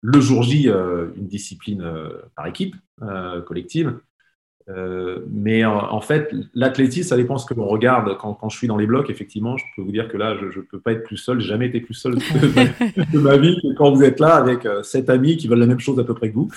le 0.00 0.18
jour 0.18 0.42
J 0.42 0.70
euh, 0.70 1.08
une 1.14 1.26
discipline 1.26 1.82
euh, 1.82 2.22
par 2.34 2.46
équipe, 2.46 2.74
collective. 3.46 3.98
Mais 5.30 5.64
en, 5.64 6.00
fait, 6.00 6.32
l'athlétisme, 6.54 7.08
ça 7.08 7.16
dépend 7.16 7.38
ce 7.38 7.46
que 7.46 7.54
l'on 7.54 7.66
regarde. 7.66 8.16
Quand, 8.18 8.48
je 8.48 8.56
suis 8.56 8.66
dans 8.66 8.76
les 8.76 8.86
blocs, 8.86 9.10
effectivement, 9.10 9.56
je 9.56 9.64
peux 9.74 9.82
vous 9.82 9.92
dire 9.92 10.08
que 10.08 10.16
là, 10.16 10.36
je 10.36 10.58
ne 10.58 10.64
peux 10.64 10.80
pas 10.80 10.92
être 10.92 11.04
plus 11.04 11.16
seul. 11.16 11.40
J'ai 11.40 11.48
jamais 11.48 11.66
été 11.66 11.80
plus 11.80 11.94
seul 11.94 12.14
de 12.14 13.18
ma, 13.18 13.36
vie 13.36 13.56
que 13.62 13.74
quand 13.74 13.92
vous 13.92 14.02
êtes 14.02 14.20
là 14.20 14.36
avec 14.36 14.66
sept 14.82 15.10
amis 15.10 15.36
qui 15.36 15.48
veulent 15.48 15.58
la 15.60 15.66
même 15.66 15.80
chose 15.80 15.98
à 15.98 16.04
peu 16.04 16.14
près 16.14 16.30
que 16.30 16.34
vous. 16.34 16.48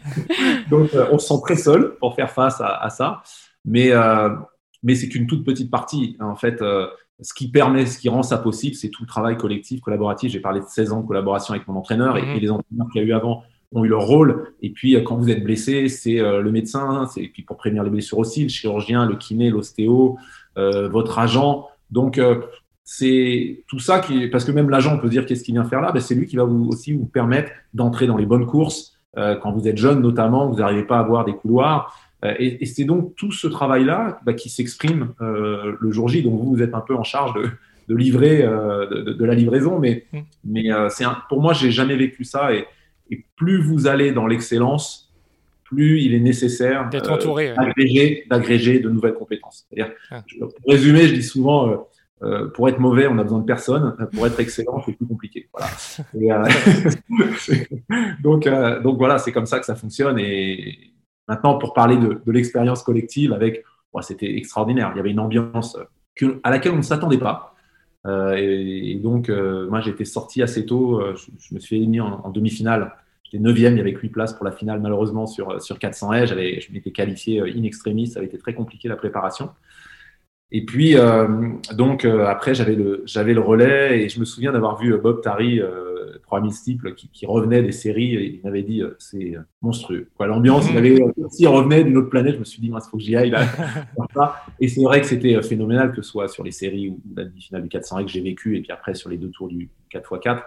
Donc, 0.70 0.90
on 1.10 1.18
se 1.18 1.28
sent 1.28 1.40
très 1.42 1.56
seul 1.56 1.96
pour 2.00 2.14
faire 2.14 2.30
face 2.30 2.60
à, 2.60 2.88
ça. 2.90 3.22
Mais, 3.64 3.90
mais 4.82 4.94
c'est 4.94 5.08
qu'une 5.08 5.26
toute 5.26 5.44
petite 5.44 5.70
partie. 5.70 6.16
En 6.20 6.36
fait, 6.36 6.62
ce 7.22 7.34
qui 7.34 7.50
permet, 7.50 7.86
ce 7.86 7.98
qui 7.98 8.08
rend 8.08 8.22
ça 8.22 8.38
possible, 8.38 8.74
c'est 8.74 8.88
tout 8.88 9.02
le 9.02 9.08
travail 9.08 9.36
collectif, 9.36 9.80
collaboratif. 9.80 10.32
J'ai 10.32 10.40
parlé 10.40 10.60
de 10.60 10.66
16 10.66 10.92
ans 10.92 11.00
de 11.02 11.06
collaboration 11.06 11.54
avec 11.54 11.66
mon 11.68 11.76
entraîneur 11.76 12.16
et, 12.18 12.22
mhm. 12.22 12.38
les 12.38 12.50
entraîneurs 12.50 12.88
qu'il 12.92 13.02
y 13.02 13.04
a 13.04 13.08
eu 13.08 13.12
avant 13.12 13.42
ont 13.74 13.84
eu 13.84 13.88
leur 13.88 14.02
rôle. 14.02 14.52
Et 14.62 14.70
puis, 14.70 14.94
euh, 14.94 15.00
quand 15.00 15.16
vous 15.16 15.30
êtes 15.30 15.42
blessé, 15.42 15.88
c'est 15.88 16.20
euh, 16.20 16.40
le 16.40 16.50
médecin, 16.50 17.08
c'est 17.12 17.22
puis 17.22 17.42
pour 17.42 17.56
prévenir 17.56 17.82
les 17.82 17.90
blessures 17.90 18.18
aussi, 18.18 18.42
le 18.42 18.48
chirurgien, 18.48 19.06
le 19.06 19.16
kiné, 19.16 19.50
l'ostéo, 19.50 20.16
euh, 20.58 20.88
votre 20.88 21.18
agent. 21.18 21.66
Donc, 21.90 22.18
c'est 22.84 23.64
tout 23.66 23.78
ça 23.78 24.00
qui, 24.00 24.28
parce 24.28 24.44
que 24.44 24.52
même 24.52 24.70
l'agent 24.70 24.98
peut 24.98 25.10
dire 25.10 25.26
qu'est-ce 25.26 25.44
qu'il 25.44 25.54
vient 25.54 25.64
faire 25.64 25.82
là, 25.82 25.92
ben, 25.92 26.00
c'est 26.00 26.14
lui 26.14 26.26
qui 26.26 26.36
va 26.36 26.44
vous, 26.44 26.68
aussi 26.68 26.92
vous 26.92 27.04
permettre 27.04 27.52
d'entrer 27.74 28.06
dans 28.06 28.16
les 28.16 28.24
bonnes 28.24 28.46
courses. 28.46 28.98
quand 29.14 29.52
vous 29.52 29.68
êtes 29.68 29.76
jeune, 29.76 30.00
notamment, 30.00 30.48
vous 30.48 30.56
n'arrivez 30.56 30.84
pas 30.84 30.98
à 30.98 31.02
voir 31.02 31.26
des 31.26 31.34
couloirs. 31.34 31.94
Euh, 32.24 32.34
et, 32.38 32.64
c'est 32.64 32.84
donc 32.84 33.14
tout 33.14 33.30
ce 33.30 33.46
travail-là 33.46 34.20
bah, 34.24 34.32
qui 34.32 34.48
s'exprime 34.48 35.12
le 35.20 35.92
jour 35.92 36.08
J. 36.08 36.22
Donc 36.22 36.40
vous, 36.40 36.54
vous 36.54 36.62
êtes 36.62 36.74
un 36.74 36.80
peu 36.80 36.94
en 36.94 37.04
charge 37.04 37.34
de, 37.34 37.50
de 37.88 37.94
livrer, 37.94 38.38
de, 38.42 39.24
la 39.24 39.34
livraison, 39.34 39.78
mais, 39.78 40.06
mm. 40.14 40.18
mais 40.44 40.64
c'est 40.88 41.04
pour 41.28 41.42
moi, 41.42 41.52
j'ai 41.52 41.70
jamais 41.70 41.96
vécu 41.96 42.24
ça. 42.24 42.54
Et, 42.54 42.64
et 43.12 43.24
plus 43.36 43.60
vous 43.60 43.86
allez 43.86 44.12
dans 44.12 44.26
l'excellence, 44.26 45.12
plus 45.64 46.00
il 46.02 46.14
est 46.14 46.20
nécessaire 46.20 46.88
d'être 46.90 47.10
entouré, 47.10 47.54
d'agréger, 48.28 48.80
de 48.80 48.88
nouvelles 48.88 49.14
compétences. 49.14 49.66
C'est-à-dire, 49.68 49.94
ah. 50.10 50.22
pour 50.40 50.72
résumer, 50.72 51.08
je 51.08 51.14
dis 51.14 51.22
souvent. 51.22 51.88
pour 52.54 52.68
être 52.68 52.78
mauvais, 52.78 53.06
on 53.06 53.18
a 53.18 53.22
besoin 53.22 53.40
de 53.40 53.44
personne. 53.44 53.96
Pour 54.12 54.26
être 54.26 54.38
excellent, 54.38 54.82
c'est 54.84 54.92
plus 54.92 55.06
compliqué. 55.06 55.48
Voilà. 55.52 56.48
donc, 58.22 58.48
donc 58.82 58.98
voilà, 58.98 59.18
c'est 59.18 59.32
comme 59.32 59.46
ça 59.46 59.58
que 59.58 59.66
ça 59.66 59.74
fonctionne. 59.74 60.18
Et, 60.18 60.92
Maintenant, 61.28 61.56
pour 61.56 61.72
parler 61.72 61.96
de, 61.96 62.20
l'expérience 62.30 62.82
collective, 62.82 63.32
avec, 63.32 63.64
c'était 64.00 64.36
extraordinaire. 64.36 64.90
Il 64.94 64.96
y 64.96 65.00
avait 65.00 65.10
une 65.10 65.20
ambiance 65.20 65.76
à 66.42 66.50
laquelle 66.50 66.72
on 66.72 66.76
ne 66.76 66.82
s'attendait 66.82 67.18
pas. 67.18 67.54
Euh, 68.06 68.34
et, 68.36 68.96
donc, 68.96 69.28
euh, 69.28 69.68
moi, 69.68 69.80
j'étais 69.80 70.04
sorti 70.04 70.42
assez 70.42 70.66
tôt. 70.66 71.00
Euh, 71.00 71.14
je, 71.16 71.54
me 71.54 71.60
suis 71.60 71.86
mis 71.86 72.00
en, 72.00 72.28
demi-finale. 72.30 72.94
J'étais 73.32 73.42
9e, 73.42 73.72
il 73.72 73.78
y 73.78 73.80
avait 73.80 73.90
8 73.92 74.08
places 74.10 74.32
pour 74.34 74.44
la 74.44 74.52
finale, 74.52 74.80
malheureusement, 74.80 75.26
sur, 75.26 75.60
sur 75.62 75.78
400 75.78 76.12
haies. 76.12 76.26
Je 76.26 76.72
m'étais 76.72 76.90
qualifié 76.90 77.40
in 77.40 77.62
extremis. 77.62 78.08
Ça 78.08 78.18
avait 78.18 78.26
été 78.26 78.38
très 78.38 78.54
compliqué 78.54 78.88
la 78.88 78.96
préparation. 78.96 79.50
Et 80.50 80.66
puis, 80.66 80.96
donc, 81.72 82.04
après, 82.04 82.54
j'avais 82.54 82.74
le, 82.74 83.04
le 83.06 83.40
relais 83.40 84.02
et 84.02 84.08
je 84.10 84.20
me 84.20 84.26
souviens 84.26 84.52
d'avoir 84.52 84.78
vu 84.78 84.96
Bob 84.98 85.22
Tari 85.22 85.60
3000 86.32 86.52
steeples 86.52 86.94
qui, 86.94 87.26
revenaient 87.26 87.62
des 87.62 87.72
séries 87.72 88.14
et 88.16 88.34
il 88.34 88.40
m'avait 88.42 88.62
dit 88.62 88.80
euh, 88.82 88.96
c'est 88.98 89.34
monstrueux. 89.60 90.08
L'ambiance, 90.18 90.68
il 90.70 90.78
avait, 90.78 90.98
s'il 91.30 91.48
revenait 91.48 91.84
d'une 91.84 91.96
autre 91.96 92.08
planète, 92.08 92.34
je 92.34 92.38
me 92.40 92.44
suis 92.44 92.60
dit, 92.60 92.68
il 92.68 92.80
faut 92.90 92.96
que 92.96 93.02
j'y 93.02 93.16
aille. 93.16 93.30
Là, 93.30 93.46
et 94.60 94.68
c'est 94.68 94.82
vrai 94.82 95.00
que 95.00 95.06
c'était 95.06 95.36
euh, 95.36 95.42
phénoménal, 95.42 95.90
que 95.90 95.96
ce 95.96 96.02
soit 96.02 96.28
sur 96.28 96.42
les 96.42 96.50
séries 96.50 96.88
ou 96.88 97.00
la 97.14 97.24
demi-finale 97.24 97.62
du 97.62 97.68
400 97.68 98.04
que 98.04 98.10
j'ai 98.10 98.20
vécu, 98.20 98.56
et 98.56 98.62
puis 98.62 98.72
après 98.72 98.94
sur 98.94 99.10
les 99.10 99.18
deux 99.18 99.30
tours 99.30 99.48
du 99.48 99.68
4x4. 99.92 100.42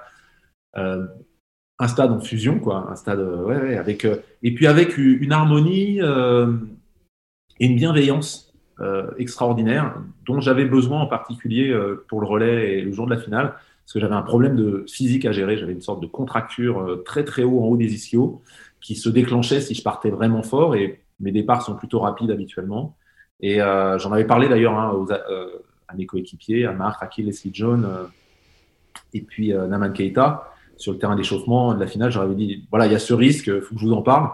Euh, 1.82 1.84
un 1.84 1.88
stade 1.88 2.12
en 2.12 2.20
fusion, 2.20 2.60
quoi, 2.60 2.88
un 2.90 2.96
stade, 2.96 3.20
ouais, 3.20 3.78
avec, 3.78 4.08
et 4.44 4.54
puis 4.54 4.68
avec 4.68 4.98
une 4.98 5.32
harmonie 5.32 6.00
et 6.00 7.66
une 7.66 7.76
bienveillance 7.76 8.54
extraordinaire 9.18 9.96
dont 10.26 10.40
j'avais 10.42 10.66
besoin 10.66 11.02
en 11.02 11.08
particulier 11.08 11.74
pour 12.08 12.22
le 12.22 12.28
relais 12.28 12.78
et 12.78 12.82
le 12.82 12.92
jour 12.92 13.06
de 13.06 13.14
la 13.14 13.22
finale 13.22 13.56
parce 13.86 13.94
que 13.94 14.00
j'avais 14.00 14.16
un 14.16 14.24
problème 14.24 14.56
de 14.56 14.84
physique 14.90 15.26
à 15.26 15.32
gérer. 15.32 15.58
J'avais 15.58 15.74
une 15.74 15.82
sorte 15.82 16.02
de 16.02 16.08
contracture 16.08 16.80
euh, 16.80 17.04
très 17.06 17.24
très 17.24 17.44
haut 17.44 17.64
en 17.64 17.68
haut 17.68 17.78
des 17.78 17.94
ischios 17.94 18.42
qui 18.82 18.96
se 18.96 19.10
déclenchait 19.10 19.62
si 19.62 19.76
je 19.76 19.84
partais 19.84 20.10
vraiment 20.10 20.42
fort 20.42 20.76
et 20.76 21.04
mes 21.20 21.32
départs 21.32 21.62
sont 21.62 21.76
plutôt 21.76 22.00
rapides 22.00 22.32
habituellement. 22.32 22.98
Et 23.42 23.62
euh, 23.62 24.00
j'en 24.00 24.12
avais 24.12 24.26
parlé 24.26 24.50
d'ailleurs 24.50 24.74
hein, 24.74 25.06
euh, 25.30 25.50
à 25.88 25.94
mes 25.94 26.08
coéquipiers, 26.08 26.66
à 26.66 26.72
Marc, 26.72 27.04
à 27.04 27.10
Leslie 27.22 27.52
John 27.54 27.88
et 29.14 29.22
puis 29.22 29.54
Naman 29.54 29.94
Keita 29.94 30.55
sur 30.78 30.94
le 30.94 31.00
terrain 31.00 31.16
d'échauffement 31.16 31.74
de 31.74 31.80
la 31.80 31.88
finale. 31.88 32.12
J'aurais 32.12 32.34
dit 32.36 32.68
voilà, 32.70 32.86
il 32.88 32.92
y 32.92 32.96
a 32.96 33.00
ce 33.00 33.14
risque, 33.14 33.48
il 33.48 33.62
faut 33.62 33.76
que 33.76 33.82
je 33.82 33.86
vous 33.86 33.94
en 33.94 34.02
parle. 34.02 34.30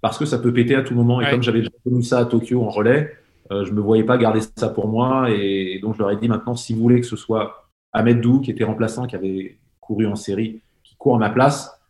parce 0.00 0.18
que 0.18 0.24
ça 0.24 0.38
peut 0.38 0.52
péter 0.52 0.74
à 0.74 0.82
tout 0.82 0.94
moment. 0.94 1.20
Et 1.20 1.30
comme 1.30 1.42
j'avais 1.42 1.62
connu 1.84 2.02
ça 2.02 2.18
à 2.18 2.24
Tokyo 2.24 2.62
en 2.62 2.70
relais, 2.70 3.12
euh, 3.52 3.64
je 3.64 3.70
ne 3.70 3.76
me 3.76 3.80
voyais 3.80 4.04
pas 4.04 4.16
garder 4.16 4.40
ça 4.56 4.68
pour 4.68 4.88
moi. 4.88 5.30
Et, 5.30 5.78
donc, 5.80 5.94
je 5.94 5.98
leur 5.98 6.10
ai 6.10 6.16
dit 6.16 6.28
maintenant, 6.28 6.54
si 6.54 6.74
vous 6.74 6.80
voulez 6.80 7.00
que 7.00 7.06
ce 7.06 7.16
soit 7.16 7.68
Ahmed 7.92 8.20
Dou, 8.20 8.40
qui 8.40 8.50
était 8.50 8.64
remplaçant, 8.64 9.06
qui 9.06 9.16
avait 9.16 9.58
couru 9.80 10.06
en 10.06 10.16
série, 10.16 10.62
qui 10.84 10.94
court 10.96 11.16
à 11.16 11.18
ma 11.18 11.30
place, 11.30 11.80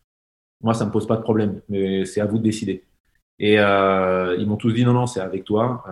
moi, 0.63 0.75
ça 0.75 0.85
ne 0.85 0.89
me 0.89 0.93
pose 0.93 1.07
pas 1.07 1.17
de 1.17 1.23
problème. 1.23 1.61
Mais 1.69 2.05
c'est 2.05 2.21
à 2.21 2.27
vous 2.27 2.39
de 2.39 2.43
décider. 2.43 2.85
Et 3.39 3.59
euh, 3.59 4.37
ils 4.39 4.47
m'ont 4.47 4.57
tous 4.57 4.73
dit 4.73 4.85
non, 4.85 4.93
non, 4.93 5.07
c'est 5.07 5.21
avec 5.21 5.45
toi. 5.45 5.85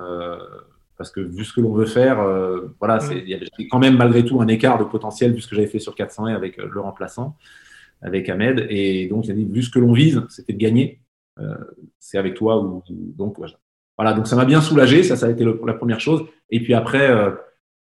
Euh, 0.99 1.05
parce 1.05 1.11
que 1.11 1.21
vu 1.21 1.45
ce 1.45 1.53
que 1.53 1.61
l'on 1.61 1.73
veut 1.73 1.87
faire, 1.87 2.19
voilà, 2.79 2.99
il 3.11 3.29
y 3.29 3.35
avait 3.35 3.49
quand 3.71 3.79
même 3.79 3.97
malgré 3.97 4.25
tout 4.25 4.41
un 4.41 4.49
écart 4.49 4.79
de 4.79 4.85
potentiel 4.85 5.33
vu 5.33 5.41
ce 5.41 5.49
que 5.49 5.55
j'avais 5.55 5.69
fait 5.69 5.79
sur 5.79 5.95
400 5.95 6.29
et 6.29 6.33
avec 6.33 6.57
le 6.57 6.81
remplaçant, 6.81 7.37
avec 8.03 8.29
Ahmed. 8.29 8.67
Et 8.69 9.09
donc, 9.09 9.27
il 9.27 9.31
a 9.31 9.35
dit, 9.35 9.45
vu 9.45 9.63
ce 9.63 9.71
que 9.71 9.79
l'on 9.79 9.93
vise, 9.93 10.23
c'était 10.29 10.53
de 10.53 10.59
gagner. 10.59 11.01
c'est 11.99 12.19
avec 12.19 12.35
toi. 12.35 12.63
Ou, 12.63 12.83
donc, 12.89 13.39
voilà. 13.39 13.55
Voilà, 13.99 14.13
donc 14.13 14.29
ça 14.29 14.37
m'a 14.37 14.45
bien 14.45 14.61
soulagé, 14.61 15.03
ça, 15.03 15.17
ça 15.17 15.27
a 15.27 15.31
été 15.31 15.45
la 15.45 15.75
première 15.75 15.99
chose. 15.99 16.25
Et 16.51 16.63
puis 16.63 16.73
après, 16.73 17.11
euh, 17.11 17.33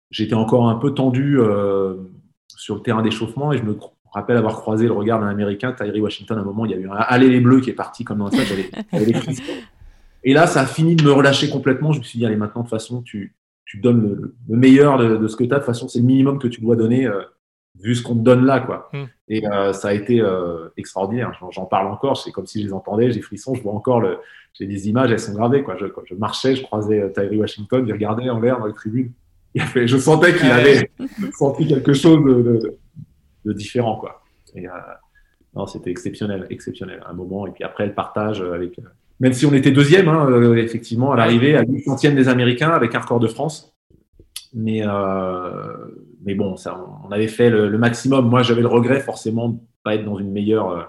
j'étais 0.10 0.34
encore 0.34 0.70
un 0.70 0.76
peu 0.76 0.94
tendu 0.94 1.40
euh, 1.40 1.96
sur 2.50 2.76
le 2.76 2.82
terrain 2.82 3.02
d'échauffement 3.02 3.54
et 3.54 3.58
je 3.58 3.64
me 3.64 3.78
rappelle 4.12 4.36
avoir 4.36 4.58
croisé 4.58 4.88
le 4.88 4.92
regard 4.92 5.22
d'un 5.22 5.30
Américain, 5.30 5.72
Tyree 5.72 6.02
Washington, 6.02 6.38
à 6.38 6.42
un 6.42 6.44
moment, 6.44 6.66
il 6.66 6.72
y 6.72 6.74
a 6.74 6.78
eu 6.78 6.90
un 6.90 6.96
Allez 6.96 7.30
les 7.30 7.40
Bleus 7.40 7.62
qui 7.62 7.70
est 7.70 7.74
parti 7.74 8.04
comme 8.04 8.18
dans 8.18 8.30
ça, 8.30 8.44
j'avais 8.44 8.70
les 9.06 9.14
Et 10.24 10.34
là, 10.34 10.48
ça 10.48 10.62
a 10.62 10.66
fini 10.66 10.96
de 10.96 11.04
me 11.04 11.12
relâcher 11.12 11.50
complètement. 11.50 11.92
Je 11.92 12.00
me 12.00 12.04
suis 12.04 12.20
dit, 12.20 12.26
allez, 12.26 12.36
maintenant, 12.36 12.62
de 12.62 12.68
toute 12.68 12.78
façon, 12.78 13.02
tu, 13.02 13.36
tu 13.66 13.78
donnes 13.78 14.34
le, 14.48 14.58
meilleur 14.58 14.98
de, 14.98 15.28
ce 15.28 15.36
que 15.36 15.44
tu 15.44 15.52
as. 15.52 15.56
De 15.56 15.62
toute 15.62 15.66
façon, 15.66 15.88
c'est 15.88 16.00
le 16.00 16.06
minimum 16.06 16.40
que 16.40 16.48
tu 16.48 16.62
dois 16.62 16.76
donner 16.76 17.08
vu 17.80 17.96
ce 17.96 18.04
qu'on 18.04 18.16
te 18.16 18.20
donne 18.20 18.46
là, 18.46 18.60
quoi. 18.60 18.90
Hmm. 18.94 19.06
Et 19.28 19.44
ça 19.74 19.90
a 19.90 19.94
été 19.94 20.24
extraordinaire. 20.78 21.32
J'en 21.52 21.66
parle 21.66 21.88
encore. 21.88 22.18
C'est 22.18 22.32
comme 22.32 22.46
si 22.46 22.62
je 22.62 22.68
les 22.68 22.74
entendais, 22.74 23.12
j'ai 23.12 23.22
frissons, 23.22 23.56
je 23.56 23.64
vois 23.64 23.74
encore 23.74 24.02
le, 24.02 24.18
j'ai 24.54 24.68
des 24.68 24.90
images, 24.90 25.12
elles 25.12 25.20
sont 25.20 25.34
gravées, 25.34 25.64
quoi. 25.64 25.78
Je, 25.78 25.86
quand 25.86 26.02
je 26.06 26.16
marchais, 26.16 26.56
je 26.56 26.64
croisais 26.64 27.12
Tyree 27.14 27.38
Washington, 27.38 27.84
il 27.88 27.94
regardait 27.94 28.30
en 28.30 28.40
l'air 28.40 28.60
dans 28.60 28.68
les 28.68 28.74
tribunes. 28.74 29.12
je 29.56 29.98
sentais 29.98 30.36
qu'il 30.36 30.50
avait 30.50 30.92
senti 31.38 31.68
quelque 31.68 31.94
chose 31.94 32.24
de, 32.24 32.78
de, 33.46 33.54
différent, 33.54 33.98
quoi. 33.98 34.22
Et, 34.56 34.68
non, 35.54 35.66
c'était 35.68 35.92
exceptionnel, 35.92 36.48
exceptionnel, 36.50 37.04
un 37.06 37.14
moment. 37.14 37.48
Et 37.48 37.52
puis 37.52 37.64
après, 37.64 37.86
le 37.86 37.94
partage 37.94 38.42
avec, 38.42 38.80
même 39.22 39.34
si 39.34 39.46
on 39.46 39.54
était 39.54 39.70
deuxième, 39.70 40.10
hein, 40.10 40.28
euh, 40.30 40.56
effectivement, 40.56 41.12
à 41.12 41.16
l'arrivée, 41.16 41.56
à 41.56 41.64
8 41.64 41.84
centième 41.84 42.16
des 42.16 42.28
Américains, 42.28 42.72
avec 42.72 42.96
un 42.96 43.00
record 43.00 43.20
de 43.20 43.28
France. 43.28 43.72
Mais, 44.52 44.82
euh, 44.84 45.88
mais 46.26 46.34
bon, 46.34 46.58
ça, 46.58 46.84
on 47.06 47.12
avait 47.12 47.28
fait 47.28 47.52
le, 47.52 47.78
maximum. 47.78 48.28
Moi, 48.28 48.42
j'avais 48.42 48.62
le 48.62 48.68
regret 48.68 49.00
forcément 49.00 49.50
de 49.50 49.54
ne 49.54 49.60
pas 49.84 49.94
être 49.94 50.06
dans 50.06 50.18
une 50.18 50.32
meilleure, 50.32 50.72
euh, 50.72 50.84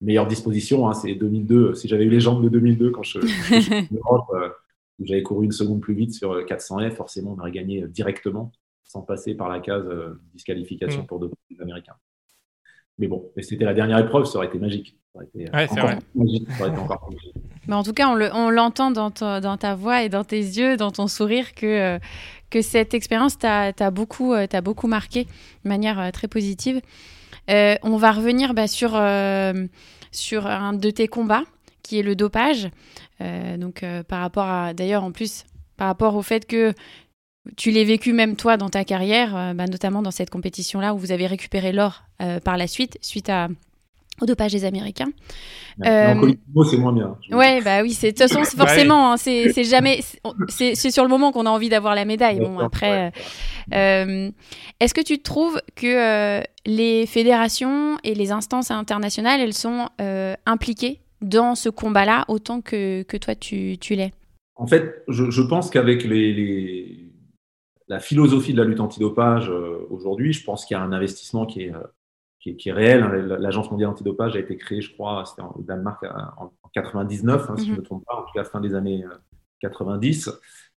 meilleure 0.00 0.28
disposition. 0.28 0.88
Hein. 0.88 0.94
C'est 0.94 1.16
2002. 1.16 1.74
Si 1.74 1.88
j'avais 1.88 2.04
eu 2.04 2.10
les 2.10 2.20
jambes 2.20 2.44
de 2.44 2.48
2002 2.48 2.92
quand 2.92 3.02
je, 3.02 3.18
suis 3.26 3.74
en 3.74 3.86
Europe, 3.96 4.30
où 5.00 5.04
j'avais 5.04 5.24
couru 5.24 5.44
une 5.44 5.52
seconde 5.52 5.80
plus 5.80 5.94
vite 5.94 6.14
sur 6.14 6.46
400 6.46 6.90
F, 6.90 6.94
forcément, 6.94 7.34
on 7.36 7.40
aurait 7.40 7.50
gagné 7.50 7.84
directement, 7.88 8.52
sans 8.84 9.02
passer 9.02 9.34
par 9.34 9.48
la 9.48 9.58
case 9.58 9.84
disqualification 10.32 11.02
mm. 11.02 11.06
pour 11.06 11.18
deux 11.18 11.30
Américains. 11.60 11.96
Mais 12.98 13.08
bon, 13.08 13.32
c'était 13.40 13.64
la 13.64 13.74
dernière 13.74 13.98
épreuve, 13.98 14.26
ça 14.26 14.38
aurait 14.38 14.46
été 14.46 14.60
magique. 14.60 14.96
Ça 15.12 15.18
aurait 15.18 15.26
été, 15.26 15.50
ouais, 15.50 15.66
vrai. 15.66 15.98
Magique, 16.14 16.48
ça 16.52 16.60
aurait 16.60 16.70
été 16.70 16.78
encore 16.78 17.10
magique. 17.10 17.34
En 17.70 17.82
tout 17.82 17.92
cas, 17.92 18.08
on 18.08 18.50
l'entend 18.50 18.90
dans, 18.90 19.10
ta 19.10 19.74
voix 19.74 20.02
et 20.02 20.08
dans 20.08 20.24
tes 20.24 20.38
yeux, 20.38 20.76
dans 20.76 20.90
ton 20.90 21.06
sourire, 21.06 21.54
que, 21.54 21.66
euh, 21.66 21.98
cette 22.62 22.94
expérience 22.94 23.36
t'a 23.38 23.90
beaucoup, 23.90 24.32
euh, 24.32 24.46
marqué 24.84 25.24
de 25.64 25.68
manière 25.68 25.98
euh, 25.98 26.10
très 26.10 26.28
positive. 26.28 26.80
on 27.48 27.96
va 27.96 28.12
revenir 28.12 28.54
bah, 28.54 28.68
sur, 28.68 28.94
un 28.96 30.72
de 30.72 30.90
tes 30.90 31.08
combats, 31.08 31.44
qui 31.82 31.98
est 31.98 32.02
le 32.02 32.14
dopage. 32.14 32.68
donc, 33.20 33.84
par 34.08 34.20
rapport 34.20 34.48
à. 34.48 34.74
D'ailleurs, 34.74 35.04
en 35.04 35.12
plus, 35.12 35.44
par 35.76 35.88
rapport 35.88 36.14
au 36.16 36.22
fait 36.22 36.46
que 36.46 36.74
tu 37.56 37.70
l'as 37.70 37.84
vécu 37.84 38.12
même 38.12 38.36
toi 38.36 38.56
dans 38.56 38.70
ta 38.70 38.84
carrière, 38.84 39.36
euh, 39.36 39.54
bah, 39.54 39.66
notamment 39.66 40.02
dans 40.02 40.10
cette 40.10 40.30
compétition-là 40.30 40.94
où 40.94 40.98
vous 40.98 41.12
avez 41.12 41.26
récupéré 41.26 41.72
l'or 41.72 42.04
euh, 42.22 42.40
par 42.40 42.56
la 42.56 42.66
suite, 42.66 42.98
suite 43.02 43.28
à, 43.28 43.48
au 44.20 44.26
dopage 44.26 44.52
des 44.52 44.64
Américains. 44.64 45.10
Euh, 45.84 46.14
c'est 46.70 46.76
moins 46.76 46.92
bien. 46.92 47.16
Ouais, 47.30 47.60
bah 47.62 47.82
oui, 47.82 47.98
de 48.00 48.08
toute 48.08 48.18
façon, 48.18 48.44
forcément, 48.56 49.12
hein, 49.12 49.16
c'est 49.16 49.64
jamais, 49.64 50.00
c'est 50.48 50.90
sur 50.90 51.02
le 51.02 51.08
moment 51.08 51.32
qu'on 51.32 51.46
a 51.46 51.50
envie 51.50 51.68
d'avoir 51.68 51.94
la 51.94 52.04
médaille. 52.04 52.40
Bon, 52.40 52.58
après, 52.58 53.12
euh, 53.72 54.30
est-ce 54.80 54.94
que 54.94 55.02
tu 55.02 55.20
trouves 55.20 55.60
que 55.74 56.42
les 56.66 57.06
fédérations 57.06 57.98
et 58.04 58.14
les 58.14 58.30
instances 58.30 58.70
internationales, 58.70 59.40
elles 59.40 59.54
sont 59.54 59.88
impliquées 60.46 61.00
dans 61.20 61.54
ce 61.54 61.68
combat-là 61.68 62.24
autant 62.28 62.60
que, 62.60 63.02
que 63.02 63.16
toi 63.16 63.34
tu, 63.34 63.78
tu 63.78 63.94
l'es? 63.94 64.12
En 64.56 64.66
fait, 64.66 65.02
je, 65.08 65.30
je 65.30 65.42
pense 65.42 65.70
qu'avec 65.70 66.04
les 66.04 67.10
la 67.88 68.00
philosophie 68.00 68.52
de 68.52 68.58
la 68.58 68.64
lutte 68.64 68.80
antidopage 68.80 69.50
euh, 69.50 69.86
aujourd'hui, 69.90 70.32
je 70.32 70.44
pense 70.44 70.64
qu'il 70.64 70.76
y 70.76 70.80
a 70.80 70.82
un 70.82 70.92
investissement 70.92 71.46
qui 71.46 71.62
est, 71.62 71.72
euh, 72.46 72.54
qui 72.54 72.68
est, 72.68 72.72
réel. 72.72 73.02
Hein. 73.02 73.38
L'Agence 73.38 73.70
mondiale 73.70 73.90
antidopage 73.90 74.36
a 74.36 74.38
été 74.38 74.56
créée, 74.56 74.80
je 74.80 74.92
crois, 74.92 75.24
c'était 75.26 75.42
au 75.42 75.62
Danemark 75.62 76.04
en, 76.38 76.52
99, 76.72 77.50
hein, 77.50 77.56
si 77.56 77.66
je 77.66 77.70
ne 77.70 77.74
mhm. 77.74 77.80
me 77.80 77.84
trompe 77.84 78.04
pas, 78.04 78.16
en 78.16 78.22
tout 78.22 78.32
cas 78.34 78.44
fin 78.44 78.60
des 78.60 78.74
années 78.74 79.04
90. 79.60 80.28
Euh, 80.28 80.32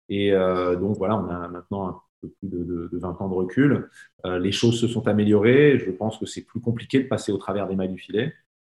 Et 0.09 0.32
donc 0.80 0.97
voilà, 0.97 1.18
on 1.18 1.28
a 1.30 1.47
maintenant 1.47 1.88
un 1.88 2.01
peu 2.22 2.30
plus 2.39 2.49
de, 2.49 2.89
20 2.91 3.22
ans 3.22 3.30
de 3.30 3.34
recul. 3.34 3.89
les 4.26 4.51
choses 4.51 4.80
se 4.80 4.88
sont 4.88 5.07
améliorées. 5.07 5.80
Je 5.80 5.91
pense 5.91 6.18
que 6.18 6.26
c'est 6.26 6.43
plus 6.43 6.61
compliqué 6.61 7.01
de 7.01 7.07
passer 7.07 7.32
au 7.32 7.38
travers 7.38 7.68
des 7.68 7.76
mailles 7.76 7.93
du 7.93 7.97
filet. 7.97 8.34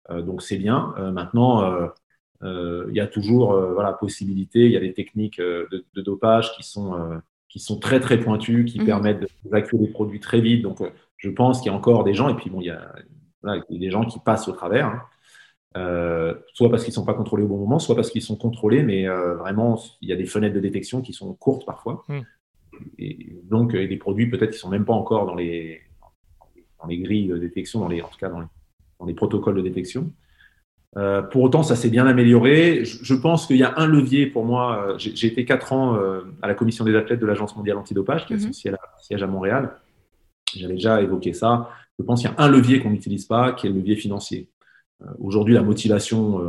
donc 0.09 0.41
c'est 0.41 0.57
bien. 0.57 0.93
maintenant, 1.13 1.91
il 2.41 2.93
y 2.93 2.99
a 2.99 3.07
toujours 3.07 3.53
voilà, 3.73 3.93
possibilité, 3.93 4.65
il 4.65 4.71
y 4.71 4.77
a 4.77 4.81
des 4.81 4.93
techniques 4.93 5.39
de, 5.39 5.85
de 5.93 6.01
dopage 6.01 6.55
qui 6.55 6.63
sont 6.63 7.21
qui 7.51 7.59
sont 7.59 7.77
très 7.79 7.99
très 7.99 8.17
pointus, 8.17 8.71
qui 8.71 8.79
mhm. 8.79 8.85
permettent 8.85 9.25
d'évacuer 9.43 9.77
les 9.77 9.87
produits 9.87 10.21
très 10.21 10.39
vite. 10.39 10.61
Donc, 10.61 10.79
euh, 10.79 10.89
je 11.21 11.29
pense 11.29 11.61
qu'il 11.61 11.71
y 11.71 11.73
a 11.73 11.77
encore 11.77 12.03
des 12.03 12.15
gens, 12.15 12.29
et 12.29 12.35
puis 12.35 12.49
bon, 12.49 12.61
il 12.61 12.65
y 12.65 12.69
a, 12.71 12.93
des 13.69 13.91
gens 13.91 14.05
qui 14.05 14.19
passent 14.19 14.47
au 14.47 14.53
travers, 14.53 14.87
hein. 14.87 15.01
euh, 15.77 16.33
soit 16.53 16.69
parce 16.69 16.83
qu'ils 16.83 16.91
ne 16.91 16.95
sont 16.95 17.05
pas 17.05 17.13
contrôlés 17.13 17.43
au 17.43 17.47
bon 17.47 17.57
moment, 17.57 17.77
soit 17.77 17.95
parce 17.95 18.09
qu'ils 18.09 18.23
sont 18.23 18.35
contrôlés, 18.35 18.81
mais 18.81 19.07
euh, 19.07 19.35
vraiment, 19.35 19.79
il 20.01 20.09
y 20.09 20.13
a 20.13 20.15
des 20.15 20.25
fenêtres 20.25 20.55
de 20.55 20.59
détection 20.59 21.01
qui 21.01 21.13
sont 21.13 21.31
courtes 21.35 21.65
parfois. 21.65 22.03
Mhm. 22.09 22.23
Et 22.97 23.35
donc, 23.43 23.75
des 23.75 23.97
produits 23.97 24.27
peut-être 24.27 24.49
qui 24.49 24.55
ne 24.55 24.61
sont 24.61 24.69
même 24.69 24.85
pas 24.85 24.93
encore 24.93 25.27
dans 25.27 25.35
les, 25.35 25.81
dans 26.79 26.87
les 26.87 26.97
grilles 26.97 27.27
de 27.27 27.37
détection, 27.37 27.79
dans 27.79 27.87
les, 27.87 28.01
en 28.01 28.07
tout 28.07 28.17
cas 28.17 28.29
dans 28.29 28.39
les, 28.39 28.47
dans 28.99 29.05
les 29.05 29.13
protocoles 29.13 29.55
de 29.55 29.61
détection. 29.61 30.11
Euh, 30.97 31.21
pour 31.21 31.43
autant, 31.43 31.63
ça 31.63 31.75
s'est 31.75 31.89
bien 31.89 32.05
amélioré. 32.05 32.83
Je, 32.83 33.13
pense 33.13 33.47
qu'il 33.47 33.57
y 33.57 33.63
a 33.63 33.73
un 33.77 33.87
levier 33.87 34.27
pour 34.27 34.45
moi. 34.45 34.87
Euh, 34.87 34.97
j'ai 34.97 35.27
été 35.27 35.45
quatre 35.45 35.71
ans 35.71 35.95
euh, 35.95 36.21
à 36.41 36.47
la 36.47 36.53
commission 36.53 36.83
des 36.83 36.95
athlètes 36.95 37.19
de 37.19 37.25
l'Agence 37.25 37.55
mondiale 37.55 37.77
antidopage, 37.77 38.25
qui 38.25 38.33
est 38.33 38.47
mm 38.47 38.53
siège, 38.53 38.73
à, 38.73 39.01
siège 39.01 39.23
à 39.23 39.27
Montréal. 39.27 39.77
J'avais 40.59 40.75
déjà 40.75 41.01
évoqué 41.01 41.33
ça. 41.33 41.69
Je 41.99 42.03
pense 42.03 42.21
qu'il 42.21 42.29
y 42.29 42.33
a 42.33 42.41
un 42.41 42.49
levier 42.49 42.79
qu'on 42.79 42.89
n'utilise 42.89 43.25
pas, 43.25 43.53
qui 43.53 43.67
est 43.67 43.69
le 43.69 43.75
levier 43.77 43.95
financier. 43.95 44.49
Aujourd'hui, 45.19 45.53
la 45.53 45.63
motivation, 45.63 46.39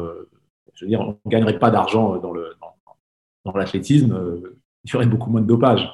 je 0.74 0.84
veux 0.84 0.88
dire, 0.88 1.00
on 1.00 1.18
ne 1.24 1.30
gagnerait 1.30 1.58
pas 1.58 1.70
d'argent 1.70 2.18
dans 2.18 3.52
l'athlétisme. 3.54 4.08
Dans, 4.08 4.14
dans 4.14 4.48
il 4.84 4.90
y 4.92 4.96
aurait 4.96 5.06
beaucoup 5.06 5.30
moins 5.30 5.40
de 5.40 5.46
dopage. 5.46 5.90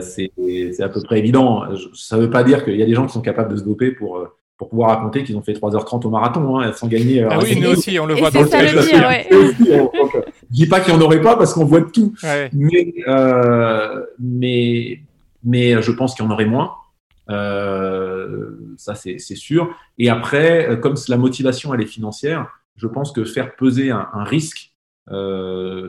c'est 0.00 0.80
à 0.80 0.88
peu 0.88 1.02
près 1.02 1.18
évident. 1.18 1.64
Ça 1.94 2.16
ne 2.16 2.22
veut 2.22 2.30
pas 2.30 2.44
dire 2.44 2.64
qu'il 2.64 2.76
y 2.76 2.82
a 2.82 2.86
des 2.86 2.94
gens 2.94 3.06
qui 3.06 3.12
sont 3.12 3.20
capables 3.20 3.52
de 3.52 3.56
se 3.56 3.64
doper 3.64 3.90
pour 3.90 4.28
pour 4.56 4.68
pouvoir 4.68 4.90
raconter 4.90 5.24
qu'ils 5.24 5.36
ont 5.36 5.42
fait 5.42 5.52
3h30 5.52 6.06
au 6.06 6.10
marathon, 6.10 6.60
hein, 6.60 6.72
sans 6.72 6.86
gagner. 6.86 7.22
Euh, 7.22 7.28
ah 7.30 7.38
oui, 7.42 7.58
nous 7.60 7.70
aussi, 7.70 7.98
on 7.98 8.06
le 8.06 8.14
voit 8.14 8.30
dans 8.30 8.42
le. 8.42 8.46
Euh, 8.46 9.52
je 9.60 10.20
dis 10.50 10.66
pas 10.66 10.80
qu'il 10.80 10.94
n'y 10.94 11.00
en 11.00 11.04
aurait 11.04 11.20
pas 11.20 11.36
parce 11.36 11.52
qu'on 11.52 11.64
voit 11.64 11.82
tout, 11.82 12.14
mais, 12.52 12.94
euh, 13.08 14.04
mais, 14.20 15.00
mais 15.42 15.82
je 15.82 15.90
pense 15.90 16.14
qu'il 16.14 16.24
y 16.24 16.28
en 16.28 16.30
aurait 16.30 16.44
moins. 16.44 16.72
Ça, 17.28 18.94
c'est 18.94 19.18
sûr. 19.18 19.74
Et 19.98 20.10
après, 20.10 20.78
comme 20.82 20.94
la 21.08 21.16
motivation, 21.16 21.74
elle 21.74 21.82
est 21.82 21.86
financière, 21.86 22.48
je 22.76 22.86
pense 22.86 23.12
que 23.12 23.24
faire 23.24 23.56
peser 23.56 23.90
un, 23.90 24.24
risque 24.24 24.72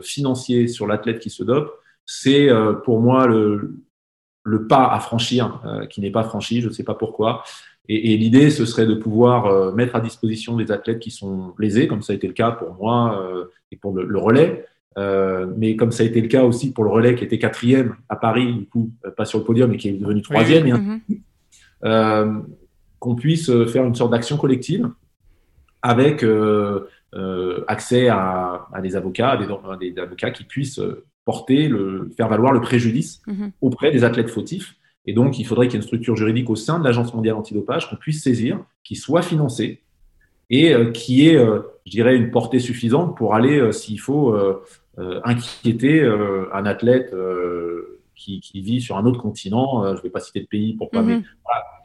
financier 0.02 0.68
sur 0.68 0.86
l'athlète 0.86 1.18
qui 1.18 1.30
se 1.30 1.42
dope, 1.42 1.72
c'est 2.04 2.48
pour 2.84 3.00
moi 3.00 3.26
le, 3.26 3.76
le 4.44 4.66
pas 4.66 4.88
à 4.88 5.00
franchir 5.00 5.60
qui 5.90 6.00
n'est 6.00 6.10
pas 6.10 6.24
franchi, 6.24 6.60
je 6.60 6.68
ne 6.68 6.72
sais 6.72 6.84
pas 6.84 6.94
pourquoi. 6.94 7.42
Et, 7.88 8.16
l'idée, 8.16 8.50
ce 8.50 8.64
serait 8.64 8.86
de 8.86 8.94
pouvoir 8.94 9.46
euh, 9.46 9.72
mettre 9.72 9.94
à 9.94 10.00
disposition 10.00 10.56
des 10.56 10.72
athlètes 10.72 10.98
qui 10.98 11.10
sont 11.10 11.54
lésés, 11.58 11.86
comme 11.86 12.02
ça 12.02 12.12
a 12.12 12.16
été 12.16 12.26
le 12.26 12.32
cas 12.32 12.50
pour 12.50 12.74
moi 12.74 13.20
euh, 13.22 13.46
et 13.70 13.76
pour 13.76 13.94
le, 13.94 14.18
relais, 14.18 14.66
euh, 14.98 15.46
mais 15.56 15.76
comme 15.76 15.92
ça 15.92 16.02
a 16.02 16.06
été 16.06 16.20
le 16.20 16.28
cas 16.28 16.44
aussi 16.44 16.72
pour 16.72 16.84
le 16.84 16.90
relais 16.90 17.14
qui 17.14 17.24
était 17.24 17.38
quatrième 17.38 17.96
à 18.08 18.16
Paris, 18.16 18.52
du 18.54 18.66
coup, 18.66 18.90
pas 19.16 19.24
sur 19.24 19.38
le 19.38 19.44
podium, 19.44 19.70
mais 19.70 19.76
qui 19.76 19.88
est 19.88 19.92
devenu 19.92 20.22
troisième, 20.22 21.00
mm-hmm. 21.82 22.42
qu'on 22.98 23.14
puisse 23.14 23.50
faire 23.66 23.84
une 23.84 23.94
sorte 23.94 24.12
d'action 24.12 24.36
collective 24.36 24.88
avec 25.82 26.24
accès 27.68 28.08
à, 28.08 28.68
des 28.82 28.96
avocats, 28.96 29.32
à 29.32 29.76
des, 29.76 29.98
avocats 29.98 30.30
qui 30.30 30.44
puissent 30.44 30.80
porter, 31.24 31.68
le, 31.68 32.10
faire 32.16 32.28
valoir 32.28 32.52
le 32.52 32.60
préjudice 32.60 33.20
mm-hmm. 33.26 33.50
auprès 33.60 33.90
des 33.90 34.04
athlètes 34.04 34.30
fautifs 34.30 34.76
et 35.06 35.12
donc, 35.12 35.38
il 35.38 35.46
faudrait 35.46 35.68
qu'il 35.68 35.74
y 35.74 35.76
ait 35.76 35.82
une 35.82 35.86
structure 35.86 36.16
juridique 36.16 36.50
au 36.50 36.56
sein 36.56 36.78
de 36.78 36.84
l'Agence 36.84 37.14
mondiale 37.14 37.36
antidopage 37.36 37.88
qu'on 37.88 37.96
puisse 37.96 38.22
saisir, 38.22 38.58
qui 38.82 38.96
soit 38.96 39.22
financée 39.22 39.82
et 40.50 40.74
euh, 40.74 40.90
qui 40.90 41.28
ait, 41.28 41.36
euh, 41.36 41.60
je 41.86 41.92
dirais, 41.92 42.16
une 42.16 42.30
portée 42.30 42.58
suffisante 42.58 43.16
pour 43.16 43.34
aller, 43.34 43.58
euh, 43.58 43.72
s'il 43.72 44.00
faut, 44.00 44.36
inquiéter 45.24 46.02
un 46.52 46.66
athlète 46.66 47.14
qui, 48.14 48.40
vit 48.54 48.80
sur 48.80 48.96
un 48.96 49.04
autre 49.06 49.20
continent, 49.20 49.84
je 49.92 49.98
ne 49.98 50.02
vais 50.02 50.10
pas 50.10 50.20
citer 50.20 50.40
de 50.40 50.46
pays 50.46 50.74
pour 50.74 50.90
pas, 50.90 51.02
mais 51.02 51.16
mhm. 51.16 51.24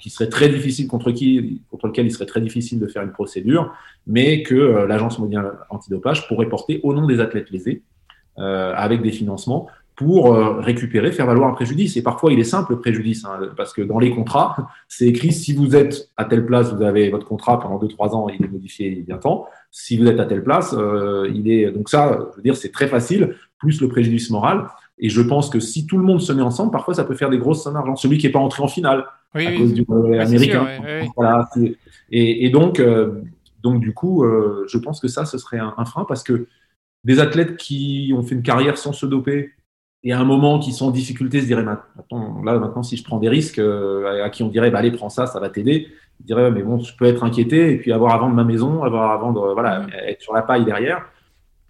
qui 0.01 0.09
serait 0.09 0.29
très 0.29 0.49
difficile 0.49 0.87
contre 0.87 1.11
qui, 1.11 1.61
contre 1.69 1.87
lequel 1.87 2.05
il 2.05 2.11
serait 2.11 2.25
très 2.25 2.41
difficile 2.41 2.79
de 2.79 2.87
faire 2.87 3.03
une 3.03 3.11
procédure, 3.11 3.73
mais 4.07 4.43
que 4.43 4.85
l'Agence 4.85 5.19
mondiale 5.19 5.57
antidopage 5.69 6.27
pourrait 6.27 6.49
porter 6.49 6.79
au 6.83 6.93
nom 6.93 7.05
des 7.05 7.19
athlètes 7.19 7.51
lésés, 7.51 7.83
avec 8.37 9.01
des 9.01 9.11
financements 9.11 9.67
pour 10.01 10.33
euh, 10.33 10.59
récupérer, 10.59 11.11
faire 11.11 11.27
valoir 11.27 11.47
un 11.47 11.53
préjudice. 11.53 11.95
Et 11.95 12.01
parfois, 12.01 12.33
il 12.33 12.39
est 12.39 12.43
simple 12.43 12.71
le 12.71 12.79
préjudice, 12.79 13.23
hein, 13.23 13.39
parce 13.55 13.71
que 13.71 13.83
dans 13.83 13.99
les 13.99 14.09
contrats, 14.09 14.55
c'est 14.87 15.05
écrit 15.05 15.31
si 15.31 15.53
vous 15.53 15.75
êtes 15.75 16.09
à 16.17 16.25
telle 16.25 16.43
place, 16.43 16.73
vous 16.73 16.81
avez 16.81 17.11
votre 17.11 17.27
contrat 17.27 17.59
pendant 17.59 17.79
2-3 17.79 18.15
ans, 18.15 18.27
il 18.27 18.43
est 18.43 18.49
modifié 18.49 18.89
il 18.89 19.05
y 19.07 19.11
a 19.11 19.19
temps. 19.19 19.45
Si 19.69 19.97
vous 19.97 20.07
êtes 20.07 20.19
à 20.19 20.25
telle 20.25 20.43
place, 20.43 20.73
euh, 20.75 21.29
il 21.33 21.51
est. 21.51 21.71
Donc, 21.71 21.87
ça, 21.87 22.17
je 22.31 22.37
veux 22.37 22.41
dire, 22.41 22.55
c'est 22.55 22.71
très 22.71 22.87
facile, 22.87 23.35
plus 23.59 23.79
le 23.79 23.89
préjudice 23.89 24.31
moral. 24.31 24.67
Et 24.97 25.09
je 25.09 25.21
pense 25.21 25.51
que 25.51 25.59
si 25.59 25.85
tout 25.85 25.97
le 25.97 26.03
monde 26.03 26.19
se 26.19 26.33
met 26.33 26.41
ensemble, 26.41 26.71
parfois, 26.71 26.95
ça 26.95 27.03
peut 27.03 27.15
faire 27.15 27.29
des 27.29 27.37
grosses 27.37 27.63
sommes 27.63 27.75
d'argent. 27.75 27.95
Celui 27.95 28.17
qui 28.17 28.25
n'est 28.25 28.33
pas 28.33 28.39
entré 28.39 28.63
en 28.63 28.67
finale 28.67 29.05
à 29.35 29.51
cause 29.55 29.73
du 29.73 29.85
euh, 29.87 30.19
américain. 30.19 30.67
voilà, 31.15 31.47
et, 32.11 32.45
et, 32.45 32.49
donc, 32.49 32.81
donc, 33.61 33.79
du 33.79 33.93
coup, 33.93 34.25
je 34.67 34.77
pense 34.79 34.99
que 34.99 35.07
ça, 35.07 35.25
ce 35.25 35.37
serait 35.37 35.59
un, 35.59 35.75
un 35.77 35.85
frein 35.85 36.05
parce 36.07 36.23
que 36.23 36.47
des 37.03 37.19
athlètes 37.19 37.57
qui 37.57 38.13
ont 38.15 38.23
fait 38.23 38.35
une 38.35 38.43
carrière 38.43 38.77
sans 38.77 38.93
se 38.93 39.05
doper, 39.05 39.51
et 40.03 40.13
à 40.13 40.19
un 40.19 40.23
moment 40.23 40.59
qui 40.59 40.71
sont 40.71 40.87
en 40.87 40.91
difficulté 40.91 41.41
se 41.41 41.45
diraient 41.45 41.65
attends, 41.97 42.41
là 42.43 42.57
maintenant 42.59 42.83
si 42.83 42.97
je 42.97 43.03
prends 43.03 43.19
des 43.19 43.29
risques, 43.29 43.59
à 43.59 44.29
qui 44.29 44.43
on 44.43 44.47
dirait 44.47 44.71
bah, 44.71 44.79
allez 44.79 44.91
prends 44.91 45.09
ça, 45.09 45.27
ça 45.27 45.39
va 45.39 45.49
t'aider, 45.49 45.87
ils 46.19 46.25
diraient 46.25 46.51
mais 46.51 46.63
bon 46.63 46.79
je 46.79 46.95
peux 46.95 47.05
être 47.05 47.23
inquiété 47.23 47.71
et 47.71 47.77
puis 47.77 47.91
avoir 47.91 48.13
à 48.13 48.17
vendre 48.17 48.35
ma 48.35 48.43
maison, 48.43 48.83
avoir 48.83 49.11
à 49.11 49.17
vendre 49.17 49.53
voilà 49.53 49.81
mmh. 49.81 49.89
être 50.07 50.21
sur 50.21 50.33
la 50.33 50.41
paille 50.41 50.65
derrière. 50.65 51.05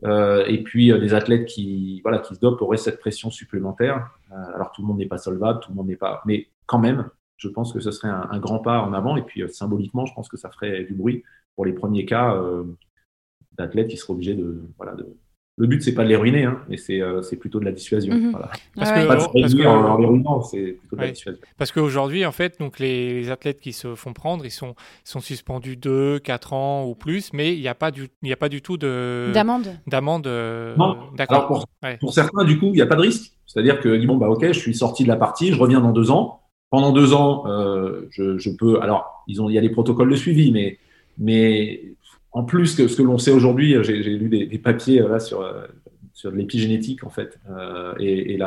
Euh, 0.03 0.43
et 0.47 0.63
puis 0.63 0.91
des 0.99 1.13
athlètes 1.13 1.45
qui 1.45 2.01
voilà 2.01 2.17
qui 2.19 2.33
se 2.33 2.39
dopent 2.39 2.61
auraient 2.63 2.77
cette 2.77 2.99
pression 2.99 3.29
supplémentaire. 3.29 4.09
alors 4.55 4.71
tout 4.71 4.81
le 4.81 4.87
monde 4.87 4.97
n'est 4.97 5.05
pas 5.05 5.19
solvable, 5.19 5.59
tout 5.59 5.71
le 5.71 5.75
monde 5.75 5.87
n'est 5.87 5.95
pas, 5.95 6.21
mais 6.25 6.47
quand 6.65 6.79
même 6.79 7.05
je 7.41 7.49
pense 7.49 7.73
que 7.73 7.79
ce 7.79 7.89
serait 7.89 8.07
un, 8.07 8.39
grand 8.39 8.59
pas 8.59 8.81
en 8.81 8.93
avant. 8.93 9.17
Et 9.17 9.23
puis, 9.23 9.41
euh, 9.41 9.47
symboliquement, 9.47 10.05
je 10.05 10.13
pense 10.13 10.29
que 10.29 10.37
ça 10.37 10.49
ferait 10.51 10.83
du 10.83 10.93
bruit 10.93 11.23
pour 11.55 11.65
les 11.65 11.73
premiers 11.73 12.05
cas 12.05 12.35
euh, 12.35 12.63
d'athlètes 13.53 13.87
qui 13.87 13.97
seraient 13.97 14.13
obligés 14.13 14.35
de, 14.35 14.61
voilà, 14.77 14.93
de, 14.93 15.07
le 15.57 15.67
but, 15.67 15.83
c'est 15.83 15.93
pas 15.93 16.03
de 16.03 16.09
les 16.09 16.15
ruiner, 16.15 16.45
hein, 16.45 16.59
mais 16.69 16.77
c'est 16.77 17.01
euh, 17.01 17.21
plutôt 17.39 17.59
de 17.59 17.65
la 17.65 17.71
dissuasion. 17.71 18.15
Mhm. 18.15 18.37
Parce, 18.75 18.91
que, 18.91 19.65
en, 19.65 19.97
les 19.97 20.07
ruinant, 20.07 20.41
c'est 20.41 20.77
plutôt 20.79 20.95
de 20.95 21.01
la 21.01 21.11
dissuasion. 21.11 21.41
Parce 21.57 21.71
qu'aujourd'hui, 21.71 22.25
en 22.25 22.31
fait, 22.31 22.59
donc 22.59 22.79
les, 22.79 23.29
athlètes 23.29 23.59
qui 23.59 23.73
se 23.73 23.95
font 23.95 24.13
prendre, 24.13 24.45
ils 24.45 24.51
sont, 24.51 24.75
sont 25.03 25.19
suspendus 25.19 25.77
2, 25.77 26.19
4 26.19 26.53
ans 26.53 26.85
ou 26.87 26.95
plus, 26.95 27.33
mais 27.33 27.53
il 27.53 27.59
n'y 27.59 27.67
a, 27.67 27.75
pas 27.75 27.91
du, 27.91 28.09
a 28.29 28.35
pas 28.35 28.49
du 28.49 28.61
tout 28.61 28.77
d'amende. 28.77 29.67
D'amende. 29.87 30.27
non, 30.77 30.97
d'accord. 31.15 31.47
Pour, 31.47 31.67
pour, 31.99 32.13
certains, 32.13 32.43
du 32.43 32.57
coup, 32.57 32.67
il 32.67 32.73
n'y 32.73 32.81
a 32.81 32.87
pas 32.87 32.95
de 32.95 33.01
risque. 33.01 33.33
C'est-à-dire 33.45 33.79
que, 33.81 34.05
bon, 34.05 34.17
bah, 34.17 34.29
ok, 34.29 34.47
je 34.47 34.59
suis 34.59 34.73
sorti 34.73 35.03
de 35.03 35.09
la 35.09 35.17
partie, 35.17 35.51
je 35.51 35.59
reviens 35.59 35.81
dans 35.81 35.91
deux 35.91 36.09
ans 36.09 36.41
pendant 36.71 36.93
deux 36.93 37.13
ans, 37.13 37.43
euh, 37.47 38.07
je, 38.09 38.37
je, 38.39 38.49
peux. 38.49 38.81
Alors, 38.81 39.23
ils 39.27 39.41
ont, 39.41 39.49
il 39.49 39.53
y 39.53 39.57
a 39.57 39.61
des 39.61 39.69
protocoles 39.69 40.09
de 40.09 40.15
suivi, 40.15 40.51
mais, 40.51 40.79
mais 41.17 41.83
en 42.31 42.43
plus 42.43 42.75
que 42.75 42.87
ce 42.87 42.95
que 42.95 43.03
l'on 43.03 43.17
sait 43.17 43.31
aujourd'hui, 43.31 43.75
j'ai 43.83 43.97
lu 44.01 44.29
des, 44.29 44.45
des, 44.45 44.57
papiers 44.57 45.01
euh, 45.01 45.09
là 45.09 45.19
sur 45.19 45.41
euh, 45.41 45.65
sur 46.13 46.31
l'épigénétique 46.31 47.03
en 47.03 47.09
fait 47.09 47.39
euh, 47.49 47.93
et, 47.99 48.33
et 48.33 48.39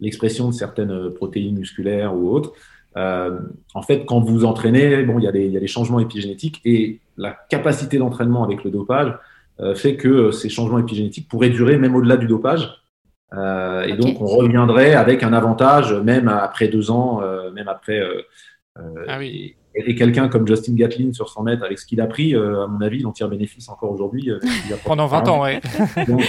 l'expression 0.00 0.48
de 0.48 0.54
certaines 0.54 1.10
protéines 1.10 1.58
musculaires 1.58 2.14
ou 2.14 2.30
autres. 2.30 2.52
Euh, 2.96 3.38
en 3.74 3.82
fait, 3.82 4.04
quand 4.04 4.20
vous 4.20 4.44
entraînez, 4.44 5.04
bon, 5.04 5.18
il 5.18 5.24
y, 5.24 5.28
a 5.28 5.32
des, 5.32 5.46
il 5.46 5.52
y 5.52 5.56
a 5.56 5.60
des 5.60 5.68
changements 5.68 6.00
épigénétiques 6.00 6.60
et 6.64 6.98
la 7.16 7.30
capacité 7.48 7.98
d'entraînement 7.98 8.42
avec 8.42 8.64
le 8.64 8.70
dopage 8.70 9.16
euh, 9.60 9.74
fait 9.74 9.96
que 9.96 10.32
ces 10.32 10.48
changements 10.48 10.78
épigénétiques 10.78 11.28
pourraient 11.28 11.50
durer 11.50 11.76
même 11.76 11.94
au-delà 11.94 12.16
du 12.16 12.26
dopage 12.26 12.80
euh, 13.34 13.82
et 13.82 13.92
donc, 13.92 14.20
on 14.20 14.26
reviendrait 14.26 14.94
avec 14.94 15.22
un 15.22 15.32
avantage, 15.32 15.92
même 15.92 16.28
après 16.28 16.68
deux 16.68 16.90
ans, 16.90 17.20
euh, 17.22 17.50
même 17.52 17.68
après. 17.68 18.00
Euh, 18.80 19.04
ah 19.08 19.18
oui. 19.18 19.56
Et, 19.74 19.94
quelqu'un 19.94 20.28
comme 20.28 20.46
Justin 20.46 20.74
Gatlin 20.74 21.12
sur 21.12 21.28
100 21.28 21.42
mètres, 21.44 21.64
avec 21.64 21.78
ce 21.78 21.86
qu'il 21.86 22.00
a 22.00 22.06
pris, 22.06 22.34
à 22.34 22.66
mon 22.66 22.80
avis, 22.80 23.00
il 23.00 23.06
en 23.06 23.12
tire 23.12 23.28
bénéfice 23.28 23.68
encore 23.68 23.92
aujourd'hui. 23.92 24.30
Pendant 24.84 25.06
20 25.06 25.28
ans, 25.28 25.44
oui. 25.44 25.60
donc, 26.08 26.22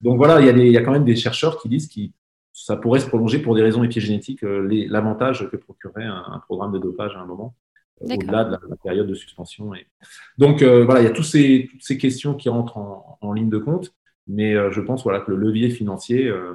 donc, 0.00 0.16
voilà, 0.16 0.40
il 0.40 0.46
y, 0.46 0.48
a 0.48 0.52
il 0.52 0.72
y, 0.72 0.76
a 0.78 0.82
quand 0.82 0.92
même 0.92 1.04
des 1.04 1.16
chercheurs 1.16 1.60
qui 1.60 1.68
disent 1.68 1.88
que 1.88 2.00
ça 2.52 2.76
pourrait 2.76 3.00
se 3.00 3.06
prolonger 3.06 3.40
pour 3.40 3.54
des 3.54 3.62
raisons 3.62 3.84
épigénétiques, 3.84 4.40
l'avantage 4.42 5.50
que 5.50 5.56
procurerait 5.56 6.06
un, 6.06 6.40
programme 6.46 6.72
de 6.72 6.78
dopage 6.78 7.14
à 7.14 7.20
un 7.20 7.26
moment 7.26 7.54
au-delà 8.00 8.44
de 8.44 8.52
la, 8.52 8.76
période 8.82 9.06
de 9.06 9.14
suspension. 9.14 9.74
Et... 9.74 9.86
Donc 10.38 10.62
voilà, 10.62 11.02
il 11.02 11.04
y 11.04 11.08
a 11.08 11.12
tous 11.12 11.22
ces, 11.22 11.68
toutes 11.70 11.82
ces 11.82 11.98
questions 11.98 12.34
qui 12.34 12.48
rentrent 12.48 12.78
en, 12.78 13.18
en 13.20 13.32
ligne 13.34 13.50
de 13.50 13.58
compte. 13.58 13.92
Mais 14.30 14.54
euh, 14.54 14.70
je 14.70 14.80
pense 14.80 15.02
voilà, 15.02 15.20
que 15.20 15.30
le 15.30 15.36
levier 15.36 15.70
financier 15.70 16.28
euh, 16.28 16.54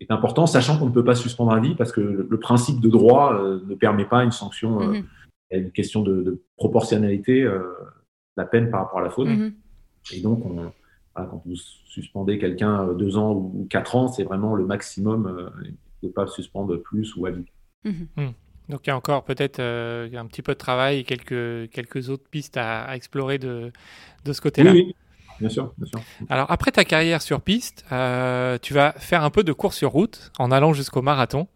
est 0.00 0.10
important, 0.10 0.46
sachant 0.46 0.78
qu'on 0.78 0.86
ne 0.86 0.92
peut 0.92 1.04
pas 1.04 1.14
suspendre 1.14 1.52
un 1.52 1.60
vie 1.60 1.74
parce 1.74 1.92
que 1.92 2.00
le, 2.00 2.40
principe 2.40 2.80
de 2.80 2.88
droit 2.88 3.34
euh, 3.34 3.60
ne 3.66 3.74
permet 3.74 4.04
pas 4.04 4.24
une 4.24 4.32
sanction. 4.32 4.92
Il 4.92 5.04
y 5.50 5.54
a 5.54 5.58
une 5.58 5.72
question 5.72 6.02
de, 6.02 6.42
proportionnalité 6.56 7.48
la 8.36 8.44
peine 8.44 8.70
par 8.70 8.80
rapport 8.80 9.00
à 9.00 9.02
la 9.02 9.10
faute. 9.10 9.28
Mhm. 9.28 9.54
Et 10.12 10.20
donc, 10.20 10.44
quand 11.14 11.42
vous 11.44 11.56
suspendez 11.56 12.38
quelqu'un 12.38 12.92
deux 12.92 13.16
ans 13.16 13.32
ou 13.32 13.66
quatre 13.68 13.96
ans, 13.96 14.08
c'est 14.08 14.24
vraiment 14.24 14.54
le 14.54 14.64
maximum. 14.64 15.50
il 15.64 15.70
ne 15.70 16.08
peut 16.08 16.12
pas 16.12 16.26
suspendre 16.26 16.76
plus 16.76 17.16
ou 17.16 17.26
à 17.26 17.30
vie. 17.30 17.46
Mhm. 17.84 18.08
Hmm. 18.16 18.30
Donc 18.68 18.86
il 18.86 18.90
y 18.90 18.92
a 18.92 18.96
encore 18.96 19.24
peut-être 19.24 19.60
un 19.60 20.26
petit 20.26 20.42
peu 20.42 20.52
de 20.52 20.58
travail 20.58 20.98
et 20.98 21.04
quelques, 21.04 21.70
quelques 21.70 22.10
autres 22.10 22.28
pistes 22.30 22.56
à, 22.56 22.94
explorer 22.94 23.38
de, 23.38 23.72
de 24.24 24.32
ce 24.32 24.40
côté-là. 24.40 24.72
Oui, 24.72 24.84
oui. 24.88 24.94
Bien 25.40 25.48
sûr, 25.48 25.72
bien 25.78 25.86
sûr. 25.86 26.00
Alors 26.28 26.50
après 26.50 26.70
ta 26.70 26.84
carrière 26.84 27.22
sur 27.22 27.40
piste, 27.40 27.84
euh, 27.92 28.58
tu 28.60 28.74
vas 28.74 28.92
faire 28.98 29.24
un 29.24 29.30
peu 29.30 29.44
de 29.44 29.52
course 29.52 29.76
sur 29.76 29.90
route 29.90 30.32
en 30.38 30.50
allant 30.50 30.72
jusqu'au 30.72 31.02
marathon. 31.02 31.48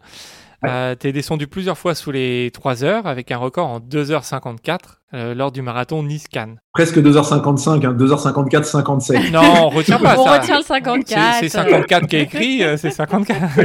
Euh, 0.65 0.95
tu 0.99 1.09
es 1.09 1.13
descendu 1.13 1.49
plusieurs 1.49 1.77
fois 1.77 1.97
sous 1.97 2.13
les 2.13 2.53
3 2.53 2.85
heures 2.85 3.09
avec 3.09 3.33
un 3.33 3.37
record 3.37 3.67
en 3.69 3.81
2h54 3.81 4.79
euh, 5.13 5.35
lors 5.35 5.51
du 5.51 5.61
marathon 5.61 6.05
Nice-Cannes. 6.05 6.61
Presque 6.73 6.99
2h55, 6.99 7.85
hein, 7.85 7.93
2h54, 7.95 8.63
57. 8.63 9.33
Non, 9.33 9.41
on 9.43 9.69
retient 9.71 9.99
pas 9.99 10.17
on 10.17 10.25
ça. 10.25 10.31
On 10.31 10.39
retient 10.39 10.59
le 10.59 10.65
54. 10.65 11.35
C'est 11.41 11.49
54 11.49 12.07
qui 12.07 12.17
est 12.17 12.23
écrit, 12.23 12.63
c'est 12.79 12.91
54. 12.91 13.41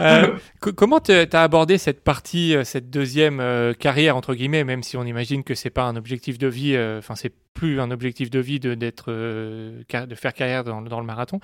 Euh, 0.00 0.36
comment 0.76 1.00
tu 1.00 1.12
as 1.12 1.42
abordé 1.42 1.78
cette 1.78 2.02
partie, 2.02 2.54
euh, 2.54 2.64
cette 2.64 2.90
deuxième 2.90 3.40
euh, 3.40 3.74
carrière, 3.74 4.16
entre 4.16 4.34
guillemets, 4.34 4.64
même 4.64 4.82
si 4.82 4.96
on 4.96 5.04
imagine 5.04 5.44
que 5.44 5.54
c'est 5.54 5.70
pas 5.70 5.84
un 5.84 5.96
objectif 5.96 6.38
de 6.38 6.48
vie, 6.48 6.78
enfin, 6.98 7.14
c'est 7.14 7.32
plus 7.54 7.80
un 7.80 7.90
objectif 7.90 8.30
de 8.30 8.38
vie 8.38 8.60
de, 8.60 8.74
d'être, 8.74 9.12
de 9.12 10.14
faire 10.14 10.32
carrière 10.32 10.64
dans, 10.64 10.80
le 10.80 11.06
marathon. 11.06 11.40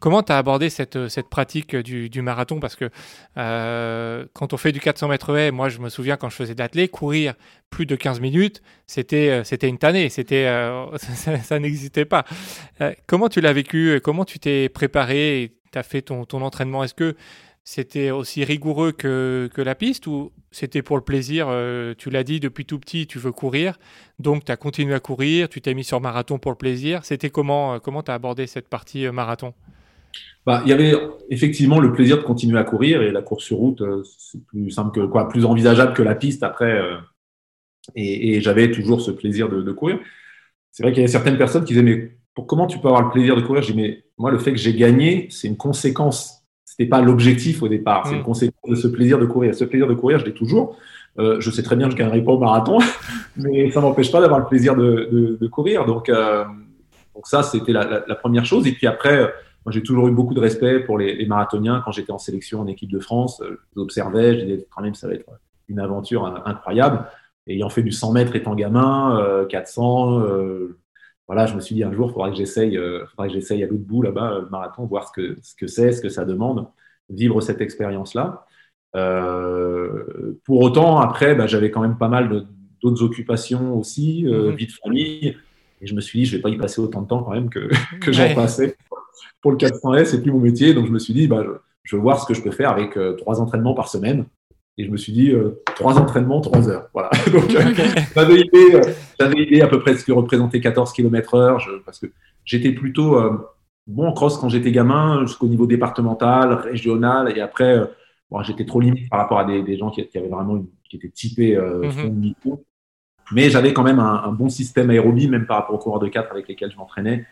Comment 0.00 0.22
tu 0.22 0.32
as 0.32 0.38
abordé 0.38 0.70
cette, 0.70 1.08
cette 1.08 1.28
pratique 1.28 1.76
du, 1.76 2.22
marathon? 2.22 2.60
Parce 2.60 2.76
que 2.76 2.90
quand 3.34 4.52
on 4.52 4.56
fait 4.56 4.72
du 4.72 4.80
400 4.80 5.08
mètres 5.08 5.36
haies, 5.36 5.50
moi, 5.50 5.68
je 5.68 5.78
me 5.78 5.88
souviens 5.88 6.16
quand 6.16 6.30
je 6.30 6.36
faisais 6.36 6.54
de 6.54 6.86
courir 6.86 7.34
plus 7.70 7.86
de 7.86 7.96
15 7.96 8.20
minutes, 8.20 8.62
c'était, 8.86 9.42
c'était 9.44 9.68
une 9.68 9.78
tannée, 9.78 10.08
c'était, 10.08 10.46
ça, 11.42 11.58
n'existait 11.58 12.04
pas. 12.04 12.24
comment 13.06 13.28
tu 13.28 13.40
l'as 13.40 13.52
vécu? 13.52 14.00
Comment 14.02 14.24
tu 14.24 14.38
t'es 14.38 14.68
préparé? 14.68 15.54
Tu 15.72 15.78
as 15.78 15.82
fait 15.82 16.02
ton, 16.02 16.24
ton 16.24 16.40
entraînement? 16.42 16.82
Est-ce 16.84 16.94
que 16.94 17.14
c'était 17.70 18.10
aussi 18.10 18.44
rigoureux 18.44 18.92
que, 18.92 19.50
que, 19.52 19.60
la 19.60 19.74
piste 19.74 20.06
ou 20.06 20.32
c'était 20.50 20.80
pour 20.80 20.96
le 20.96 21.02
plaisir 21.02 21.48
euh, 21.50 21.92
Tu 21.98 22.08
l'as 22.08 22.24
dit, 22.24 22.40
depuis 22.40 22.64
tout 22.64 22.78
petit, 22.78 23.06
tu 23.06 23.18
veux 23.18 23.30
courir, 23.30 23.78
donc 24.18 24.46
tu 24.46 24.50
as 24.50 24.56
continué 24.56 24.94
à 24.94 25.00
courir, 25.00 25.50
tu 25.50 25.60
t'es 25.60 25.74
mis 25.74 25.84
sur 25.84 26.00
marathon 26.00 26.38
pour 26.38 26.50
le 26.50 26.56
plaisir. 26.56 27.04
C'était 27.04 27.28
comment 27.28 27.74
euh, 27.74 27.78
comment 27.78 28.02
tu 28.02 28.10
as 28.10 28.14
abordé 28.14 28.46
cette 28.46 28.70
partie 28.70 29.06
euh, 29.06 29.12
marathon? 29.12 29.52
Bah, 30.46 30.62
Il 30.64 30.70
y 30.70 30.72
avait 30.72 30.94
effectivement 31.28 31.78
le 31.78 31.92
plaisir 31.92 32.16
de 32.16 32.22
continuer 32.22 32.58
à 32.58 32.64
courir 32.64 33.02
et 33.02 33.10
la 33.10 33.20
course 33.20 33.44
sur 33.44 33.58
route, 33.58 33.82
c'est 34.18 34.42
plus 34.46 34.70
simple 34.70 34.98
que 34.98 35.04
quoi, 35.04 35.28
plus 35.28 35.44
envisageable 35.44 35.92
que 35.92 36.02
la 36.02 36.14
piste 36.14 36.42
après. 36.42 36.74
et, 37.94 38.40
j'avais 38.40 38.70
toujours 38.70 39.02
ce 39.02 39.10
plaisir 39.10 39.50
de, 39.50 39.72
courir. 39.72 39.98
C'est 40.72 40.84
vrai 40.84 40.92
qu'il 40.92 41.02
y 41.02 41.04
avait 41.04 41.12
certaines 41.12 41.36
personnes 41.36 41.64
qui 41.64 41.74
disaient, 41.74 41.82
mais 41.82 42.16
pour, 42.34 42.46
comment 42.46 42.66
tu 42.66 42.78
peux 42.78 42.88
avoir 42.88 43.02
le 43.02 43.10
plaisir 43.10 43.36
de 43.36 43.42
courir? 43.42 43.60
Je 43.60 43.72
dis, 43.72 43.78
mais 43.78 44.04
moi, 44.16 44.30
le 44.30 44.38
fait 44.38 44.52
que 44.52 44.58
j'ai 44.58 44.74
gagné, 44.74 45.28
c'est 45.30 45.48
une 45.48 45.58
conséquence 45.58 46.37
c'était 46.78 46.88
pas 46.88 47.00
l'objectif 47.00 47.62
au 47.62 47.68
départ. 47.68 48.06
C'est 48.06 48.14
une 48.14 48.20
mm. 48.20 48.24
conséquence 48.24 48.70
de 48.70 48.76
ce 48.76 48.86
plaisir 48.86 49.18
de 49.18 49.26
courir. 49.26 49.54
Ce 49.54 49.64
plaisir 49.64 49.88
de 49.88 49.94
courir, 49.94 50.18
je 50.20 50.24
l'ai 50.24 50.34
toujours. 50.34 50.76
Euh, 51.18 51.40
je 51.40 51.50
sais 51.50 51.62
très 51.62 51.74
bien 51.74 51.86
que 51.86 51.92
je 51.92 51.96
ne 51.96 52.02
gagnerai 52.02 52.22
pas 52.22 52.32
au 52.32 52.38
marathon, 52.38 52.78
mais 53.36 53.70
ça 53.70 53.80
m'empêche 53.80 54.12
pas 54.12 54.20
d'avoir 54.20 54.38
le 54.38 54.46
plaisir 54.46 54.76
de, 54.76 55.36
de, 55.40 55.46
courir. 55.48 55.84
Donc, 55.84 56.08
euh, 56.08 56.44
donc 57.14 57.26
ça, 57.26 57.42
c'était 57.42 57.72
la, 57.72 58.04
la, 58.06 58.14
première 58.14 58.44
chose. 58.44 58.68
Et 58.68 58.72
puis 58.72 58.86
après, 58.86 59.18
euh, 59.18 59.26
moi, 59.64 59.72
j'ai 59.72 59.82
toujours 59.82 60.06
eu 60.06 60.12
beaucoup 60.12 60.34
de 60.34 60.40
respect 60.40 60.78
pour 60.78 60.96
les, 60.96 61.16
les 61.16 61.26
marathoniens. 61.26 61.82
Quand 61.84 61.90
j'étais 61.90 62.12
en 62.12 62.18
sélection 62.18 62.60
en 62.60 62.68
équipe 62.68 62.92
de 62.92 63.00
France, 63.00 63.40
euh, 63.40 63.58
j'observais, 63.74 64.38
je 64.38 64.44
disais 64.44 64.66
quand 64.70 64.82
même, 64.82 64.94
ça 64.94 65.08
va 65.08 65.14
être 65.14 65.26
une 65.68 65.80
aventure 65.80 66.24
incroyable. 66.46 67.04
ayant 67.48 67.68
fait 67.68 67.82
du 67.82 67.90
100 67.90 68.12
mètres 68.12 68.36
étant 68.36 68.54
gamin, 68.54 69.44
400, 69.50 70.22
voilà, 71.28 71.46
je 71.46 71.54
me 71.54 71.60
suis 71.60 71.74
dit 71.74 71.84
un 71.84 71.92
jour, 71.92 72.08
il 72.08 72.12
faudra 72.14 72.30
que 72.30 72.36
j'essaye, 72.36 72.76
euh, 72.76 73.04
que 73.16 73.28
j'essaye 73.28 73.62
à 73.62 73.66
l'autre 73.66 73.84
bout 73.84 74.02
là-bas 74.02 74.40
le 74.40 74.48
marathon, 74.48 74.86
voir 74.86 75.08
ce 75.08 75.12
que 75.12 75.36
ce 75.42 75.54
que 75.54 75.66
c'est, 75.66 75.92
ce 75.92 76.00
que 76.00 76.08
ça 76.08 76.24
demande, 76.24 76.66
vivre 77.10 77.40
cette 77.40 77.60
expérience-là. 77.60 78.46
Euh, 78.96 80.38
pour 80.44 80.60
autant, 80.62 80.98
après, 80.98 81.34
bah, 81.34 81.46
j'avais 81.46 81.70
quand 81.70 81.82
même 81.82 81.98
pas 81.98 82.08
mal 82.08 82.46
d'autres 82.82 83.02
occupations 83.02 83.78
aussi, 83.78 84.26
euh, 84.26 84.50
mhm. 84.50 84.56
vie 84.56 84.66
de 84.66 84.72
famille, 84.72 85.36
et 85.80 85.86
je 85.86 85.94
me 85.94 86.00
suis 86.00 86.20
dit, 86.20 86.24
je 86.24 86.36
vais 86.36 86.42
pas 86.42 86.48
y 86.48 86.56
passer 86.56 86.80
autant 86.80 87.02
de 87.02 87.06
temps 87.06 87.22
quand 87.22 87.32
même 87.32 87.50
que, 87.50 87.68
que 88.00 88.10
j'en 88.12 88.34
passais. 88.34 88.76
Pour 89.42 89.52
le 89.52 89.58
400S, 89.58 90.06
c'est 90.06 90.22
plus 90.22 90.32
mon 90.32 90.40
métier, 90.40 90.74
donc 90.74 90.86
je 90.86 90.92
me 90.92 90.98
suis 90.98 91.14
dit, 91.14 91.28
bah, 91.28 91.44
je, 91.44 91.50
je 91.84 91.96
veux 91.96 92.02
voir 92.02 92.20
ce 92.20 92.26
que 92.26 92.34
je 92.34 92.42
peux 92.42 92.50
faire 92.50 92.70
avec 92.70 92.96
euh, 92.96 93.14
trois 93.14 93.40
entraînements 93.40 93.74
par 93.74 93.88
semaine. 93.88 94.26
Et 94.78 94.84
je 94.84 94.90
me 94.92 94.96
suis 94.96 95.12
dit, 95.12 95.32
euh, 95.32 95.60
trois 95.74 95.98
entraînements, 95.98 96.40
trois 96.40 96.68
heures. 96.68 96.88
Voilà. 96.94 97.10
Donc, 97.32 97.52
euh, 97.52 97.60
j'avais 98.14 98.40
idée, 98.40 98.74
euh, 98.74 98.82
j'avais 99.18 99.42
idée 99.42 99.60
à 99.60 99.66
peu 99.66 99.80
près 99.80 99.92
de 99.92 99.98
ce 99.98 100.04
que 100.04 100.12
représentait 100.12 100.60
14 100.60 100.92
km 100.92 101.34
heure, 101.34 101.60
parce 101.84 101.98
que 101.98 102.06
j'étais 102.44 102.70
plutôt 102.70 103.20
bon 103.88 104.06
en 104.06 104.12
cross 104.12 104.38
quand 104.38 104.48
j'étais 104.48 104.70
gamin, 104.70 105.26
jusqu'au 105.26 105.48
niveau 105.48 105.66
départemental, 105.66 106.52
régional, 106.54 107.36
et 107.36 107.40
après, 107.40 107.90
bon, 108.30 108.40
j'étais 108.44 108.64
trop 108.64 108.80
limite 108.80 109.10
par 109.10 109.18
rapport 109.18 109.40
à 109.40 109.44
des, 109.44 109.62
des 109.62 109.76
gens 109.76 109.90
qui, 109.90 110.06
qui, 110.06 110.16
avaient 110.16 110.28
vraiment, 110.28 110.56
une, 110.56 110.68
qui 110.88 110.96
étaient 110.96 111.10
typés 111.10 111.56
mm 111.56 111.88
-hmm. 111.88 112.58
Mais 113.32 113.50
j'avais 113.50 113.72
quand 113.74 113.82
même 113.82 113.98
un, 113.98 114.22
un, 114.28 114.32
bon 114.32 114.48
système 114.48 114.88
aérobie, 114.90 115.28
même 115.28 115.46
par 115.46 115.56
rapport 115.58 115.74
aux 115.74 115.82
coureurs 115.82 116.00
de 116.00 116.08
4 116.08 116.30
avec 116.30 116.48
lesquels 116.48 116.70
je 116.70 116.76
m'entraînais. 116.76 117.26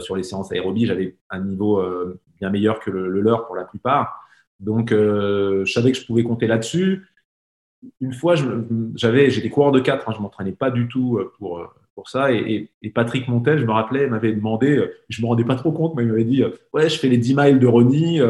sur 0.00 0.14
les 0.16 0.24
séances 0.24 0.50
aérobie, 0.52 0.86
j'avais 0.86 1.16
un 1.30 1.40
niveau 1.40 1.80
bien 2.40 2.50
meilleur 2.50 2.80
que 2.80 2.90
le, 2.90 3.08
le 3.08 3.20
leur 3.20 3.46
pour 3.46 3.56
la 3.56 3.64
plupart. 3.64 4.21
Donc, 4.62 4.92
euh, 4.92 5.64
je 5.64 5.72
savais 5.72 5.92
que 5.92 5.98
je 5.98 6.06
pouvais 6.06 6.22
compter 6.22 6.46
là-dessus. 6.46 7.06
Une 8.00 8.12
fois, 8.12 8.36
j'avais, 8.94 9.28
j'étais 9.30 9.50
coureur 9.50 9.72
de 9.72 9.80
4, 9.80 10.08
hein, 10.08 10.12
je 10.16 10.22
m'entraînais 10.22 10.52
pas 10.52 10.70
du 10.70 10.86
tout 10.86 11.18
euh, 11.18 11.32
pour, 11.38 11.58
euh, 11.58 11.66
pour 11.96 12.08
ça. 12.08 12.32
Et, 12.32 12.70
Patrick 12.94 13.26
Montel, 13.28 13.58
je 13.58 13.64
me 13.64 13.72
rappelais, 13.72 14.06
m'avait 14.06 14.32
demandé, 14.32 14.88
je 15.08 15.20
me 15.20 15.26
rendais 15.26 15.44
pas 15.44 15.56
trop 15.56 15.72
compte, 15.72 15.94
mais 15.96 16.04
il 16.04 16.08
m'avait 16.08 16.24
dit 16.24 16.44
Ouais, 16.72 16.88
je 16.88 16.98
fais 16.98 17.08
les 17.08 17.18
10 17.18 17.34
miles 17.36 17.58
de 17.58 17.66
Rony, 17.66 18.20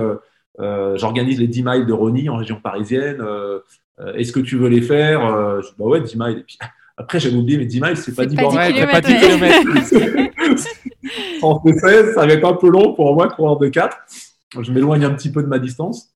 j'organise 0.59 1.39
les 1.39 1.49
10 1.49 1.65
miles 1.65 1.87
de 1.87 1.93
Rony 1.93 2.31
en 2.31 2.37
région 2.37 2.59
parisienne. 2.61 3.23
Est-ce 4.17 4.33
que 4.33 4.41
tu 4.41 4.57
veux 4.57 4.69
les 4.69 4.83
faire 4.83 5.61
Je 5.61 5.69
dis 5.69 5.75
Bah 5.79 5.85
ouais, 5.85 6.01
10 6.01 6.17
miles. 6.19 6.39
Et 6.39 6.45
puis, 6.45 6.59
après, 6.97 7.21
j'avais 7.21 7.37
oublié, 7.37 7.59
mais 7.59 7.67
10 7.67 7.81
miles, 7.83 7.97
c'est 7.99 8.15
pas 8.15 8.25
10 8.25 8.37
bornes. 8.37 8.57
pas 8.57 9.01
10 9.03 9.15
km. 9.17 10.33
en 11.43 11.63
16, 11.63 12.15
ça 12.15 12.27
va 12.27 12.33
être 12.33 12.47
un 12.47 12.55
peu 12.55 12.71
long 12.71 12.95
pour 12.95 13.15
moi, 13.15 13.29
courir 13.29 13.59
de 13.59 13.69
4. 13.69 13.97
Je 14.61 14.73
m'éloigne 14.73 15.05
un 15.05 15.15
petit 15.15 15.31
peu 15.31 15.43
de 15.43 15.49
ma 15.49 15.59
distance. 15.59 16.15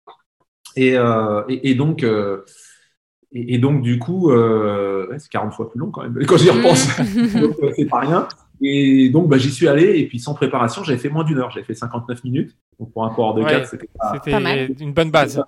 Et, 0.77 0.97
euh, 0.97 1.43
et, 1.49 1.75
donc, 1.75 2.03
euh, 2.03 2.45
et, 3.33 3.59
donc, 3.59 3.83
du 3.83 3.99
coup, 3.99 4.31
euh, 4.31 5.09
c'est 5.19 5.31
40 5.31 5.55
fois 5.55 5.71
plus 5.71 5.81
long 5.81 5.91
quand 5.91 6.03
même, 6.03 6.15
quand 6.27 6.37
j'y 6.37 6.51
repense. 6.51 6.87
donc, 7.41 7.57
c'est 7.75 7.87
pas 7.87 8.01
rien. 8.01 8.29
Et 8.61 9.11
donc, 9.11 9.29
bah, 9.29 9.39
j'y 9.39 9.51
suis 9.51 9.69
allé, 9.69 9.99
et 9.99 10.07
puis 10.07 10.19
sans 10.19 10.35
préparation, 10.35 10.85
j'avais 10.85 10.99
fait 10.99 11.09
moins 11.09 11.25
d'une 11.25 11.39
heure. 11.39 11.51
J'avais 11.51 11.65
fait 11.65 11.75
59 11.75 12.25
minutes. 12.25 12.57
Donc, 12.79 12.93
pour 12.93 13.05
un 13.05 13.11
coureur 13.11 13.35
de 13.35 13.43
4, 13.43 13.67
c'était 13.69 13.89
pas, 13.99 14.55
une 14.79 14.93
bonne 14.93 15.11
base. 15.11 15.43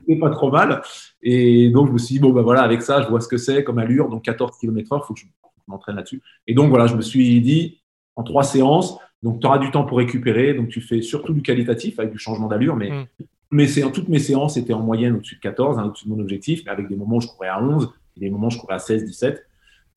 C'était 0.00 0.18
pas 0.18 0.30
trop 0.30 0.50
mal. 0.50 0.82
Et 1.22 1.70
donc, 1.70 1.88
je 1.88 1.92
me 1.92 1.98
suis 1.98 2.14
dit, 2.14 2.20
bon, 2.20 2.32
bah 2.32 2.42
voilà, 2.42 2.62
avec 2.62 2.82
ça, 2.82 3.02
je 3.02 3.08
vois 3.08 3.20
ce 3.20 3.28
que 3.28 3.36
c'est 3.36 3.64
comme 3.64 3.78
allure. 3.78 4.08
Donc, 4.08 4.22
14 4.22 4.58
km/h, 4.58 5.00
il 5.02 5.06
faut 5.06 5.14
que 5.14 5.20
je 5.20 5.26
m'entraîne 5.66 5.96
là-dessus. 5.96 6.22
Et 6.46 6.54
donc, 6.54 6.70
voilà, 6.70 6.86
je 6.86 6.94
me 6.94 7.02
suis 7.02 7.40
dit, 7.40 7.82
en 8.16 8.22
trois 8.22 8.42
séances, 8.42 8.98
donc 9.22 9.40
tu 9.40 9.46
auras 9.46 9.58
du 9.58 9.70
temps 9.70 9.84
pour 9.84 9.98
récupérer. 9.98 10.54
Donc, 10.54 10.68
tu 10.68 10.80
fais 10.80 11.00
surtout 11.02 11.32
du 11.32 11.42
qualitatif 11.42 11.98
avec 11.98 12.12
du 12.12 12.18
changement 12.18 12.48
d'allure. 12.48 12.76
Mais, 12.76 12.90
mm. 12.90 13.06
mais 13.52 13.66
toutes 13.92 14.08
mes 14.08 14.18
séances 14.18 14.56
étaient 14.56 14.72
en 14.72 14.82
moyenne 14.82 15.14
au-dessus 15.14 15.36
de 15.36 15.40
14, 15.40 15.78
hein, 15.78 15.84
au-dessus 15.86 16.06
de 16.06 16.14
mon 16.14 16.20
objectif, 16.20 16.62
mais 16.64 16.72
avec 16.72 16.88
des 16.88 16.96
moments 16.96 17.16
où 17.16 17.20
je 17.20 17.28
courais 17.28 17.48
à 17.48 17.62
11, 17.62 17.92
et 18.16 18.20
des 18.20 18.30
moments 18.30 18.48
où 18.48 18.50
je 18.50 18.58
courais 18.58 18.74
à 18.74 18.80
16, 18.80 19.04
17. 19.04 19.46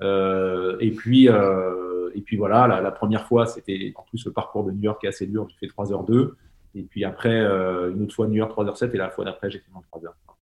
Euh, 0.01 0.78
et 0.80 0.91
puis, 0.91 1.30
euh, 1.30 2.11
et 2.13 2.21
puis 2.21 2.38
voilà, 2.38 2.67
la, 2.82 2.91
première 2.91 3.26
fois, 3.28 3.45
c'était 3.47 3.93
en 3.95 4.03
plus 4.03 4.26
le 4.26 4.32
parcours 4.32 4.63
de 4.63 4.71
New 4.71 4.82
York 4.82 5.03
est 5.03 5.07
assez 5.07 5.26
dur. 5.26 5.47
J'ai 5.49 5.67
fait 5.67 5.73
3h02. 5.73 6.32
Et 6.76 6.84
puis 6.84 7.05
après, 7.05 7.39
euh, 7.39 7.93
une 7.93 8.03
autre 8.03 8.13
fois 8.13 8.28
New 8.28 8.36
York 8.36 8.51
3h07. 8.55 8.93
Et 8.93 8.97
la 8.97 9.09
fois 9.09 9.26
d'après, 9.26 9.49
j'ai 9.49 9.59
fait 9.59 9.71
moins 9.71 9.82
3h. 9.91 10.09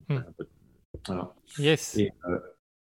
Mm. 0.09 0.23
Voilà. 1.07 1.33
Yes. 1.57 1.97
Et, 1.97 2.11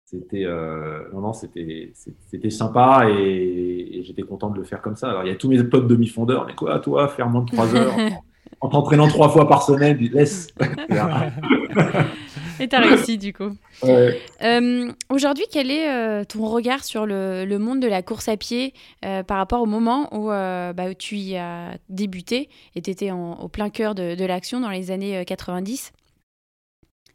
c'était 0.09 0.45
euh, 0.45 1.01
non, 1.13 1.19
non, 1.19 1.33
c'était 1.33 1.91
c'était 1.93 2.49
sympa 2.49 3.09
et, 3.09 3.99
j'étais 4.03 4.21
content 4.21 4.49
de 4.49 4.57
le 4.57 4.63
faire 4.63 4.81
comme 4.81 4.95
ça. 4.95 5.09
Alors 5.09 5.23
il 5.23 5.27
y 5.27 5.31
a 5.31 5.35
tous 5.35 5.49
mes 5.49 5.61
potes 5.65 5.85
demi-fondeurs, 5.85 6.45
mais 6.47 6.55
quoi, 6.55 6.79
toi, 6.79 7.09
faire 7.09 7.27
moins 7.27 7.41
de 7.41 7.51
3 7.51 7.75
heures 7.75 7.93
en, 8.61 8.69
t'entraînant 8.69 9.09
trois 9.09 9.27
fois 9.27 9.49
par 9.49 9.63
semaine, 9.63 9.97
laisse. 9.97 10.47
et 12.61 12.69
t'as 12.69 12.79
réussi 12.79 13.17
du 13.17 13.33
coup. 13.33 13.51
Euh, 13.83 14.93
aujourd'hui, 15.09 15.43
quel 15.51 15.69
est 15.69 15.89
euh, 15.89 16.23
ton 16.23 16.45
regard 16.45 16.85
sur 16.85 17.05
le, 17.05 17.43
le, 17.43 17.59
monde 17.59 17.81
de 17.81 17.87
la 17.87 18.01
course 18.01 18.29
à 18.29 18.37
pied 18.37 18.73
par 19.01 19.35
rapport 19.35 19.61
au 19.61 19.65
moment 19.65 20.07
où, 20.17 20.27
bah, 20.27 20.95
tu 20.97 21.17
y 21.17 21.35
as 21.35 21.77
débuté 21.89 22.47
et 22.75 22.81
tu 22.81 22.91
étais 22.91 23.11
au 23.11 23.49
plein 23.49 23.69
cœur 23.69 23.93
de, 23.93 24.15
de 24.15 24.25
l'action 24.25 24.61
dans 24.61 24.69
les 24.69 24.89
années 24.89 25.25
90 25.25 25.91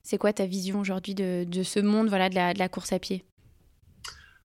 c'est 0.03 0.19
quoi 0.19 0.33
ta 0.33 0.47
vision 0.47 0.81
aujourd'hui 0.81 1.15
de, 1.15 1.47
ce 1.63 1.81
monde 1.81 2.09
voilà, 2.09 2.29
de, 2.29 2.59
la, 2.59 2.69
course 2.69 2.93
à 2.93 2.99
pied? 2.99 3.25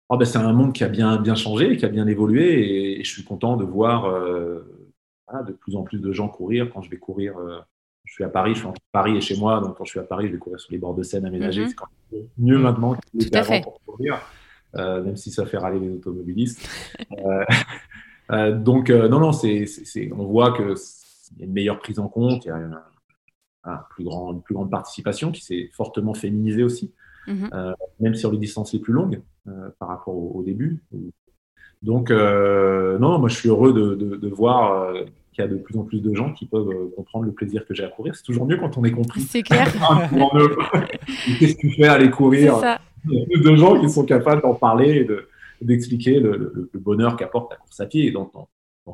Oh 0.09 0.16
ben, 0.16 0.24
C'est 0.24 0.38
un 0.38 0.53
monde 0.53 0.72
qui 0.72 0.84
a 0.84 0.88
bien, 0.88 1.18
bien 1.18 1.34
changé, 1.34 1.76
qui 1.76 1.84
a 1.84 1.88
bien 1.88 2.07
évolué 2.07 2.98
et, 2.98 3.05
je 3.05 3.11
suis 3.11 3.24
content 3.24 3.57
de 3.57 3.64
voir 3.64 4.07
euh, 4.07 4.64
de 5.46 5.53
plus 5.53 5.76
en 5.76 5.82
plus 5.82 5.98
de 5.98 6.12
gens 6.12 6.28
courir. 6.28 6.70
Quand 6.72 6.82
je 6.82 6.90
vais 6.90 6.96
courir, 6.96 7.36
euh, 7.38 7.59
je 8.05 8.14
suis 8.14 8.24
à 8.24 8.28
Paris, 8.28 8.55
je 8.55 8.61
suis 8.61 8.68
entre 8.68 8.80
Paris 8.92 9.16
et 9.16 9.20
chez 9.20 9.36
moi, 9.36 9.61
donc 9.61 9.76
quand 9.76 9.84
je 9.84 9.90
suis 9.90 10.00
à 10.00 10.05
Paris, 10.05 10.26
je 10.28 10.32
vais 10.32 10.38
courir 10.38 10.59
sur 10.59 10.72
les 10.72 10.78
bords 10.78 10.94
de 10.94 11.03
Seine 11.03 11.26
aménagés. 11.26 11.62
Mhm. 11.62 11.68
C'est 11.68 11.74
quand 11.74 11.88
même 12.12 12.22
mieux 12.38 12.59
mm. 12.59 12.62
maintenant 12.62 12.96
qu'il 12.96 13.36
avant 13.36 13.61
pour 13.61 13.80
courir, 13.84 14.20
euh, 14.76 15.03
même 15.03 15.16
si 15.16 15.30
ça 15.30 15.44
fait 15.44 15.59
râler 15.59 15.80
les 15.80 15.90
automobilistes. 15.90 16.66
donc, 18.30 18.88
non, 18.88 19.20
non, 19.20 19.32
c'est, 19.32 19.66
on 20.16 20.24
voit 20.24 20.57
qu'il 20.57 20.74
y 21.38 21.42
a 21.42 21.44
une 21.44 21.53
meilleure 21.53 21.78
prise 21.78 21.98
en 21.98 22.09
compte, 22.09 22.46
il 22.46 22.48
y 22.48 22.50
a 22.50 22.57
plus 23.90 24.04
grand, 24.04 24.32
une 24.32 24.42
plus 24.42 24.54
grande 24.54 24.70
participation 24.70 25.30
qui 25.32 25.42
s'est 25.42 25.70
fortement 25.72 26.14
féminisée 26.14 26.62
aussi, 26.62 26.92
mhm. 27.26 27.50
euh, 27.52 27.72
même 28.00 28.14
sur 28.14 28.32
les 28.32 28.38
distances 28.38 28.72
les 28.72 28.80
plus 28.80 28.92
longues 28.92 29.20
euh, 29.48 29.70
par 29.78 29.88
rapport 29.88 30.14
au, 30.14 30.42
début. 30.42 30.82
Donc, 31.82 32.10
euh, 32.10 32.98
non, 32.98 33.18
moi 33.18 33.28
je 33.28 33.36
suis 33.36 33.48
heureux 33.48 33.72
de, 33.72 33.94
de, 33.94 34.28
voir 34.28 34.92
qu'il 35.32 35.42
y 35.42 35.46
a 35.46 35.50
de 35.50 35.56
plus 35.56 35.76
en 35.78 35.84
plus 35.84 36.00
de 36.00 36.14
gens 36.14 36.32
qui 36.32 36.46
peuvent 36.46 36.90
comprendre 36.96 37.24
le 37.24 37.32
plaisir 37.32 37.66
que 37.66 37.74
j'ai 37.74 37.84
à 37.84 37.88
courir. 37.88 38.14
C'est 38.14 38.22
toujours 38.22 38.46
mieux 38.46 38.56
quand 38.56 38.76
on 38.78 38.84
est 38.84 38.92
compris. 38.92 39.20
C'est 39.20 39.42
clair. 39.42 39.66
Qu'est-ce 41.38 41.54
que 41.54 41.60
tu 41.60 41.70
fais 41.70 41.86
à 41.86 41.94
aller 41.94 42.10
courir 42.10 42.60
Il 43.08 43.18
y 43.18 43.22
a 43.22 43.26
plus 43.26 43.40
de 43.40 43.56
gens 43.56 43.80
qui 43.80 43.88
sont 43.88 44.04
capables 44.04 44.42
d'en 44.42 44.54
parler 44.54 45.06
et 45.60 45.64
d'expliquer 45.64 46.20
le, 46.20 46.70
bonheur 46.74 47.16
qu'apporte 47.16 47.50
la 47.50 47.56
course 47.56 47.80
à 47.80 47.86
pied 47.86 48.10
dans, 48.10 48.30
dans, 48.32 48.48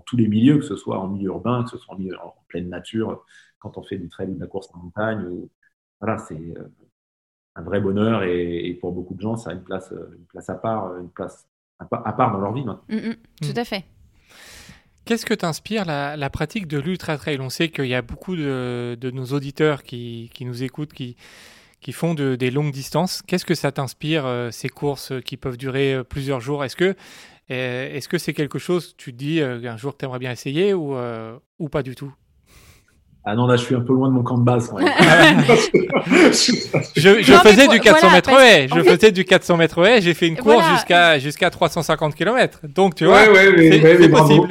tous 0.07 0.17
les 0.17 0.29
milieux, 0.29 0.59
que 0.59 0.65
ce 0.65 0.77
soit 0.77 0.99
en 0.99 1.09
milieu 1.09 1.29
urbain, 1.29 1.65
que 1.65 1.71
ce 1.71 1.79
soit 1.79 1.95
en, 1.95 1.99
milieu, 1.99 2.17
en 2.23 2.35
pleine 2.49 2.69
nature, 2.69 3.25
quand 3.59 3.79
on 3.79 3.83
fait 3.83 3.99
du 3.99 4.09
trail 4.09 4.29
ou 4.29 4.35
de 4.35 4.41
la 4.41 4.47
course 4.47 4.69
en 4.75 4.79
montagne. 4.79 5.25
voilà, 6.01 6.19
c'est 6.19 6.35
euh, 6.35 6.73
un 7.55 7.63
vrai 7.63 7.81
bonheur 7.81 8.23
et, 8.23 8.77
pour 8.81 8.93
beaucoup 8.93 9.15
de 9.15 9.21
gens, 9.21 9.37
ça 9.37 9.51
a 9.51 9.53
une 9.55 9.63
place, 9.63 9.93
euh, 9.93 10.15
une 10.17 10.25
place 10.27 10.49
à 10.49 10.55
part, 10.55 10.97
une 10.99 11.11
place 11.11 11.49
à 11.79 12.13
part 12.13 12.33
dans 12.33 12.41
leur 12.41 12.53
vie. 12.53 12.65
Mm, 12.65 12.97
mm, 12.97 13.17
tout 13.43 13.61
à 13.61 13.65
fait. 13.65 13.85
Qu'est-ce 15.05 15.25
que 15.25 15.35
t'inspire 15.35 15.85
la, 15.85 16.17
la, 16.17 16.31
pratique 16.31 16.67
de 16.67 16.79
l'ultra 16.79 17.17
trail? 17.17 17.41
On 17.41 17.49
sait 17.49 17.71
qu'il 17.71 17.87
y 17.87 17.95
a 17.95 18.03
beaucoup 18.03 18.37
de, 18.37 18.97
de 19.01 19.11
nos 19.11 19.27
auditeurs 19.27 19.83
qui, 19.83 20.31
qui, 20.35 20.45
nous 20.45 20.63
écoutent, 20.63 20.93
qui, 20.93 21.17
qui 21.81 21.93
font 21.93 22.15
de, 22.15 22.37
des 22.37 22.51
longues 22.51 22.73
distances. 22.73 23.23
Qu'est-ce 23.23 23.47
que 23.47 23.55
ça 23.55 23.73
t'inspire, 23.73 24.27
euh, 24.27 24.51
ces 24.51 24.69
courses 24.69 25.13
qui 25.25 25.37
peuvent 25.37 25.57
durer 25.57 26.03
plusieurs 26.05 26.41
jours? 26.41 26.65
Est-ce 26.65 26.77
que 26.77 26.95
est-ce 27.51 28.11
que 28.11 28.19
c'est 28.19 28.35
quelque 28.35 28.59
chose, 28.59 28.95
tu 28.99 29.13
te 29.13 29.17
dis, 29.17 29.41
un 29.41 29.77
jour 29.79 29.95
que 29.95 29.99
tu 30.01 30.05
aimerais 30.05 30.19
bien 30.19 30.31
essayer 30.31 30.75
ou, 30.75 30.95
ou 31.59 31.69
pas 31.71 31.83
du 31.83 31.95
tout? 31.95 32.15
Ah 33.25 33.35
non, 33.35 33.47
là, 33.47 33.57
je 33.57 33.65
suis 33.65 33.75
un 33.75 33.81
peu 33.81 33.93
loin 33.93 34.09
de 34.09 34.15
mon 34.15 34.23
camp 34.23 34.39
de 34.39 34.45
base. 34.45 34.73
je, 36.97 37.33
faisais 37.43 37.69
du 37.69 37.79
400 37.79 38.11
mètres 38.11 38.31
haies. 38.31 38.69
Je 38.69 38.81
faisais 38.81 39.13
du 39.13 39.25
400 39.25 39.57
mètres 39.59 39.85
haies. 39.85 40.01
J'ai 40.01 40.15
fait 40.15 40.29
une 40.29 40.37
course 40.37 40.65
jusqu'à 40.73 41.19
jusqu'à 41.19 41.51
350 41.51 42.15
km. 42.15 42.61
Donc, 42.75 42.95
tu 42.95 43.05
vois, 43.05 43.25
c'est 43.25 44.09
possible. 44.09 44.49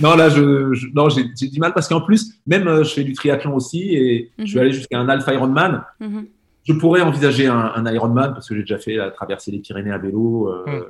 non, 0.00 0.16
là, 0.16 0.30
je, 0.30 0.94
non, 0.94 1.08
j'ai 1.10 1.48
du 1.48 1.60
mal 1.60 1.74
parce 1.74 1.88
qu'en 1.88 2.00
plus, 2.00 2.40
même 2.46 2.66
euh, 2.66 2.84
je 2.84 2.94
fais 2.94 3.04
du 3.04 3.12
triathlon 3.12 3.54
aussi 3.54 3.94
et 3.94 4.30
je 4.38 4.46
suis 4.46 4.56
mhm. 4.56 4.62
allé 4.62 4.72
jusqu'à 4.72 4.98
un 4.98 5.08
Alpha 5.08 5.34
Ironman. 5.34 5.84
Mhm. 6.00 6.26
Je 6.64 6.72
pourrais 6.74 7.02
envisager 7.02 7.46
un, 7.48 7.84
Ironman 7.92 8.32
parce 8.32 8.48
que 8.48 8.54
j'ai 8.54 8.62
déjà 8.62 8.78
fait 8.78 8.94
la 8.94 9.10
traversée 9.10 9.50
des 9.50 9.58
Pyrénées 9.58 9.92
à 9.92 9.98
vélo 9.98 10.48
euh, 10.48 10.64
mhm. 10.66 10.82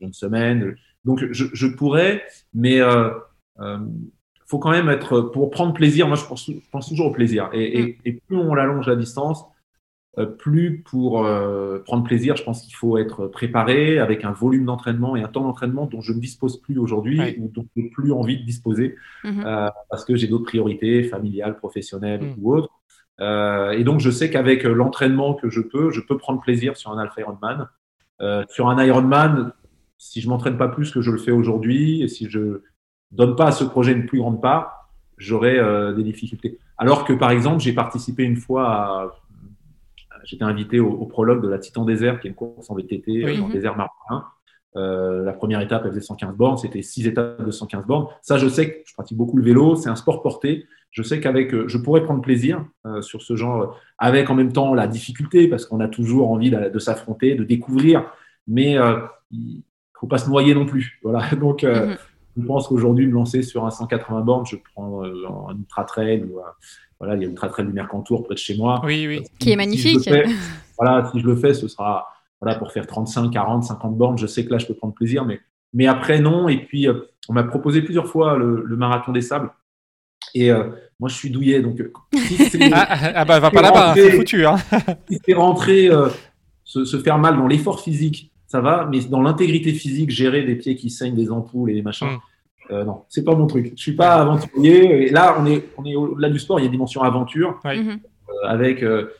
une 0.00 0.12
semaine. 0.12 0.74
Donc, 1.06 1.24
je, 1.30 1.46
je 1.52 1.66
pourrais, 1.68 2.22
mais 2.52 2.80
euh, 2.80 3.10
euh, 3.60 3.78
faut 4.46 4.58
quand 4.58 4.70
même 4.70 4.88
être 4.88 5.20
pour 5.20 5.50
prendre 5.50 5.74
plaisir. 5.74 6.08
Moi, 6.08 6.16
je 6.16 6.24
pense, 6.24 6.50
pense 6.72 6.88
toujours 6.88 7.06
au 7.06 7.12
plaisir. 7.12 7.50
Et, 7.52 7.78
et, 7.78 7.82
mm. 7.82 7.94
et, 8.06 8.12
plus 8.14 8.36
on 8.36 8.54
allonge 8.54 8.86
la 8.86 8.96
distance, 8.96 9.44
euh, 10.18 10.26
plus 10.26 10.82
pour 10.82 11.24
euh, 11.24 11.78
prendre 11.84 12.02
plaisir, 12.02 12.34
je 12.34 12.42
pense 12.42 12.62
qu'il 12.62 12.74
faut 12.74 12.98
être 12.98 13.26
préparé 13.26 13.98
avec 13.98 14.24
un 14.24 14.32
volume 14.32 14.64
d'entraînement 14.64 15.14
et 15.16 15.22
un 15.22 15.28
temps 15.28 15.42
d'entraînement 15.42 15.86
dont 15.86 16.00
je 16.00 16.12
ne 16.12 16.18
dispose 16.18 16.60
plus 16.60 16.78
aujourd'hui 16.78 17.20
ou 17.38 17.48
dont 17.54 17.66
je 17.76 17.82
n'ai 17.82 17.88
plus 17.90 18.10
envie 18.10 18.38
de 18.38 18.44
disposer 18.44 18.96
mm-hmm. 19.22 19.46
euh, 19.46 19.68
parce 19.90 20.04
que 20.04 20.16
j'ai 20.16 20.26
d'autres 20.26 20.46
priorités 20.46 21.04
familiales, 21.04 21.56
professionnelles 21.56 22.22
mm. 22.22 22.34
ou 22.38 22.54
autres. 22.54 22.70
Euh, 23.20 23.72
et 23.72 23.84
donc, 23.84 24.00
je 24.00 24.10
sais 24.10 24.30
qu'avec 24.30 24.64
l'entraînement 24.64 25.34
que 25.34 25.50
je 25.50 25.60
peux, 25.60 25.90
je 25.90 26.00
peux 26.00 26.16
prendre 26.16 26.40
plaisir 26.40 26.76
sur 26.76 26.90
un 26.90 26.98
Alpha 26.98 27.20
Ironman. 27.20 27.68
sur 28.48 28.68
un 28.68 28.84
Ironman, 28.84 29.52
si 29.98 30.20
je 30.20 30.28
m'entraîne 30.28 30.56
pas 30.56 30.68
plus 30.68 30.90
que 30.90 31.00
je 31.00 31.10
le 31.10 31.18
fais 31.18 31.32
aujourd'hui, 31.32 32.02
et 32.02 32.08
si 32.08 32.30
je 32.30 32.62
donne 33.10 33.36
pas 33.36 33.46
à 33.46 33.52
ce 33.52 33.64
projet 33.64 33.92
une 33.92 34.06
plus 34.06 34.18
grande 34.18 34.40
part, 34.40 34.90
j'aurais 35.16 35.58
euh, 35.58 35.92
des 35.92 36.02
difficultés. 36.02 36.58
Alors 36.76 37.04
que 37.04 37.12
par 37.12 37.30
exemple, 37.30 37.60
j'ai 37.60 37.72
participé 37.72 38.22
une 38.24 38.36
fois 38.36 38.66
à, 38.66 39.10
j'étais 40.24 40.44
invité 40.44 40.80
au, 40.80 41.06
prologue 41.06 41.42
de 41.42 41.48
la 41.48 41.58
Titan 41.58 41.84
Désert, 41.84 42.20
qui 42.20 42.28
est 42.28 42.30
une 42.30 42.36
course 42.36 42.70
en 42.70 42.74
VTT 42.74 43.24
euh, 43.24 43.36
dans 43.38 43.46
le 43.46 43.52
désert 43.52 43.76
marocain. 43.76 44.26
Euh, 44.76 45.24
la 45.24 45.32
première 45.32 45.60
étape, 45.60 45.82
elle 45.84 45.90
faisait 45.90 46.02
115 46.02 46.36
bornes, 46.36 46.58
c'était 46.58 46.82
six 46.82 47.06
étapes 47.06 47.44
de 47.44 47.50
115 47.50 47.86
bornes. 47.86 48.06
Ça, 48.20 48.36
je 48.36 48.46
sais 48.46 48.70
que 48.70 48.76
je 48.84 48.94
pratique 48.94 49.16
beaucoup 49.16 49.36
le 49.36 49.42
vélo, 49.42 49.74
c'est 49.76 49.88
un 49.88 49.96
sport 49.96 50.22
porté. 50.22 50.66
Je 50.90 51.02
sais 51.02 51.20
qu'avec, 51.20 51.52
euh, 51.54 51.66
je 51.66 51.78
pourrais 51.78 52.02
prendre 52.02 52.20
plaisir 52.20 52.64
sur 53.00 53.22
ce 53.22 53.36
genre, 53.36 53.78
avec 53.98 54.30
en 54.30 54.34
même 54.34 54.52
temps 54.52 54.74
la 54.74 54.86
difficulté, 54.86 55.48
parce 55.48 55.66
qu'on 55.66 55.80
a 55.80 55.88
toujours 55.88 56.30
envie 56.30 56.50
de, 56.50 56.78
s'affronter, 56.78 57.34
de 57.34 57.44
découvrir, 57.44 58.10
mais 58.46 58.76
il 59.30 59.62
faut 59.98 60.06
pas 60.06 60.18
se 60.18 60.28
noyer 60.28 60.54
non 60.54 60.64
plus. 60.64 60.98
Voilà. 61.02 61.22
Donc, 61.40 61.62
mm-hmm. 61.62 61.96
Je 62.38 62.46
pense 62.46 62.68
qu'aujourd'hui, 62.68 63.06
me 63.06 63.12
lancer 63.12 63.42
sur 63.42 63.64
un 63.64 63.70
180 63.70 64.20
bornes, 64.20 64.46
je 64.46 64.56
prends 64.56 65.04
euh, 65.04 65.26
un 65.48 65.56
ultra 65.56 65.84
trail. 65.84 66.22
Euh, 66.22 66.40
voilà, 67.00 67.16
il 67.16 67.22
y 67.22 67.24
a 67.24 67.28
l'ultra 67.28 67.48
trail 67.48 67.66
du 67.66 67.72
Mercantour 67.72 68.24
près 68.24 68.34
de 68.34 68.38
chez 68.38 68.56
moi. 68.56 68.80
Oui, 68.84 69.06
oui. 69.06 69.22
Qui 69.40 69.52
est 69.52 69.56
magnifique. 69.56 70.08
voilà, 70.78 71.10
si 71.12 71.20
je 71.20 71.26
le 71.26 71.36
fais, 71.36 71.54
ce 71.54 71.66
sera 71.68 72.08
voilà, 72.40 72.56
pour 72.56 72.70
faire 72.70 72.86
35, 72.86 73.30
40, 73.30 73.64
50 73.64 73.96
bornes. 73.96 74.18
Je 74.18 74.26
sais 74.26 74.44
que 74.44 74.50
là, 74.50 74.58
je 74.58 74.66
peux 74.66 74.74
prendre 74.74 74.94
plaisir, 74.94 75.24
mais, 75.24 75.40
mais 75.72 75.86
après, 75.86 76.20
non. 76.20 76.48
Et 76.48 76.58
puis, 76.58 76.86
euh, 76.86 77.00
on 77.28 77.32
m'a 77.32 77.42
proposé 77.42 77.82
plusieurs 77.82 78.06
fois 78.06 78.36
le, 78.38 78.64
marathon 78.76 79.12
des 79.12 79.22
sables. 79.22 79.50
Et 80.34 80.50
moi, 81.00 81.08
je 81.08 81.14
suis 81.14 81.30
douillet, 81.30 81.62
donc 81.62 81.80
ah, 82.72 82.86
ah, 83.14 83.24
bah, 83.24 83.40
va 83.40 83.50
pas 83.50 83.62
là-bas, 83.62 83.94
c'est 83.94 84.12
foutu. 84.12 84.44
Hein. 84.44 84.56
si 85.08 85.18
c'est 85.24 85.34
rentré 85.34 85.88
se, 86.64 86.84
se 86.84 86.98
faire 86.98 87.18
mal 87.18 87.36
dans 87.36 87.46
l'effort 87.46 87.80
physique, 87.80 88.30
ça 88.46 88.60
va, 88.62 88.88
mais 88.90 89.00
dans 89.00 89.20
l'intégrité 89.20 89.72
physique, 89.72 90.10
gérer 90.10 90.42
des 90.42 90.56
pieds 90.56 90.74
qui 90.74 90.90
saignent, 90.90 91.14
des 91.14 91.30
ampoules 91.30 91.70
et 91.70 91.74
des 91.74 91.82
machins, 91.82 92.08
Mm. 92.08 92.20
Euh, 92.70 92.84
non, 92.84 93.02
c'est 93.08 93.24
pas 93.24 93.34
mon 93.34 93.46
truc. 93.46 93.72
Je 93.76 93.80
suis 93.82 93.92
pas 93.96 94.14
aventurier. 94.16 95.06
Et 95.06 95.10
là, 95.10 95.36
on 95.38 95.46
est, 95.46 95.68
on 95.78 95.84
est 95.84 95.94
au-delà 95.96 96.28
du 96.28 96.38
sport, 96.38 96.58
il 96.58 96.62
y 96.62 96.64
a 96.64 96.66
une 96.66 96.72
dimension 96.72 97.02
aventure 97.02 97.58
Oui. 97.64 97.82
Mhm. 97.82 98.00
euh, 98.28 98.46
avec 98.46 98.82
euh, 98.82 99.10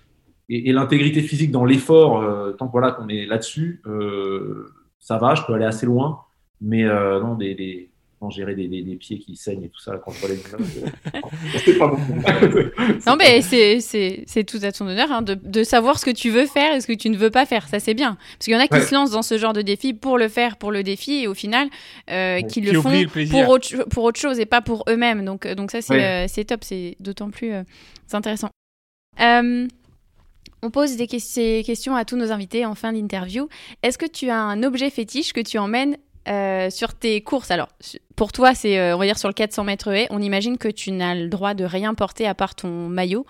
et, 0.49 0.71
et 0.71 0.73
l'intégrité 0.73 1.21
physique 1.23 1.51
dans 1.51 1.65
l'effort. 1.65 2.21
euh, 2.23 2.53
tant 2.53 2.67
que 2.67 2.73
voilà 2.73 2.93
qu'on 2.93 3.09
est 3.09 3.27
là-dessus, 3.27 3.83
euh, 3.87 4.73
ça 4.99 5.19
va, 5.19 5.35
je 5.35 5.43
peux 5.45 5.55
aller 5.55 5.65
assez 5.65 5.87
loin, 5.87 6.21
mais 6.61 6.85
euh, 6.85 7.21
non, 7.21 7.35
des, 7.35 7.91
gérer 8.31 8.55
des, 8.55 8.67
des, 8.69 8.83
des 8.83 8.97
pieds 8.97 9.19
qui 9.19 9.37
saignent 9.37 9.63
et 9.65 9.69
tout 9.69 9.81
ça 9.81 9.93
vois 9.97 10.29
les 10.29 11.73
pas. 11.79 11.93
Non, 13.07 13.17
mais 13.17 13.41
c'est- 13.43 13.81
c'est 13.81 14.25
c'est 14.27 14.45
tout 14.45 14.59
à 14.63 14.73
ton 14.73 14.87
honneur 14.89 15.11
hein, 15.13 15.23
de, 15.23 15.35
de 15.35 15.63
savoir 15.63 15.99
ce 15.99 16.05
que 16.05 16.11
tu 16.11 16.31
veux 16.31 16.47
faire 16.47 16.75
et 16.75 16.81
ce 16.81 16.87
que 16.87 16.93
tu 16.93 17.11
ne 17.11 17.17
veux 17.17 17.31
pas 17.31 17.47
faire. 17.47 17.69
Ça, 17.69 17.79
c'est 17.81 17.95
bien. 17.95 18.17
Parce 18.33 18.45
qu'il 18.47 18.53
y 18.55 18.57
en 18.57 18.61
a 18.61 18.67
qui 18.67 18.75
Ouais. 18.75 18.81
se 18.85 18.95
lancent 18.95 19.13
dans 19.13 19.23
ce 19.23 19.39
genre 19.39 19.53
de 19.53 19.63
défi 19.63 19.95
pour 19.95 20.19
le 20.19 20.29
faire, 20.29 20.57
pour 20.57 20.73
le 20.73 20.83
défi, 20.83 21.23
et 21.23 21.27
au 21.29 21.35
final, 21.35 21.69
euh, 22.11 22.41
qui 22.43 22.61
Qui 22.61 22.61
le 22.63 22.81
font 22.81 22.91
le 22.91 23.29
pour 23.31 23.49
autre, 23.49 23.85
pour 23.89 24.05
autre 24.05 24.19
chose 24.21 24.39
et 24.41 24.47
pas 24.47 24.61
pour 24.61 24.85
eux-mêmes. 24.89 25.25
Donc, 25.25 25.47
euh, 25.47 25.55
donc 25.55 25.71
ça, 25.71 25.81
c'est 25.81 25.95
Ouais. 25.95 26.25
euh, 26.25 26.27
c'est 26.29 26.45
top. 26.45 26.65
C'est 26.65 26.97
d'autant 27.01 27.31
plus 27.31 27.53
euh, 27.53 27.63
intéressant. 28.13 28.51
Euh, 29.21 29.67
on 30.63 30.71
pose 30.71 30.97
des 30.97 31.07
que- 31.07 31.19
ces 31.21 31.63
questions 31.65 31.95
à 31.95 32.05
tous 32.05 32.17
nos 32.17 32.33
invités 32.33 32.67
en 32.67 32.75
fin 32.75 32.93
d'interview. 32.93 33.49
Est-ce 33.83 33.97
que 33.99 34.07
tu 34.07 34.29
as 34.29 34.41
un 34.43 34.63
objet 34.65 34.91
fétiche 34.91 35.33
que 35.33 35.41
tu 35.41 35.57
emmènes 35.59 35.97
euh, 36.27 36.71
sur 36.71 36.95
tes 36.95 37.21
courses 37.21 37.51
Alors, 37.51 37.69
pour 38.17 38.33
toi, 38.33 38.55
c'est, 38.55 38.79
euh, 38.79 38.97
on 38.97 38.99
va 38.99 39.07
dire, 39.07 39.19
sur 39.19 39.29
le 39.29 39.35
400 39.35 39.65
mètres 39.65 39.89
haies, 39.89 40.07
on 40.11 40.21
imagine 40.21 40.59
que 40.59 40.69
tu 40.69 40.91
n'as 40.93 41.15
le 41.15 41.29
droit 41.29 41.55
de 41.55 41.65
rien 41.65 41.95
porter 41.95 42.27
à 42.27 42.35
part 42.35 42.55
ton 42.55 42.89
maillot 42.89 43.25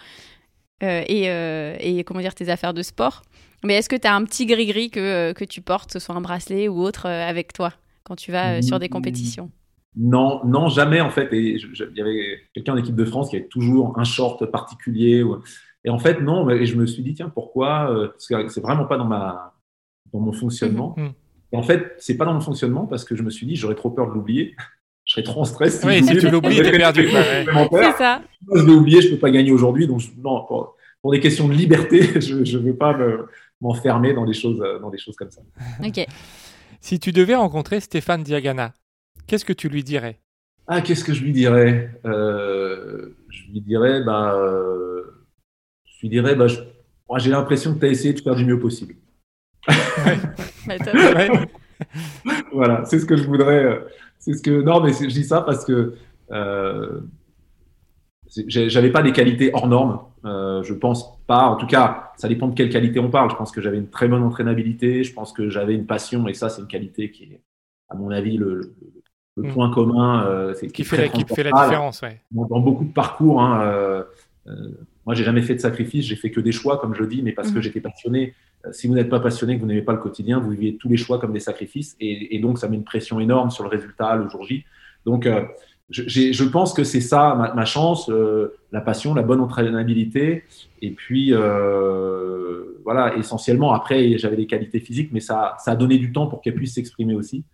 euh, 0.82 1.02
et, 1.06 1.28
euh, 1.28 1.76
et, 1.80 2.04
comment 2.04 2.20
dire, 2.20 2.34
tes 2.34 2.48
affaires 2.48 2.74
de 2.74 2.82
sport. 2.82 3.22
Mais 3.64 3.74
est-ce 3.74 3.88
que 3.88 3.96
tu 3.96 4.06
as 4.06 4.14
un 4.14 4.24
petit 4.24 4.46
gris-gris 4.46 4.90
que, 4.90 5.32
que 5.32 5.44
tu 5.44 5.60
portes, 5.60 5.88
que 5.88 5.92
ce 5.94 5.98
soit 5.98 6.14
un 6.14 6.20
bracelet 6.20 6.68
ou 6.68 6.80
autre, 6.80 7.06
euh, 7.06 7.28
avec 7.28 7.52
toi 7.52 7.72
quand 8.04 8.14
tu 8.14 8.30
vas 8.30 8.58
euh, 8.58 8.62
sur 8.62 8.78
des 8.78 8.88
compétitions? 8.88 9.50
Non, 9.96 10.44
non, 10.44 10.68
jamais 10.68 11.00
en 11.00 11.10
fait. 11.10 11.32
Et 11.32 11.56
il 11.56 11.96
y 11.96 12.00
avait 12.00 12.40
quelqu'un 12.54 12.74
en 12.74 12.76
équipe 12.76 12.94
de 12.94 13.04
France 13.04 13.30
qui 13.30 13.36
avait 13.36 13.48
toujours 13.48 13.98
un 13.98 14.04
short 14.04 14.46
particulier. 14.46 15.24
Et 15.84 15.90
en 15.90 15.98
fait, 15.98 16.20
non. 16.20 16.48
Et 16.50 16.66
je 16.66 16.76
me 16.76 16.86
suis 16.86 17.02
dit, 17.02 17.14
tiens, 17.14 17.30
pourquoi 17.30 17.90
Parce 18.12 18.28
que 18.28 18.48
c'est 18.48 18.60
vraiment 18.60 18.84
pas 18.84 18.96
dans 18.96 19.06
ma 19.06 19.54
dans 20.12 20.20
mon 20.20 20.32
fonctionnement. 20.32 20.94
Mhm. 20.96 21.12
Et 21.52 21.56
en 21.56 21.62
fait, 21.62 21.94
c'est 21.98 22.16
pas 22.16 22.24
dans 22.24 22.34
mon 22.34 22.40
fonctionnement 22.40 22.86
parce 22.86 23.04
que 23.04 23.16
je 23.16 23.22
me 23.22 23.30
suis 23.30 23.46
dit, 23.46 23.56
j'aurais 23.56 23.74
trop 23.74 23.90
peur 23.90 24.08
de 24.08 24.12
l'oublier. 24.14 24.54
je 25.04 25.12
serais 25.14 25.22
trop 25.22 25.40
en 25.40 25.44
stress. 25.44 25.82
Oui, 25.84 26.02
si 26.04 26.16
tu 26.16 26.28
l'oublies, 26.28 26.56
t'es 26.62 26.70
perdu. 26.72 27.08
C'est 27.72 27.92
ça. 27.92 28.22
Moi, 28.46 28.60
je 28.60 28.66
l'ai 28.66 28.72
oublié, 28.72 29.00
je 29.00 29.08
peux 29.10 29.18
pas 29.18 29.30
gagner 29.30 29.50
aujourd'hui. 29.52 29.86
Donc, 29.86 30.00
je- 30.00 30.10
non, 30.18 30.44
pour, 30.46 30.76
pour 31.02 31.12
des 31.12 31.20
questions 31.20 31.48
de 31.48 31.54
liberté, 31.54 32.20
je 32.20 32.34
ne 32.58 32.62
veux 32.62 32.76
pas 32.76 32.96
me- 32.96 33.26
m'enfermer 33.60 34.12
dans 34.14 34.26
des 34.26 34.34
choses 34.34 34.60
euh, 34.60 34.78
dans 34.78 34.90
des 34.90 34.98
choses 34.98 35.16
comme 35.16 35.30
ça. 35.30 35.40
Ok. 35.84 36.04
Si 36.80 37.00
tu 37.00 37.10
devais 37.12 37.34
rencontrer 37.34 37.80
Stéphane 37.80 38.22
Diagana, 38.22 38.74
qu'est-ce 39.26 39.44
que 39.44 39.52
tu 39.54 39.68
lui 39.68 39.82
dirais? 39.82 40.20
Ah, 40.66 40.82
qu'est-ce 40.82 41.02
que 41.04 41.14
je 41.14 41.24
lui 41.24 41.32
dirais? 41.32 41.90
Euh, 42.04 43.16
Je 43.30 43.44
lui 43.52 43.60
dirais, 43.62 44.02
bah, 44.04 44.34
euh, 44.36 45.02
je 45.86 46.00
lui 46.02 46.08
dirais, 46.10 46.34
bah, 46.34 46.46
je- 46.46 46.60
j'ai 47.16 47.30
l'impression 47.30 47.74
que 47.74 47.80
tu 47.80 47.86
as 47.86 47.88
essayé 47.88 48.12
de 48.12 48.20
faire 48.20 48.34
du 48.36 48.44
mieux 48.44 48.60
possible. 48.60 48.94
Ouais. 50.06 51.30
Voilà, 52.52 52.84
c'est 52.84 52.98
ce 52.98 53.06
que 53.06 53.16
je 53.16 53.24
voudrais. 53.24 53.64
euh, 53.64 53.80
C'est 54.18 54.34
ce 54.34 54.42
que 54.42 54.62
non, 54.62 54.80
mais 54.80 54.92
je 54.92 55.06
dis 55.06 55.24
ça 55.24 55.40
parce 55.42 55.64
que 55.64 55.94
euh, 56.32 57.00
j'avais 58.46 58.90
pas 58.90 59.02
des 59.02 59.12
qualités 59.12 59.50
hors 59.54 59.68
normes. 59.68 60.00
Euh, 60.24 60.62
je 60.62 60.74
pense 60.74 61.18
pas. 61.26 61.44
En 61.46 61.56
tout 61.56 61.66
cas, 61.66 62.12
ça 62.16 62.28
dépend 62.28 62.48
de 62.48 62.54
quelle 62.54 62.68
qualité 62.70 62.98
on 63.00 63.10
parle. 63.10 63.30
Je 63.30 63.36
pense 63.36 63.52
que 63.52 63.60
j'avais 63.60 63.78
une 63.78 63.88
très 63.88 64.08
bonne 64.08 64.22
entraînabilité. 64.22 65.04
Je 65.04 65.14
pense 65.14 65.32
que 65.32 65.48
j'avais 65.48 65.74
une 65.74 65.86
passion 65.86 66.26
et 66.28 66.34
ça, 66.34 66.48
c'est 66.48 66.60
une 66.60 66.68
qualité 66.68 67.10
qui 67.10 67.24
est, 67.24 67.40
à 67.88 67.94
mon 67.94 68.10
avis, 68.10 68.36
le, 68.36 68.54
le- 68.54 68.74
le 69.36 69.42
Mm. 69.44 69.52
point 69.52 69.70
commun. 69.70 70.24
euh, 70.26 70.52
c'est 70.54 70.66
Qui 70.66 70.82
fait, 70.84 70.96
la, 70.96 71.08
qui 71.08 71.22
fait 71.24 71.44
la 71.44 71.50
transportable 71.50 71.68
différence, 71.70 72.02
ouais. 72.02 72.20
dans, 72.32 72.46
dans 72.46 72.60
beaucoup 72.60 72.84
de 72.84 72.92
parcours. 72.92 73.40
Hein, 73.40 73.62
euh, 73.62 74.02
euh, 74.48 74.52
moi, 75.06 75.14
j'ai 75.14 75.22
jamais 75.24 75.42
fait 75.42 75.54
de 75.54 75.60
sacrifice, 75.60 76.04
j'ai 76.04 76.16
fait 76.16 76.30
que 76.32 76.40
des 76.40 76.50
choix, 76.52 76.78
comme 76.78 76.92
je 76.94 77.00
le 77.02 77.06
dis, 77.06 77.22
mais 77.22 77.30
parce 77.32 77.50
que 77.52 77.56
Mhm. 77.58 77.62
j'étais 77.62 77.80
passionné. 77.80 78.34
Euh, 78.66 78.72
Si 78.72 78.86
vous 78.88 78.94
n'êtes 78.94 79.08
pas 79.08 79.20
passionné, 79.20 79.56
que 79.56 79.60
vous 79.60 79.66
n'aimez 79.66 79.82
pas 79.82 79.92
le 79.92 79.98
quotidien, 79.98 80.38
vous 80.40 80.50
vivez 80.50 80.76
tous 80.76 80.88
les 80.88 80.96
choix 80.96 81.18
comme 81.18 81.32
des 81.32 81.40
sacrifices, 81.40 81.96
et, 82.00 82.36
et 82.36 82.38
donc 82.40 82.58
ça 82.58 82.68
met 82.68 82.76
une 82.76 82.84
pression 82.84 83.20
énorme 83.20 83.50
sur 83.50 83.64
le 83.64 83.70
résultat 83.70 84.16
le 84.16 84.28
jour 84.28 84.44
J. 84.44 84.64
Donc, 85.06 85.26
euh, 85.26 85.42
je, 85.90 86.44
pense 86.44 86.74
que 86.74 86.84
c'est 86.84 87.00
ça 87.00 87.34
ma, 87.34 87.54
ma 87.54 87.64
chance, 87.64 88.10
euh, 88.10 88.58
la 88.72 88.82
passion, 88.82 89.14
la 89.14 89.22
bonne 89.22 89.40
entraînabilité, 89.40 90.44
et 90.82 90.90
puis 90.90 91.32
euh, 91.32 92.78
voilà, 92.84 93.16
essentiellement. 93.16 93.72
Après, 93.72 94.18
j'avais 94.18 94.36
des 94.36 94.46
qualités 94.46 94.80
physiques, 94.80 95.10
mais 95.12 95.20
ça, 95.20 95.56
ça 95.58 95.70
a 95.72 95.76
donné 95.76 95.96
du 95.98 96.12
temps 96.12 96.26
pour 96.26 96.42
qu'elles 96.42 96.54
puissent 96.54 96.74
s'exprimer 96.74 97.14
aussi. 97.14 97.44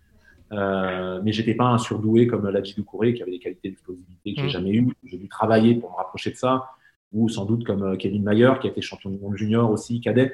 Euh, 0.51 1.19
mais 1.23 1.31
j'étais 1.31 1.55
pas 1.55 1.65
un 1.65 1.77
surdoué 1.77 2.27
comme 2.27 2.47
Ladji 2.47 2.75
Doucouré 2.75 3.13
qui 3.13 3.21
avait 3.23 3.31
des 3.31 3.39
qualités 3.39 3.69
d'explosivité 3.69 4.35
que 4.35 4.41
j'ai 4.41 4.47
Mm. 4.47 4.49
jamais 4.49 4.71
eues. 4.73 4.87
J'ai 5.03 5.17
dû 5.17 5.27
travailler 5.27 5.75
pour 5.75 5.91
me 5.91 5.95
rapprocher 5.95 6.31
de 6.31 6.35
ça, 6.35 6.65
ou 7.13 7.29
sans 7.29 7.45
doute 7.45 7.63
comme 7.65 7.97
Kevin 7.97 8.23
Mayer 8.23 8.51
qui 8.61 8.67
a 8.67 8.69
été 8.69 8.81
champion 8.81 9.09
du 9.09 9.17
monde 9.17 9.37
junior 9.37 9.71
aussi, 9.71 10.01
cadet. 10.01 10.33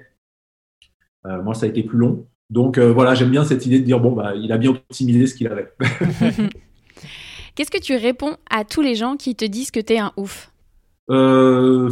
Euh, 1.25 1.41
moi, 1.41 1.53
ça 1.53 1.65
a 1.65 1.69
été 1.69 1.83
plus 1.83 1.97
long. 1.97 2.25
Donc 2.49 2.77
euh, 2.77 2.91
voilà, 2.91 3.15
j'aime 3.15 3.29
bien 3.29 3.45
cette 3.45 3.65
idée 3.65 3.79
de 3.79 3.85
dire 3.85 3.99
bon 3.99 4.11
bah 4.11 4.33
il 4.35 4.51
a 4.51 4.57
bien 4.57 4.71
optimisé 4.71 5.25
ce 5.25 5.35
qu'il 5.35 5.47
avait. 5.47 5.71
Qu'est-ce 7.55 7.71
que 7.71 7.79
tu 7.79 7.95
réponds 7.95 8.35
à 8.49 8.65
tous 8.65 8.81
les 8.81 8.95
gens 8.95 9.15
qui 9.15 9.35
te 9.35 9.45
disent 9.45 9.71
que 9.71 9.79
t'es 9.79 9.99
un 9.99 10.11
ouf? 10.17 10.51
Euh, 11.09 11.89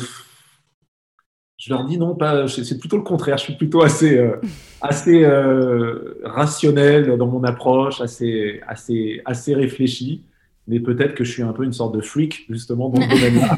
je 1.58 1.70
leur 1.70 1.84
dis 1.84 1.98
non, 1.98 2.16
pas. 2.16 2.48
C'est 2.48 2.80
plutôt 2.80 2.98
le 2.98 3.04
contraire. 3.04 3.38
Je 3.38 3.44
suis 3.44 3.56
plutôt 3.56 3.84
assez, 3.84 4.18
euh, 4.18 4.38
assez 4.82 5.24
euh, 5.24 6.20
rationnel 6.24 7.18
dans 7.18 7.28
mon 7.28 7.44
approche, 7.44 8.00
assez, 8.00 8.62
assez, 8.66 9.22
assez 9.26 9.54
réfléchi. 9.54 10.24
Mais 10.68 10.80
peut-être 10.80 11.16
que 11.16 11.24
je 11.24 11.32
suis 11.32 11.44
un 11.44 11.52
peu 11.52 11.64
une 11.64 11.74
sorte 11.74 11.96
de 11.96 12.02
freak 12.02 12.46
justement 12.50 12.90
dans 12.90 13.02
ce 13.02 13.08
domaine-là, 13.10 13.58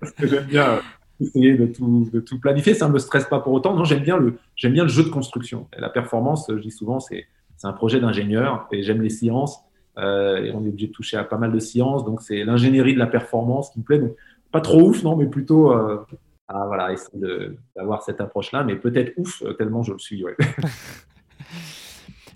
parce 0.00 0.12
que 0.12 0.26
j'aime 0.26 0.44
bien 0.44 0.80
essayer 1.22 1.54
de 1.54 1.66
tout, 1.66 2.40
planifier. 2.40 2.74
Ça 2.74 2.88
ne 2.88 2.92
me 2.92 2.98
stresse 2.98 3.24
pas 3.24 3.40
pour 3.40 3.52
autant. 3.52 3.74
Non, 3.74 3.84
j'aime 3.84 4.02
bien 4.02 4.16
le, 4.16 4.38
jeu 4.56 5.04
de 5.04 5.08
construction. 5.08 5.68
La 5.76 5.88
performance, 5.88 6.46
je 6.48 6.60
dis 6.60 6.70
souvent, 6.70 7.00
c'est, 7.00 7.26
un 7.64 7.72
projet 7.72 8.00
d'ingénieur 8.00 8.66
et 8.72 8.82
j'aime 8.82 9.02
les 9.02 9.10
sciences. 9.10 9.60
Euh, 9.98 10.42
et 10.42 10.50
on 10.50 10.64
est 10.64 10.68
obligé 10.68 10.88
de 10.88 10.92
toucher 10.92 11.16
à 11.16 11.22
pas 11.22 11.36
mal 11.36 11.52
de 11.52 11.60
sciences, 11.60 12.04
donc 12.04 12.22
c'est 12.22 12.42
l'ingénierie 12.44 12.94
de 12.94 12.98
la 12.98 13.06
performance 13.06 13.70
qui 13.70 13.78
me 13.78 13.84
plaît. 13.84 13.98
Donc 14.00 14.16
pas 14.50 14.60
trop 14.60 14.82
ouf, 14.82 15.04
non, 15.04 15.16
mais 15.16 15.26
plutôt 15.26 15.70
euh, 15.70 15.98
voilà, 16.48 16.92
essayer 16.92 17.20
d'avoir 17.76 18.02
cette 18.02 18.20
approche-là, 18.20 18.64
mais 18.64 18.76
peut-être 18.76 19.12
ouf, 19.16 19.42
euh, 19.42 19.52
tellement 19.52 19.82
je 19.82 19.92
le 19.92 19.98
suis. 19.98 20.24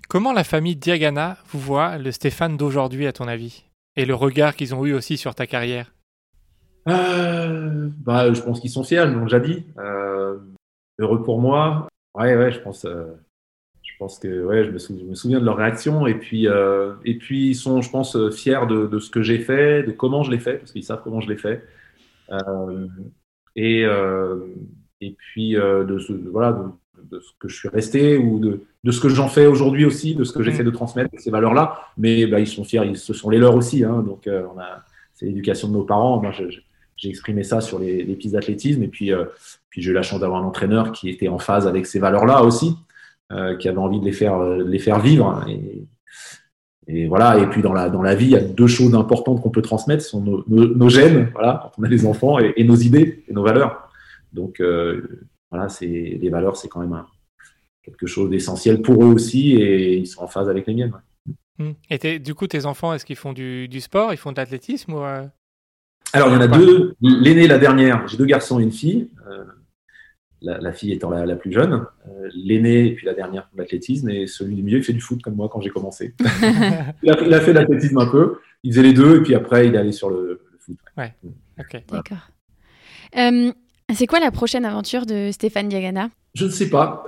Comment 0.09 0.31
la 0.31 0.43
famille 0.45 0.75
Diagana 0.75 1.37
vous 1.49 1.59
voit 1.59 1.97
le 1.97 2.11
Stéphane 2.11 2.55
d'aujourd'hui, 2.55 3.07
à 3.07 3.11
ton 3.11 3.27
avis? 3.27 3.65
Et 3.97 4.05
le 4.05 4.15
regard 4.15 4.55
qu'ils 4.55 4.73
ont 4.73 4.85
eu 4.85 4.93
aussi 4.93 5.17
sur 5.17 5.35
ta 5.35 5.47
carrière? 5.47 5.91
Euh, 6.87 7.89
bah, 7.97 8.33
je 8.33 8.41
pense 8.41 8.59
qu'ils 8.59 8.69
sont 8.69 8.83
fiers, 8.83 9.03
ils 9.05 9.13
l'ont 9.13 9.23
déjà 9.23 9.39
dit. 9.39 9.65
Euh, 9.77 10.37
heureux 10.99 11.23
pour 11.23 11.39
moi. 11.41 11.87
Ouais, 12.15 12.35
ouais, 12.35 12.51
je 12.51 12.59
pense, 12.59 12.85
euh, 12.85 13.05
je 13.83 13.91
pense 13.99 14.19
que 14.19 14.43
ouais, 14.45 14.63
je 14.63 14.71
me, 14.71 14.77
sou- 14.79 14.97
je 14.99 15.03
me 15.05 15.15
souviens 15.15 15.39
de 15.39 15.45
leur 15.45 15.57
réaction. 15.57 16.07
Et 16.07 16.15
puis, 16.15 16.47
euh, 16.47 16.93
et 17.05 17.17
puis 17.17 17.49
ils 17.49 17.55
sont, 17.55 17.81
je 17.81 17.89
pense, 17.89 18.17
fiers 18.31 18.65
de, 18.69 18.87
de 18.87 18.99
ce 18.99 19.09
que 19.09 19.21
j'ai 19.21 19.39
fait, 19.39 19.83
de 19.83 19.91
comment 19.91 20.23
je 20.23 20.31
l'ai 20.31 20.39
fait, 20.39 20.57
parce 20.57 20.71
qu'ils 20.71 20.83
savent 20.83 21.01
comment 21.03 21.19
je 21.21 21.29
l'ai 21.29 21.37
fait. 21.37 21.63
Et, 23.55 23.81
et 25.01 25.11
puis 25.17 25.53
de, 25.53 25.97
ce, 25.99 26.13
voilà, 26.13 26.53
de, 26.53 27.15
de 27.15 27.19
ce 27.19 27.31
que 27.39 27.47
je 27.47 27.55
suis 27.55 27.69
resté 27.69 28.17
ou 28.17 28.39
de, 28.39 28.61
de 28.83 28.91
ce 28.91 28.99
que 29.01 29.09
j'en 29.09 29.27
fais 29.27 29.45
aujourd'hui 29.47 29.85
aussi, 29.85 30.15
de 30.15 30.23
ce 30.23 30.31
que 30.31 30.43
j'essaie 30.43 30.63
de 30.63 30.71
transmettre, 30.71 31.09
ces 31.19 31.31
valeurs-là. 31.31 31.79
Mais 31.97 32.25
bah, 32.27 32.39
ils 32.39 32.47
sont 32.47 32.63
fiers, 32.63 32.85
ils, 32.85 32.97
ce 32.97 33.13
sont 33.13 33.29
les 33.29 33.37
leurs 33.39 33.55
aussi. 33.55 33.83
Hein, 33.83 34.03
donc, 34.03 34.27
euh, 34.27 34.45
on 34.55 34.59
a, 34.59 34.83
c'est 35.13 35.25
l'éducation 35.25 35.67
de 35.69 35.73
nos 35.73 35.83
parents. 35.83 36.21
Moi, 36.21 36.31
je- 36.31 36.49
je- 36.49 36.59
j'ai 36.97 37.09
exprimé 37.09 37.43
ça 37.43 37.61
sur 37.61 37.79
les, 37.79 38.03
pistes 38.15 38.33
d'athlétisme. 38.33 38.83
Et 38.83 38.87
puis, 38.87 39.13
euh, 39.13 39.25
puis 39.69 39.81
j'ai 39.81 39.91
eu 39.91 39.93
la 39.93 40.01
chance 40.01 40.19
d'avoir 40.19 40.43
un 40.43 40.45
entraîneur 40.45 40.91
qui 40.91 41.09
était 41.09 41.27
en 41.27 41.39
phase 41.39 41.67
avec 41.67 41.85
ces 41.85 41.99
valeurs-là 41.99 42.43
aussi, 42.43 42.75
euh, 43.31 43.55
qui 43.55 43.69
avait 43.69 43.77
envie 43.77 43.99
de 43.99 44.05
les 44.05 44.11
faire, 44.11 44.35
euh, 44.35 44.63
les 44.63 44.79
faire 44.79 44.99
vivre. 44.99 45.45
Et, 46.87 47.07
voilà. 47.07 47.37
Et 47.37 47.47
puis 47.47 47.61
dans 47.61 47.73
la, 47.73 47.89
dans 47.89 48.01
la 48.01 48.15
vie, 48.15 48.25
il 48.25 48.31
y 48.31 48.35
a 48.35 48.41
deux 48.41 48.67
choses 48.67 48.95
importantes 48.95 49.41
qu'on 49.41 49.49
peut 49.49 49.61
transmettre, 49.61 50.01
ce 50.01 50.09
sont 50.09 50.21
nos, 50.21 50.43
nos, 50.47 50.89
gènes, 50.89 51.29
voilà, 51.33 51.59
quand 51.61 51.81
on 51.81 51.83
a 51.83 51.89
des 51.89 52.05
enfants, 52.05 52.39
et, 52.39 52.63
nos 52.63 52.77
idées 52.77 53.23
et 53.27 53.33
nos 53.33 53.43
valeurs. 53.43 53.89
Donc 54.31 54.61
euh, 54.61 55.27
voilà, 55.51 55.67
les 55.81 56.29
valeurs, 56.29 56.55
c'est 56.55 56.69
quand 56.69 56.79
même 56.79 57.03
quelque 57.83 58.07
chose 58.07 58.29
d'essentiel 58.29 58.81
pour 58.81 59.03
eux 59.03 59.13
aussi, 59.13 59.55
et 59.55 59.97
ils 59.97 60.07
sont 60.07 60.23
en 60.23 60.27
phase 60.27 60.49
avec 60.49 60.65
les 60.65 60.73
miennes. 60.73 60.93
Hmm. 61.59 61.71
Et 61.89 62.19
du 62.19 62.33
coup, 62.33 62.47
tes 62.47 62.65
enfants, 62.65 62.93
est-ce 62.93 63.05
qu'ils 63.05 63.15
font 63.17 63.33
du, 63.33 63.67
du 63.67 63.81
sport? 63.81 64.13
Ils 64.13 64.17
font 64.17 64.31
de 64.31 64.37
l'athlétisme 64.37 64.93
ou, 64.93 65.03
Alors, 66.13 66.29
il 66.29 66.33
y 66.33 66.37
en 66.37 66.41
a 66.41 66.47
Ouais. 66.47 66.57
deux. 66.57 66.93
L'aîné, 67.01 67.47
la 67.47 67.57
dernière, 67.57 68.07
j'ai 68.07 68.17
deux 68.17 68.25
garçons 68.25 68.59
et 68.59 68.63
une 68.63 68.71
fille. 68.71 69.09
Euh, 69.29 69.43
la, 70.41 70.59
la 70.59 70.71
fille 70.71 70.91
étant 70.93 71.09
la, 71.09 71.25
la 71.25 71.35
plus 71.35 71.51
jeune. 71.51 71.85
Euh, 72.07 72.29
L'aîné 72.35 72.87
et 72.87 72.95
puis 72.95 73.05
la 73.05 73.13
dernière 73.13 73.49
de 73.53 73.57
l'athlétisme. 73.59 74.09
Et 74.09 74.27
celui 74.27 74.55
du 74.55 74.63
milieu, 74.63 74.77
il 74.77 74.83
fait 74.83 74.93
du 74.93 75.01
foot 75.01 75.21
comme 75.21 75.35
moi 75.35 75.49
quand 75.51 75.61
j'ai 75.61 75.69
commencé. 75.69 76.13
il, 77.03 77.09
a, 77.11 77.21
il 77.21 77.33
a 77.33 77.41
fait 77.41 77.53
de 77.53 77.59
l'athlétisme 77.59 77.97
un 77.97 78.07
peu. 78.07 78.37
Il 78.63 78.71
faisait 78.71 78.83
les 78.83 78.93
deux. 78.93 79.17
Et 79.17 79.21
puis 79.23 79.35
après, 79.35 79.67
il 79.67 79.75
est 79.75 79.77
allé 79.79 79.91
sur 79.91 80.09
le, 80.09 80.41
le 80.51 80.57
foot. 80.59 80.77
Ok. 81.59 81.83
D'accord. 81.91 82.29
Euh, 83.17 83.51
C'est 83.93 84.05
quoi 84.07 84.19
la 84.19 84.31
prochaine 84.31 84.65
aventure 84.65 85.05
de 85.05 85.31
Stéphane 85.31 85.69
Diagana? 85.69 86.09
Je 86.35 86.45
ne 86.45 86.51
sais 86.51 86.69
pas. 86.69 87.05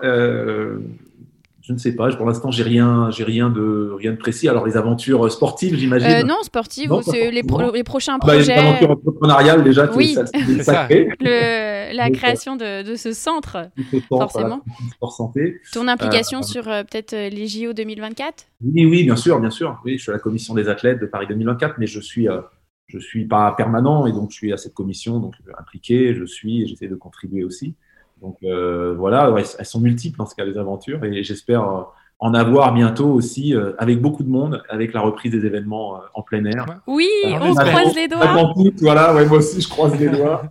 Euh, 1.59 1.61
je 1.61 1.73
ne 1.73 1.77
sais 1.77 1.95
pas. 1.95 2.09
Pour 2.15 2.25
l'instant, 2.25 2.51
j'ai 2.51 2.63
rien, 2.63 3.09
j'ai 3.11 3.23
rien 3.23 3.49
de 3.49 3.91
rien 3.97 4.11
de 4.11 4.17
précis. 4.17 4.47
Alors 4.47 4.65
les 4.65 4.77
aventures 4.77 5.29
sportives, 5.31 5.75
j'imagine? 5.75 6.09
Euh, 6.09 6.23
non, 6.23 6.37
sportives, 6.43 6.91
c'est 7.03 7.31
les, 7.31 7.43
pro- 7.43 7.57
forcément. 7.59 7.73
les 7.75 7.83
prochains 7.83 8.17
Ah 8.21 8.25
bah, 8.27 8.33
les 8.35 8.39
projets. 8.43 8.53
aventures 8.57 8.91
entrepreneuriales 8.91 9.63
déjà, 9.63 9.91
Oui. 9.95 10.13
ça, 10.13 10.25
c'est 10.25 10.63
sacré. 10.63 11.09
le- 11.19 11.69
la 11.95 12.09
création 12.11 12.55
de, 12.55 12.83
de 12.83 12.95
ce 12.95 13.13
centre, 13.13 13.69
Tout 13.75 13.83
ce 13.91 13.97
temps, 14.07 14.19
Forcément. 14.19 14.61
voilà, 15.01 15.11
santé. 15.15 15.59
ton 15.73 15.87
implication 15.87 16.41
sur 16.43 16.67
euh, 16.67 16.83
peut-être 16.83 17.13
euh, 17.13 17.29
les 17.29 17.47
JO 17.47 17.73
2024 17.73 18.45
Oui, 18.63 18.85
oui, 18.85 19.03
bien 19.03 19.15
sûr, 19.15 19.39
bien 19.39 19.49
sûr. 19.49 19.79
Oui, 19.83 19.97
je 19.97 20.03
suis 20.03 20.11
à 20.11 20.13
la 20.13 20.19
commission 20.19 20.53
des 20.53 20.69
athlètes 20.69 20.99
de 21.01 21.07
Paris 21.07 21.25
2024, 21.27 21.75
mais 21.79 21.87
je 21.87 21.99
suis, 21.99 22.29
euh, 22.29 22.41
je 22.87 22.99
suis 22.99 23.25
pas 23.25 23.51
permanent 23.57 24.05
et 24.05 24.11
donc 24.11 24.29
je 24.31 24.35
suis 24.35 24.53
à 24.53 24.57
cette 24.57 24.73
commission, 24.75 25.19
donc 25.19 25.33
euh, 25.47 25.51
impliqué. 25.59 26.13
Je 26.15 26.25
suis 26.25 26.61
et 26.63 26.67
j'essaie 26.67 26.87
de 26.87 26.95
contribuer 26.95 27.43
aussi. 27.43 27.75
Donc 28.21 28.37
euh, 28.43 28.93
voilà, 28.97 29.31
ouais, 29.31 29.43
elles 29.57 29.65
sont 29.65 29.79
multiples 29.79 30.17
dans 30.17 30.25
ce 30.25 30.35
cas 30.35 30.45
les 30.45 30.57
aventures 30.57 31.03
et 31.05 31.23
j'espère 31.23 31.63
euh, 31.63 31.81
en 32.19 32.33
avoir 32.33 32.73
bientôt 32.73 33.07
aussi 33.13 33.55
euh, 33.55 33.73
avec 33.77 34.01
beaucoup 34.01 34.23
de 34.23 34.29
monde, 34.29 34.61
avec 34.69 34.93
la 34.93 35.01
reprise 35.01 35.31
des 35.31 35.45
événements 35.45 35.95
euh, 35.95 36.05
en 36.13 36.21
plein 36.21 36.43
air. 36.45 36.65
Oui, 36.85 37.07
Alors, 37.25 37.47
on 37.49 37.55
croise 37.55 37.95
les 37.95 38.07
doigts. 38.09 38.53
Tout, 38.55 38.73
voilà, 38.81 39.13
ouais, 39.15 39.25
moi 39.25 39.37
aussi 39.37 39.61
je 39.61 39.69
croise 39.69 39.97
les 39.97 40.09
doigts. 40.09 40.43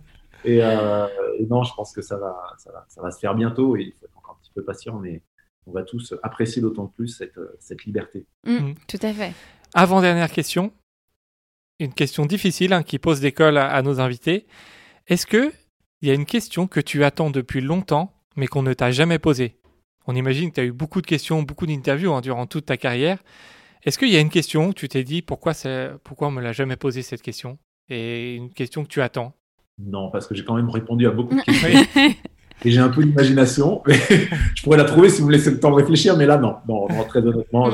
Et, 0.45 0.63
euh, 0.63 1.05
et 1.37 1.45
non, 1.45 1.63
je 1.63 1.73
pense 1.75 1.91
que 1.93 2.01
ça 2.01 2.17
va, 2.17 2.35
ça 2.57 2.71
va, 2.71 2.85
ça 2.87 3.01
va 3.01 3.11
se 3.11 3.19
faire 3.19 3.35
bientôt 3.35 3.75
et 3.77 3.81
il 3.81 3.91
faut 3.91 4.05
être 4.05 4.17
encore 4.17 4.37
un 4.39 4.41
petit 4.41 4.51
peu 4.55 4.63
patient, 4.63 4.97
mais 4.97 5.21
on 5.67 5.71
va 5.71 5.83
tous 5.83 6.15
apprécier 6.23 6.61
d'autant 6.61 6.87
plus 6.87 7.09
cette, 7.09 7.39
cette 7.59 7.83
liberté. 7.85 8.25
Mm, 8.45 8.51
Mm. 8.69 8.75
Tout 8.87 8.99
à 9.03 9.13
fait. 9.13 9.33
Avant-dernière 9.75 10.31
question, 10.31 10.71
une 11.79 11.93
question 11.93 12.25
difficile 12.25 12.73
hein, 12.73 12.81
qui 12.81 12.97
pose 12.97 13.19
des 13.19 13.31
cols 13.31 13.57
à, 13.57 13.67
à 13.69 13.81
nos 13.83 13.99
invités. 13.99 14.47
Est-ce 15.07 15.27
que 15.27 15.51
il 16.01 16.07
y 16.07 16.11
a 16.11 16.13
une 16.13 16.25
question 16.25 16.67
que 16.67 16.79
tu 16.79 17.03
attends 17.03 17.29
depuis 17.29 17.61
longtemps, 17.61 18.13
mais 18.35 18.47
qu'on 18.47 18.63
ne 18.63 18.73
t'a 18.73 18.91
jamais 18.91 19.19
posée 19.19 19.55
On 20.07 20.15
imagine 20.15 20.49
que 20.49 20.55
tu 20.55 20.61
as 20.61 20.65
eu 20.65 20.71
beaucoup 20.71 21.01
de 21.01 21.07
questions, 21.07 21.43
beaucoup 21.43 21.65
d'interviews 21.65 22.13
hein, 22.13 22.21
durant 22.21 22.45
toute 22.47 22.65
ta 22.65 22.77
carrière. 22.77 23.19
Est-ce 23.83 23.97
qu'il 23.99 24.09
y 24.09 24.17
a 24.17 24.19
une 24.19 24.29
question 24.29 24.67
où 24.69 24.73
tu 24.73 24.87
t'es 24.89 25.03
dit 25.03 25.21
pourquoi, 25.21 25.53
pourquoi 26.03 26.27
on 26.27 26.31
me 26.31 26.41
l'a 26.41 26.51
jamais 26.53 26.75
posée 26.75 27.01
cette 27.01 27.21
question? 27.21 27.57
Et 27.89 28.35
une 28.35 28.53
question 28.53 28.83
que 28.83 28.89
tu 28.89 29.01
attends? 29.01 29.33
Non, 29.77 30.09
parce 30.11 30.27
que 30.27 30.35
j'ai 30.35 30.43
quand 30.43 30.55
même 30.55 30.69
répondu 30.69 31.07
à 31.07 31.11
beaucoup 31.11 31.35
de 31.35 31.41
questions 31.41 31.69
et 32.65 32.71
j'ai 32.71 32.79
un 32.79 32.89
peu 32.89 33.03
d'imagination. 33.03 33.81
je 33.87 34.63
pourrais 34.63 34.77
la 34.77 34.83
trouver 34.85 35.09
si 35.09 35.21
vous 35.21 35.27
me 35.27 35.31
laissez 35.31 35.51
le 35.51 35.59
temps 35.59 35.71
de 35.71 35.75
réfléchir, 35.75 36.17
mais 36.17 36.25
là, 36.25 36.37
non. 36.37 36.55
Non, 36.67 36.87
non, 36.89 37.03
très 37.05 37.19
honnêtement, 37.25 37.69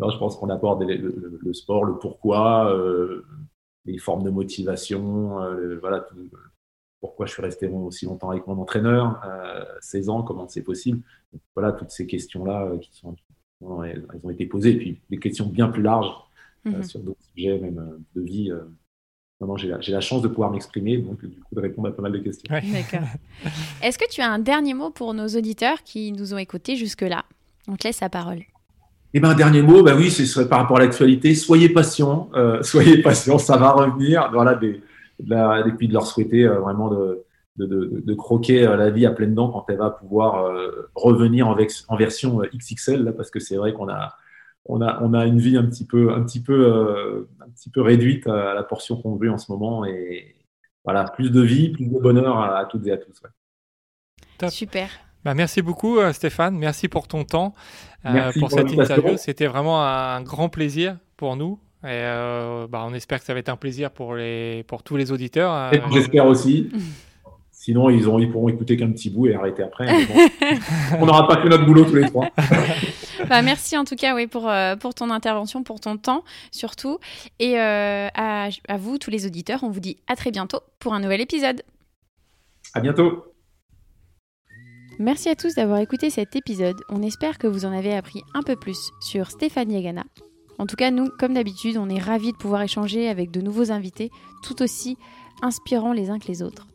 non, 0.00 0.10
je 0.10 0.18
pense 0.18 0.36
qu'on 0.36 0.50
aborde 0.50 0.82
le- 0.82 1.38
le 1.40 1.52
sport, 1.54 1.84
le 1.84 1.98
pourquoi, 1.98 2.72
euh, 2.72 3.24
les 3.84 3.98
formes 3.98 4.22
de 4.24 4.30
motivation, 4.30 5.40
euh, 5.42 5.78
voilà, 5.80 6.00
tout- 6.00 6.16
pourquoi 7.04 7.26
je 7.26 7.32
suis 7.32 7.42
resté 7.42 7.66
aussi 7.68 8.06
longtemps 8.06 8.30
avec 8.30 8.46
mon 8.46 8.58
entraîneur, 8.58 9.20
euh, 9.26 9.62
16 9.82 10.08
ans, 10.08 10.22
comment 10.22 10.48
c'est 10.48 10.62
possible. 10.62 11.00
Donc, 11.32 11.42
voilà, 11.54 11.72
toutes 11.72 11.90
ces 11.90 12.06
questions-là 12.06 12.62
euh, 12.64 12.78
qui 12.78 12.90
sont, 12.94 13.14
bon, 13.60 13.82
elles, 13.82 14.06
elles 14.10 14.20
ont 14.22 14.30
été 14.30 14.46
posées, 14.46 14.70
et 14.70 14.76
puis 14.76 15.00
des 15.10 15.18
questions 15.18 15.46
bien 15.46 15.68
plus 15.68 15.82
larges 15.82 16.10
euh, 16.66 16.70
Mhm. 16.70 16.82
sur 16.82 17.00
d'autres 17.00 17.20
sujets, 17.36 17.58
même 17.58 17.78
euh, 17.78 17.98
de 18.20 18.22
vie. 18.24 18.50
euh. 18.50 18.62
Non, 19.38 19.48
non, 19.48 19.56
j'ai 19.58 19.68
la, 19.68 20.00
chance 20.00 20.22
de 20.22 20.28
pouvoir 20.28 20.50
m'exprimer, 20.50 20.96
donc 20.96 21.20
du 21.22 21.38
coup 21.40 21.54
de 21.54 21.60
répondre 21.60 21.88
à 21.88 21.92
pas 21.92 22.00
mal 22.00 22.12
de 22.12 22.20
questions. 22.20 22.50
Ouais. 22.50 22.62
D'accord. 22.72 23.06
Est-ce 23.82 23.98
que 23.98 24.08
tu 24.08 24.22
as 24.22 24.30
un 24.30 24.38
dernier 24.38 24.72
mot 24.72 24.88
pour 24.88 25.12
nos 25.12 25.26
auditeurs 25.26 25.82
qui 25.82 26.10
nous 26.12 26.32
ont 26.32 26.38
écoutés 26.38 26.76
jusque-là? 26.76 27.24
On 27.68 27.76
te 27.76 27.86
laisse 27.86 28.00
la 28.00 28.08
parole. 28.08 28.40
Et 29.12 29.20
ben 29.20 29.30
un 29.30 29.34
dernier 29.34 29.60
mot, 29.60 29.82
bah 29.82 29.94
oui, 29.94 30.10
ce 30.10 30.24
serait 30.24 30.48
par 30.48 30.60
rapport 30.60 30.78
à 30.78 30.80
l'actualité. 30.80 31.34
Soyez 31.34 31.68
patients, 31.68 32.30
euh, 32.34 32.62
soyez 32.62 33.02
patients, 33.02 33.38
ça 33.38 33.56
va 33.58 33.72
revenir. 33.72 34.30
Voilà, 34.32 34.54
des, 34.54 34.80
de 35.20 35.30
la- 35.30 35.66
et 35.66 35.72
puis 35.72 35.88
de 35.88 35.92
leur 35.92 36.06
souhaiter 36.06 36.44
euh, 36.44 36.58
vraiment 36.60 36.88
de, 36.88 37.24
de, 37.56 37.66
de, 37.66 38.00
de 38.04 38.14
croquer 38.14 38.66
euh, 38.66 38.76
la 38.76 38.90
vie 38.90 39.06
à 39.06 39.10
pleines 39.12 39.34
dents 39.34 39.50
quand 39.50 39.64
elle 39.68 39.78
va 39.78 39.90
pouvoir 39.90 40.44
euh, 40.46 40.90
revenir 40.94 41.48
en, 41.48 41.54
vex- 41.54 41.84
en 41.88 41.96
version 41.96 42.40
XXL, 42.54 43.04
là, 43.04 43.12
parce 43.12 43.30
que 43.30 43.40
c'est 43.40 43.56
vrai 43.56 43.72
qu'on 43.72 43.88
a, 43.88 44.14
on 44.66 44.80
a, 44.80 45.00
on 45.02 45.14
a 45.14 45.26
une 45.26 45.38
vie 45.38 45.56
un 45.56 45.64
petit 45.64 45.86
peu, 45.86 46.12
un 46.12 46.22
petit 46.22 46.42
peu, 46.42 46.52
euh, 46.66 47.28
un 47.40 47.50
petit 47.50 47.70
peu 47.70 47.80
réduite 47.82 48.26
à 48.26 48.54
la 48.54 48.62
portion 48.62 49.00
qu'on 49.00 49.16
veut 49.16 49.30
en 49.30 49.38
ce 49.38 49.52
moment. 49.52 49.84
Et 49.84 50.34
voilà, 50.84 51.04
plus 51.04 51.30
de 51.30 51.40
vie, 51.40 51.70
plus 51.70 51.86
de 51.86 51.98
bonheur 51.98 52.38
à, 52.38 52.58
à 52.58 52.64
toutes 52.64 52.86
et 52.86 52.92
à 52.92 52.96
tous. 52.96 53.20
ouais. 53.22 53.30
Top. 54.38 54.50
Super. 54.50 54.88
Bah, 55.24 55.32
merci 55.32 55.62
beaucoup 55.62 55.98
Stéphane, 56.12 56.56
merci 56.58 56.88
pour 56.88 57.08
ton 57.08 57.24
temps, 57.24 57.54
euh, 58.04 58.30
pour 58.32 58.40
pour 58.40 58.50
cette 58.50 58.70
interview. 58.72 59.16
C'était 59.16 59.46
vraiment 59.46 59.82
un 59.82 60.20
grand 60.22 60.50
plaisir 60.50 60.98
pour 61.16 61.36
nous. 61.36 61.58
Et 61.84 61.88
euh, 61.90 62.66
bah, 62.68 62.82
on 62.86 62.94
espère 62.94 63.20
que 63.20 63.26
ça 63.26 63.34
va 63.34 63.40
être 63.40 63.48
un 63.50 63.56
plaisir 63.56 63.90
pour, 63.90 64.14
les, 64.14 64.64
pour 64.64 64.82
tous 64.82 64.96
les 64.96 65.12
auditeurs. 65.12 65.52
euh, 65.52 65.70
Et 65.72 65.80
J'espère 65.92 66.26
aussi. 66.26 66.70
Sinon, 67.50 67.88
ils, 67.88 68.08
ont, 68.08 68.18
ils 68.18 68.30
pourront 68.30 68.48
écouter 68.48 68.76
qu'un 68.76 68.90
petit 68.90 69.08
bout 69.10 69.26
et 69.26 69.34
arrêter 69.34 69.62
après. 69.62 69.86
On 71.00 71.06
n'aura 71.06 71.26
pas 71.26 71.40
fait 71.42 71.48
notre 71.48 71.64
boulot 71.64 71.84
tous 71.84 71.94
les 71.96 72.06
trois. 72.06 72.28
Bah, 73.28 73.40
merci 73.42 73.78
en 73.78 73.84
tout 73.84 73.94
cas 73.94 74.14
oui, 74.14 74.26
pour, 74.26 74.50
euh, 74.50 74.74
pour 74.76 74.92
ton 74.92 75.08
intervention, 75.08 75.62
pour 75.62 75.80
ton 75.80 75.96
temps 75.96 76.24
surtout. 76.50 76.98
Et 77.38 77.58
euh, 77.58 78.08
à, 78.12 78.48
à 78.68 78.76
vous, 78.76 78.98
tous 78.98 79.10
les 79.10 79.24
auditeurs, 79.24 79.62
on 79.62 79.70
vous 79.70 79.80
dit 79.80 79.96
à 80.08 80.16
très 80.16 80.30
bientôt 80.32 80.58
pour 80.78 80.92
un 80.94 81.00
nouvel 81.00 81.20
épisode. 81.22 81.62
À 82.74 82.80
bientôt. 82.80 83.24
Merci 84.98 85.28
à 85.28 85.36
tous 85.36 85.54
d'avoir 85.54 85.78
écouté 85.78 86.10
cet 86.10 86.34
épisode. 86.36 86.76
On 86.90 87.02
espère 87.02 87.38
que 87.38 87.46
vous 87.46 87.64
en 87.64 87.72
avez 87.72 87.94
appris 87.94 88.20
un 88.34 88.42
peu 88.42 88.56
plus 88.56 88.90
sur 89.00 89.30
Stéphane 89.30 89.70
Yagana. 89.70 90.04
En 90.58 90.66
tout 90.66 90.76
cas, 90.76 90.90
nous, 90.90 91.08
comme 91.18 91.34
d'habitude, 91.34 91.76
on 91.76 91.88
est 91.88 91.98
ravis 91.98 92.32
de 92.32 92.36
pouvoir 92.36 92.62
échanger 92.62 93.08
avec 93.08 93.30
de 93.30 93.40
nouveaux 93.40 93.72
invités 93.72 94.10
tout 94.42 94.62
aussi 94.62 94.96
inspirants 95.42 95.92
les 95.92 96.10
uns 96.10 96.18
que 96.18 96.28
les 96.28 96.42
autres. 96.42 96.66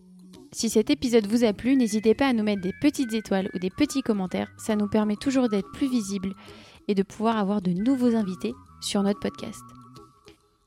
Si 0.51 0.69
cet 0.69 0.89
épisode 0.89 1.27
vous 1.27 1.43
a 1.43 1.53
plu, 1.53 1.75
n'hésitez 1.75 2.15
pas 2.15 2.27
à 2.27 2.34
nous 2.34 2.43
mettre 2.43 2.61
des 2.61 2.73
petites 2.82 3.13
étoiles 3.13 3.49
ou 3.53 3.59
des 3.59 3.69
petits 3.69 4.01
commentaires. 4.01 4.51
Ça 4.57 4.75
nous 4.75 4.88
permet 4.88 5.15
toujours 5.15 5.47
d'être 5.47 5.71
plus 5.71 5.89
visibles 5.89 6.34
et 6.88 6.95
de 6.95 7.03
pouvoir 7.03 7.38
avoir 7.38 7.61
de 7.61 7.71
nouveaux 7.71 8.15
invités 8.15 8.53
sur 8.82 9.03
notre 9.03 9.19
podcast. 9.19 9.61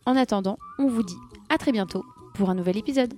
En 0.07 0.17
attendant, 0.17 0.59
on 0.79 0.87
vous 0.87 1.03
dit 1.03 1.19
à 1.49 1.59
très 1.59 1.73
bientôt 1.73 2.05
pour 2.35 2.49
un 2.49 2.55
nouvel 2.55 2.77
épisode. 2.77 3.13